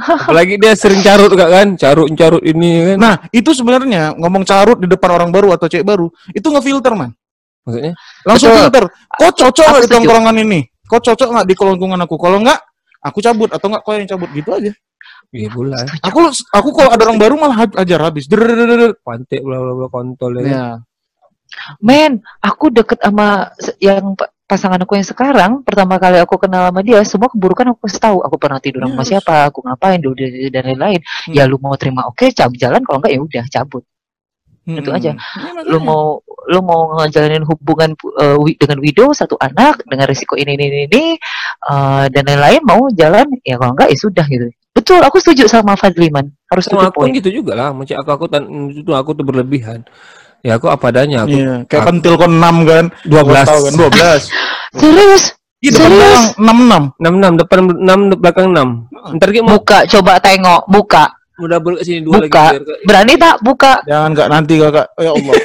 [0.00, 1.68] Apalagi dia sering carut enggak kan?
[1.76, 2.96] Carut-carut ini kan.
[2.96, 7.12] Nah, itu sebenarnya ngomong carut di depan orang baru atau cek baru, itu ngefilter, Man.
[7.68, 7.92] Maksudnya?
[8.24, 8.60] Langsung Betul.
[8.64, 8.84] filter.
[9.20, 10.60] Kok cocok nggak di tongkrongan ini?
[10.88, 12.16] Kok cocok nggak di kelongkungan aku?
[12.16, 12.58] Kalau nggak,
[13.04, 14.72] aku cabut atau nggak kau yang cabut gitu aja.
[15.30, 15.78] Iya pula.
[16.02, 18.26] Aku aku kalau ada orang baru malah ajar habis.
[18.26, 20.42] Pantek bla bla bla kontol ya.
[20.42, 20.50] Iya.
[20.50, 20.78] Kan?
[21.82, 22.12] Men,
[22.42, 23.50] aku deket sama
[23.82, 24.14] yang
[24.50, 28.18] pasangan aku yang sekarang, pertama kali aku kenal sama dia, semua keburukan aku kasih tahu.
[28.26, 29.08] Aku pernah tidur sama Yes.
[29.14, 30.18] siapa, aku ngapain, dulu
[30.50, 30.98] dan lain-lain.
[30.98, 31.34] Hmm.
[31.38, 33.86] Ya lu mau terima oke, cabut jalan, kalau enggak ya udah cabut.
[34.66, 35.16] Itu aja.
[35.16, 36.20] Ya, Lu mau
[36.50, 41.04] lu mau ngejalanin hubungan uh, dengan widow satu anak dengan risiko ini ini ini, ini
[41.70, 44.46] uh, dan lain-lain mau jalan ya kalau enggak ya sudah gitu.
[44.70, 46.30] Betul, aku setuju sama Fadliman.
[46.46, 47.10] Harus tutup aku poin.
[47.10, 47.68] gitu juga lah.
[47.74, 48.24] Macam aku aku
[48.70, 49.82] itu aku tuh berlebihan.
[50.40, 52.84] Ya aku apa adanya aku Iya, kayak aku- pentil kon 6 kan.
[53.04, 53.44] 12.
[53.44, 54.20] Tahu kan 12.
[54.72, 55.22] Serius?
[55.60, 56.00] Iya, depan Serius?
[56.00, 56.82] belakang 66.
[56.98, 58.68] 66 depan 6 belakang 6.
[59.12, 61.04] Ntar kita mau Buka, coba tengok, buka.
[61.40, 62.52] double ke sini dua Buka.
[62.52, 63.72] lagi biar Berani tak buka?
[63.82, 64.86] Jangan Kak nanti Kakak.
[64.94, 65.34] Ya Allah.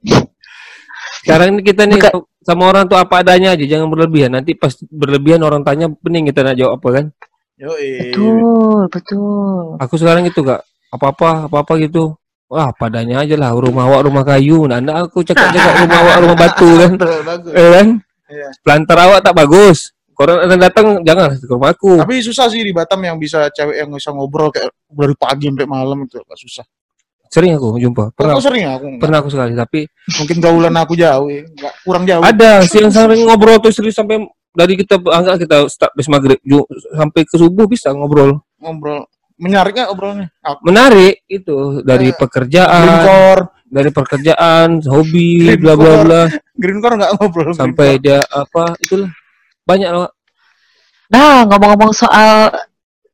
[1.20, 2.10] Sekarang ini kita nih Buka.
[2.40, 4.32] sama orang tuh apa adanya aja, jangan berlebihan.
[4.32, 7.04] Nanti pas berlebihan orang tanya pening kita nak jawab apa kan.
[7.58, 8.10] Yoi.
[8.10, 9.76] Betul, betul.
[9.78, 12.16] Aku sekarang itu kak, apa-apa, apa-apa gitu.
[12.50, 14.66] Wah, padanya aja lah, rumah awak rumah kayu.
[14.66, 16.92] Nah, anda aku cakap-cakap rumah awak rumah batu kan.
[16.98, 17.52] Bagus.
[17.54, 17.86] Eh, kan?
[18.26, 18.48] Iya.
[18.60, 19.94] Pelantar awak tak bagus.
[20.10, 21.96] Korang datang datang jangan ke rumahku.
[21.96, 25.64] Tapi susah sih di Batam yang bisa cewek yang bisa ngobrol kayak dari pagi sampai
[25.64, 26.66] malam itu agak susah.
[27.30, 28.10] Sering aku jumpa.
[28.12, 28.84] Pernah, Aku sering aku.
[28.90, 29.00] enggak.
[29.00, 29.52] pernah aku sekali.
[29.54, 29.80] Tapi
[30.18, 31.46] Mungkin gaulan aku jauh ya.
[31.46, 32.20] Enggak kurang jauh.
[32.20, 34.20] ada sih yang sering ngobrol tuh serius sampai
[34.50, 36.36] dari kita angkat kita start bis maghrib
[36.92, 38.42] sampai ke subuh bisa ngobrol.
[38.58, 39.06] ngobrol.
[39.40, 40.28] Menarik nggak obrolnya?
[40.44, 40.60] Aku.
[40.68, 46.04] Menarik itu dari Eh, pekerjaan, Greencore, dari pekerjaan, hobi, Green bla bla core.
[46.04, 46.22] bla,
[46.52, 47.50] Greencore nggak ngobrol.
[47.56, 49.08] sampai dia apa itulah
[49.64, 50.12] banyak loh.
[51.08, 52.52] Nah, ngomong-ngomong soal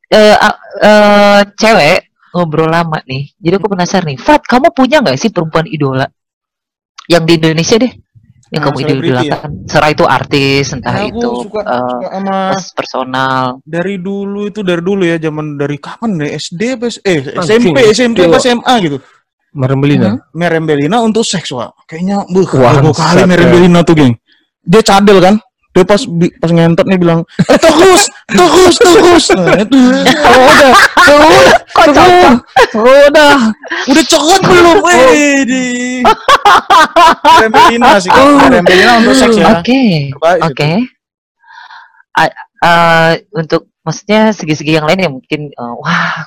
[0.07, 3.31] eh a- eh, cewek ngobrol lama nih.
[3.39, 6.11] Jadi aku penasaran nih, Fat, kamu punya nggak sih perempuan idola
[7.07, 7.93] yang di Indonesia deh?
[8.47, 9.51] Yang Ah, kamu selebriti idolakan.
[9.67, 13.45] Serah itu artis, entah Nah, aku itu suka, eh, suka sama pers- personal.
[13.67, 17.75] dari dulu itu dari dulu ya zaman dari kapan nih SD apa S- eh Anjing,
[17.75, 18.97] SMP SMP apa SMA gitu.
[19.51, 20.21] Merembelina.
[20.31, 21.73] Merembelina untuk seksual.
[21.89, 24.15] Kayaknya buh kali bangsat, Merembelina tuh, geng.
[24.63, 25.35] Dia cadel kan?
[25.77, 29.77] Dia pas bi- pas ngentot nih bilang, eh, "Terus, terus, terus." Nah, itu.
[29.77, 30.73] Oh, udah,
[31.05, 32.33] udah, Kok cocok?
[32.73, 33.37] udah.
[33.85, 34.77] Udah cokot belum?
[34.89, 35.65] Eh, di.
[37.21, 38.09] Merembelina sih.
[38.09, 39.47] Merembelina untuk seks ya.
[39.53, 39.83] Oke.
[40.43, 40.71] Oke.
[42.57, 46.25] Eh, untuk maksudnya segi-segi yang lain yang mungkin eh, wah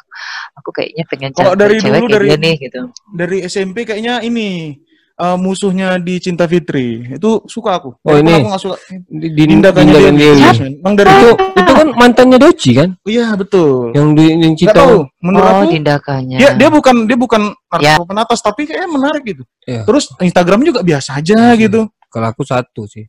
[0.54, 2.82] aku kayaknya pengen cari dari cewek dulu, kayak dari- dia nih gitu.
[3.10, 4.78] Dari SMP kayaknya ini
[5.20, 7.04] eh, musuhnya di Cinta Fitri.
[7.12, 8.00] Itu suka aku.
[8.00, 8.34] Oh, Walaupun ini.
[8.40, 8.76] Aku gak suka.
[9.06, 10.32] Di, di, Tindakannya tindakan dia.
[10.34, 10.64] Siapa?
[10.80, 11.72] Emang dari Itu, itu.
[11.76, 12.90] kan mantannya Doci kan?
[13.04, 13.92] Iya, betul.
[13.92, 14.74] Yang di yang Gak cita.
[14.80, 14.96] tahu.
[15.20, 16.38] Menurut oh, aku tindakannya.
[16.40, 17.42] dia dia bukan dia bukan
[17.80, 17.96] Ya.
[18.00, 19.44] narkoba penatas tapi kayaknya menarik gitu.
[19.68, 19.84] Iya.
[19.86, 21.60] Terus Instagram juga biasa aja Hmm.
[21.60, 21.82] gitu.
[22.10, 23.06] Kalau aku satu sih.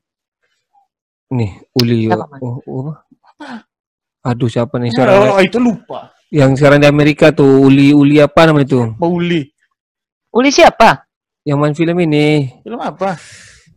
[1.31, 2.11] Nih, Uli.
[2.11, 2.27] Siapa?
[2.43, 2.91] Oh, oh,
[3.23, 3.65] apa?
[4.21, 5.33] Aduh, siapa nih sekarang?
[5.33, 6.13] Oh, itu lupa.
[6.29, 8.85] Yang sekarang di Amerika tuh Uli Uli apa namanya tuh?
[8.99, 9.47] Pauli.
[10.31, 11.10] Uli siapa?
[11.45, 12.27] Yang main film ini
[12.61, 13.17] Film apa?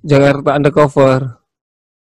[0.04, 1.20] Jakarta Undercover.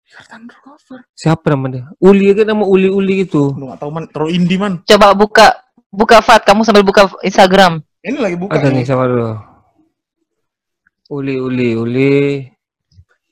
[0.08, 0.99] Jakarta Undercover.
[1.12, 1.91] Siapa namanya?
[1.99, 3.52] Uli kan nama Uli Uli gitu.
[3.52, 4.80] Lu gak tahu man, terlalu indie man.
[4.88, 5.60] Coba buka
[5.91, 7.84] buka Fat, kamu sambil buka Instagram.
[7.99, 8.56] Ini lagi buka.
[8.56, 8.84] Ada nih nih.
[8.88, 9.32] siapa dulu?
[11.12, 12.16] Uli Uli Uli.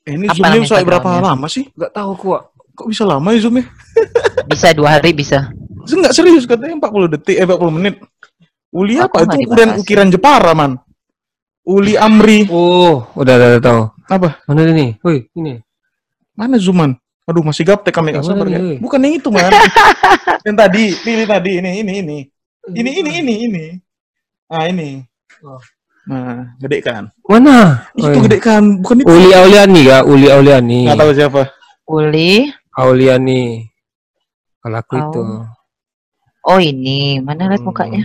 [0.04, 1.72] Eh, ini Apa zoomnya berapa lama sih?
[1.72, 2.42] Gak tahu kok.
[2.76, 3.66] Kok bisa lama ya zoomnya?
[4.50, 5.54] Bisa dua hari bisa.
[5.86, 8.02] Enggak serius katanya 40 detik, eh 40 menit.
[8.74, 9.22] Uli apa?
[9.30, 10.82] Itu ukuran ukiran Jepara man.
[11.70, 12.50] Uli Amri.
[12.50, 13.82] Oh, udah udah, udah tahu.
[14.10, 14.42] Apa?
[14.50, 14.98] Mana ini?
[15.06, 15.62] Woi, ini.
[16.34, 16.98] Mana zooman?
[17.30, 18.58] Aduh masih gaptek kami Yang nggak sabar ya.
[18.58, 18.78] nih?
[18.82, 19.54] Bukan yang itu man.
[20.50, 22.18] yang tadi, pilih tadi ini ini ini.
[22.74, 23.66] Ini ini ini ini.
[24.50, 25.06] Ah ini.
[25.46, 25.62] Oh.
[26.10, 27.14] Nah, gede kan?
[27.30, 27.86] Mana?
[27.94, 28.82] Itu gede kan?
[28.82, 29.14] Bukan itu.
[29.14, 30.04] Uli Auliani kak?
[30.10, 30.90] Uli Auliani.
[30.90, 31.42] Nggak tahu siapa.
[31.86, 32.50] Uli.
[32.74, 33.70] Auliani.
[34.58, 35.22] Kalau aku itu.
[36.50, 37.70] Oh ini, mana lihat Hmm.
[37.70, 38.04] mukanya?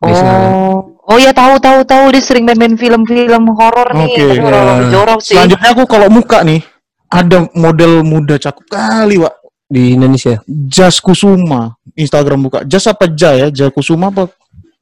[0.00, 0.22] Bisa.
[0.22, 0.69] Oh,
[1.10, 4.06] oh ya tahu tahu tahu dia sering main-main film-film horor nih.
[4.06, 4.88] Oke, Tapi horor ya.
[4.88, 5.34] jorok sih.
[5.34, 6.62] Selanjutnya aku kalau muka nih
[7.10, 9.34] ada model muda cakep kali, Wak.
[9.66, 10.38] Di Indonesia.
[10.46, 11.74] Jas Kusuma.
[11.94, 12.58] Instagram buka.
[12.62, 13.50] Jas apa Ja ya?
[13.50, 14.30] Jas Kusuma apa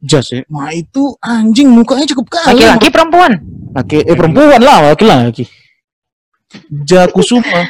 [0.00, 0.44] Jas ya?
[0.48, 2.48] Wah itu anjing mukanya cakep kali.
[2.56, 3.32] Laki-laki perempuan.
[3.74, 5.44] Laki, eh perempuan lah, laki-laki.
[6.84, 7.68] Ja Kusuma.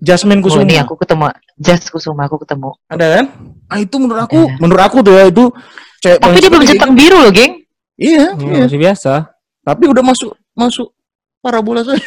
[0.00, 0.64] Jasmine Oh, Kusuma.
[0.64, 2.72] ini aku ketemu Jas Kusuma aku ketemu.
[2.88, 3.24] Ada kan?
[3.68, 4.56] Ah itu menurut aku, Ada.
[4.60, 5.44] menurut aku tuh ya itu
[6.04, 7.52] cewek Tapi dia belum centang biru loh, geng.
[7.96, 8.62] Iya, Hmm, iya.
[8.68, 9.12] Masih biasa.
[9.64, 10.88] Tapi udah masuk masuk
[11.40, 12.00] parabola saya.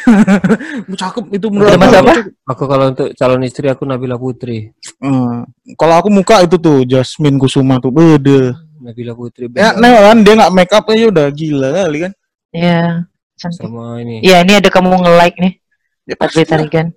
[1.02, 2.14] cakep itu menurut masuk apa?
[2.54, 4.70] Aku kalau untuk calon istri aku Nabila Putri.
[5.02, 5.42] Hmm.
[5.74, 8.54] Kalau aku muka itu tuh Jasmine Kusuma tuh bede.
[8.78, 9.50] Nabila Putri.
[9.50, 12.12] Ya, nah kan dia nggak make up aja udah gila kali kan.
[12.54, 13.10] Iya.
[13.38, 13.70] Cantik.
[13.70, 14.22] Sama ini.
[14.22, 15.52] Iya, ini ada kamu nge-like nih.
[16.10, 16.90] Ya, pasti tarikan.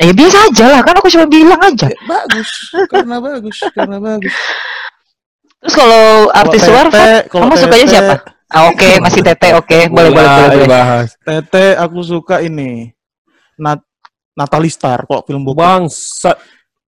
[0.00, 1.92] Ya biasa aja lah, kan aku cuma bilang aja.
[1.92, 2.50] Ya, bagus,
[2.88, 4.32] karena bagus, karena bagus.
[5.64, 6.86] Terus kalau artis luar,
[7.24, 8.14] kamu sukanya siapa?
[8.46, 10.68] Ah, oke, masih Tete, oke, boleh, boleh, boleh, Ayo boleh.
[10.68, 11.08] bahas.
[11.18, 12.92] Tete aku suka ini.
[13.56, 13.80] Nat
[14.32, 15.58] Natalie Star kok film bokep.
[15.58, 16.36] Bangsat.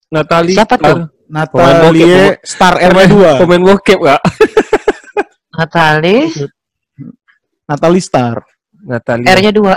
[0.10, 0.58] Natali.
[0.58, 1.06] Siapa tuh?
[1.30, 3.40] Natalie Star RW2.
[3.40, 4.22] Pemain bokep kak?
[5.54, 6.18] Natali,
[7.70, 8.42] Natalie Star.
[8.84, 9.24] Natali.
[9.24, 9.76] R-nya dua.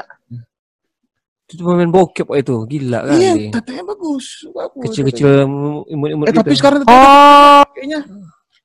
[1.46, 2.56] Itu pemain bokep itu.
[2.66, 3.44] Gila Iya, kali.
[3.52, 4.26] tetenya bagus.
[4.48, 5.28] bagus Kecil-kecil
[5.86, 6.58] imut-imut Eh tapi gitu.
[6.58, 8.00] sekarang tetenya Oh, kayaknya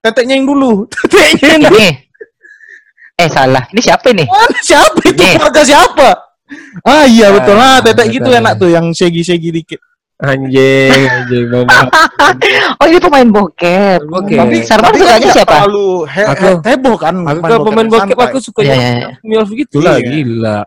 [0.01, 0.85] teteknya yang dulu.
[0.91, 1.77] Teteknya yang dulu.
[1.77, 1.89] ini.
[3.15, 3.63] Eh, salah.
[3.69, 4.25] Ini siapa ini?
[4.25, 5.21] Mana siapa itu?
[5.21, 6.09] Keluarga siapa?
[6.83, 9.79] Ah iya betul lah, Ah, tetek gitu enak tuh yang segi-segi dikit.
[10.19, 11.47] Anjing, anjing.
[12.77, 14.05] Oh, ini pemain bokep.
[14.05, 14.37] Bokep.
[14.37, 15.53] Tapi Sarman Tapi kan sukanya siapa?
[15.57, 17.15] Terlalu he Aku- he- heboh kan.
[17.23, 19.09] Aku pemain bokep aku suka Iya, iya, iya.
[19.23, 20.05] milf gitu lah, Iya.
[20.11, 20.57] gila.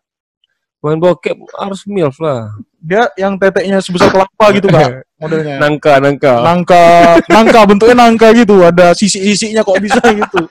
[0.78, 2.50] Pemain bokep harus milf lah.
[2.84, 5.56] Dia yang teteknya sebesar kelapa gitu kak modelnya.
[5.56, 6.32] Nangka, nangka.
[6.38, 6.84] nangka
[7.26, 10.44] nangka bentuknya nangka gitu ada sisi-sisinya kok bisa gitu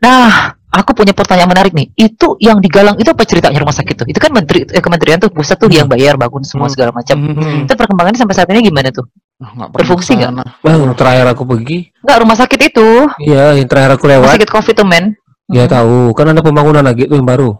[0.00, 1.92] Nah, aku punya pertanyaan menarik nih.
[1.92, 4.06] Itu yang digalang itu apa ceritanya rumah sakit tuh?
[4.08, 6.72] Itu kan menteri eh, kementerian tuh pusat tuh yang bayar bangun semua Hmm.
[6.72, 7.20] segala macam.
[7.20, 7.68] Hmm.
[7.68, 9.04] Itu perkembangannya sampai saat ini gimana tuh?
[9.40, 10.32] Ah, nggak Berfungsi nggak?
[10.64, 12.88] Bang, terakhir aku pergi, Enggak, rumah sakit itu.
[13.20, 15.04] iya yang terakhir aku Rumah lewat, sakit Covid tuh, men.
[15.48, 17.56] ya tahu, kan ada pembangunan lagi tuh yang baru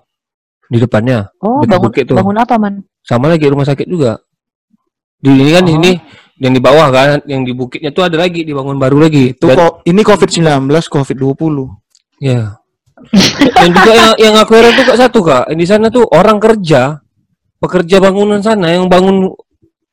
[0.70, 2.16] di depannya, Oh, Dekat bangun bukit tuh.
[2.16, 2.74] bangun apa, man?
[3.02, 4.22] sama lagi rumah sakit juga.
[5.18, 5.74] Di ini kan Oh.
[5.74, 5.98] ini
[6.38, 9.34] yang di bawah kan, yang di bukitnya tuh ada lagi dibangun baru lagi.
[9.34, 10.46] Itu Dan- kok ini COVID-19,
[10.86, 11.68] COVID-20.
[12.22, 12.56] Ya.
[13.56, 17.00] Dan juga yang yang aku heran tuh kak satu kak, di sana tuh orang kerja
[17.56, 19.32] pekerja bangunan sana yang bangun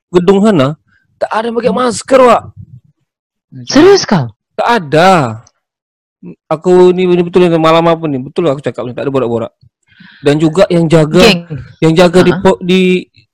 [0.07, 0.75] gedung sana
[1.17, 2.43] tak ada yang pakai masker, Wak.
[3.65, 4.29] Serius kau?
[4.53, 5.41] Tak ada.
[6.45, 8.21] Aku ini, ini betul ini malam apa nih?
[8.21, 9.51] Betul aku cakap ni, tak ada borak-borak.
[10.19, 11.39] Dan juga yang jaga Geng.
[11.79, 12.39] yang jaga di Ha?
[12.39, 12.81] po- di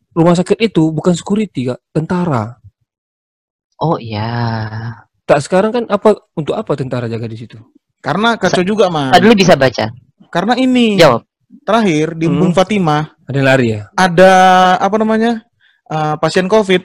[0.10, 2.56] rumah sakit itu bukan security, Kak, tentara.
[3.78, 4.30] Oh iya.
[5.24, 7.58] Tak sekarang kan apa untuk apa tentara jaga di situ?
[8.00, 9.12] Karena kacau juga, Man.
[9.12, 9.86] Padahal bisa baca.
[10.28, 11.24] Karena ini Jawab.
[11.62, 12.38] terakhir di Hmm.
[12.38, 13.82] Bung Fatimah Ada yang lari ya?
[13.94, 14.34] ada
[14.78, 15.46] apa namanya?
[15.86, 16.84] eh, pasien Covid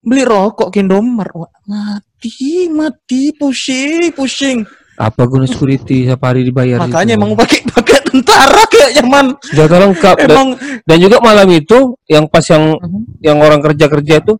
[0.00, 1.34] beli rokok Indomaret.
[1.34, 4.62] Wah, mati, mati, pusing, pusing.
[4.96, 7.18] Apa guna security setiap hari dibayar Makanya itu?
[7.18, 7.95] emang pakai pakai
[8.26, 9.26] tentara kayaknya, Man.
[9.40, 10.48] senjata lengkap dan, Emang
[10.82, 13.00] dan juga malam itu yang pas yang Mhm.
[13.22, 14.34] yang orang kerja kerja itu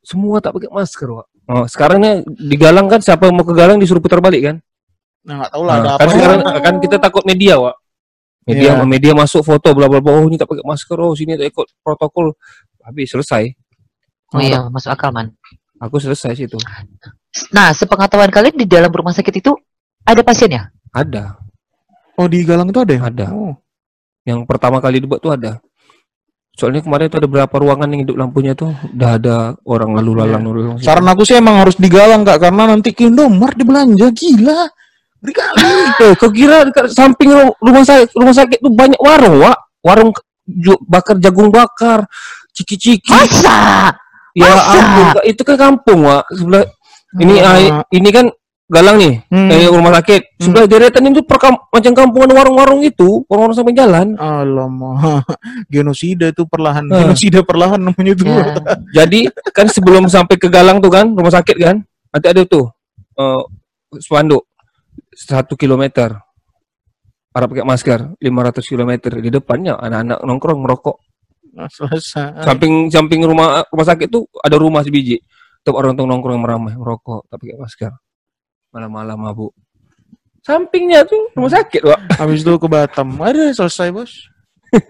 [0.00, 1.26] semua tak pakai masker Wak.
[1.46, 4.56] Oh, sekarang nih di Galang kan siapa yang mau ke Galang disuruh putar balik kan?
[5.20, 6.00] nah enggak tahu lah ada Nah, apa.
[6.00, 6.62] kan sekarang Oh.
[6.62, 7.76] kan kita takut media Wak.
[8.42, 8.84] Media Iya.
[8.84, 11.66] media masuk foto bla bla bla oh ini tak pakai masker oh sini tak ikut
[11.78, 12.32] protokol
[12.80, 13.52] habis selesai.
[14.30, 15.36] Oh iya, masuk akal man.
[15.76, 16.56] Aku selesai situ.
[17.50, 19.52] Nah, sepengetahuan kalian di dalam rumah sakit itu
[20.02, 20.72] ada pasiennya?
[20.90, 21.36] Ada.
[22.20, 23.00] Oh, di Galang itu ada ya?
[23.08, 23.26] Ada.
[23.32, 23.56] Oh.
[24.28, 25.56] Yang pertama kali dibuat tuh ada.
[26.52, 30.44] Soalnya kemarin itu ada berapa ruangan yang hidup lampunya tuh udah ada orang lalu lalang
[30.44, 30.78] lalu lalang.
[30.84, 34.68] Saran aku sih emang harus digalang kak karena nanti ke Indomaret dibelanja gila.
[35.24, 35.64] Beri kali.
[36.04, 39.58] Eh, kau kira dekat samping ru- rumah sakit rumah sakit tuh banyak warung, Wak.
[39.80, 40.10] Warung
[40.84, 42.04] bakar jagung bakar,
[42.52, 43.08] ciki-ciki.
[43.08, 43.88] Masa?
[44.36, 44.72] Ya masa?
[44.76, 45.24] ampun, Kak.
[45.28, 46.24] itu kan kampung, Wak.
[46.32, 46.64] Sebelah
[47.20, 48.26] ini ah, ini kan
[48.70, 49.50] Galang nih, Hmm.
[49.50, 50.38] eh, rumah sakit.
[50.38, 54.14] Sebelah deretan itu perkam, macam kampungan warung-warung itu, warung-warung sampai jalan.
[54.14, 55.26] Alamak,
[55.74, 57.02] genosida itu perlahan, Ah.
[57.02, 58.22] genosida perlahan namanya itu.
[58.22, 58.54] Ya.
[59.02, 61.82] Jadi kan sebelum sampai ke Galang tuh kan, rumah sakit kan,
[62.14, 62.70] nanti ada tuh
[63.18, 63.42] eh
[63.98, 64.46] spanduk
[65.12, 66.14] satu kilometer.
[67.30, 70.98] Para pakai masker 500 kilometer di depannya anak-anak nongkrong merokok.
[71.54, 72.46] Nah, Selesai.
[72.46, 75.18] Samping samping rumah rumah sakit tuh ada rumah sebiji.
[75.58, 77.92] Tetap orang tuh nongkrong meramai merokok tapi pakai masker.
[78.70, 79.52] Malam-malam mabuk.
[80.40, 82.00] Sampingnya tuh rumah sakit, Wak.
[82.16, 83.18] Habis itu ke Batam.
[83.18, 84.12] Ada selesai bos.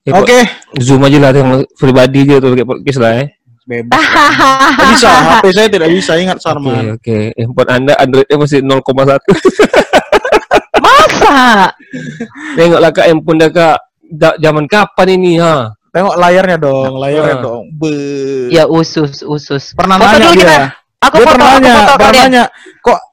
[0.00, 3.28] Ya, Oke, Pak, Zoom aja lah yang pribadi dia tuh pakai podcast lah eh.
[3.62, 4.00] bebas.
[4.00, 6.84] Nggak bisa, HP saya tidak bisa ingat Oke, Sarman.
[6.96, 7.18] oke.
[7.36, 8.80] Handphone Anda Androidnya masih 0,1.
[10.80, 11.68] Masa?
[12.56, 13.78] Tengoklah Kak handphone dah Kak.
[14.08, 15.68] Da, zaman kapan ini ha?
[15.92, 17.42] Tengok layarnya dong, layarnya Ah.
[17.44, 17.64] dong.
[17.70, 17.94] Be.
[18.48, 19.76] Ya usus, usus.
[19.76, 20.40] Pernah Foto nanya dulu dia.
[20.40, 20.56] kita.
[21.00, 22.24] Aku dia foto, pernah aku nanya, foto pernah kalian.
[22.26, 22.44] nanya.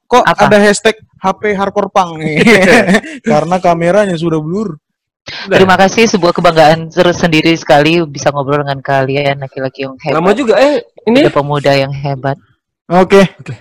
[0.08, 0.48] Kok Apa?
[0.48, 2.40] ada hashtag HP hardcore punk nih?
[3.32, 4.80] Karena kameranya sudah blur.
[5.28, 10.16] Terima kasih sebuah kebanggaan ser- sendiri sekali bisa ngobrol dengan kalian laki-laki yang hebat.
[10.16, 12.40] Lama juga eh ini Ada pemuda yang hebat.
[12.88, 13.28] Oke.
[13.44, 13.56] Oke.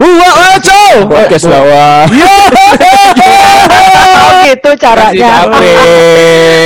[0.00, 0.82] Wah, waco.
[1.12, 2.08] podcast lawa.
[4.16, 5.44] oh gitu caranya.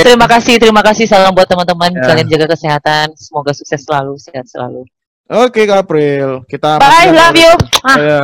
[0.05, 1.03] Terima kasih, terima kasih.
[1.09, 1.91] Salam buat teman-teman.
[1.91, 2.05] Ya.
[2.05, 3.11] Kalian jaga kesehatan.
[3.19, 4.87] Semoga sukses selalu, sehat selalu.
[5.27, 6.45] Oke, April.
[6.47, 7.51] Kita Bye, love you.
[7.83, 7.97] Ah.
[7.97, 8.21] Ya.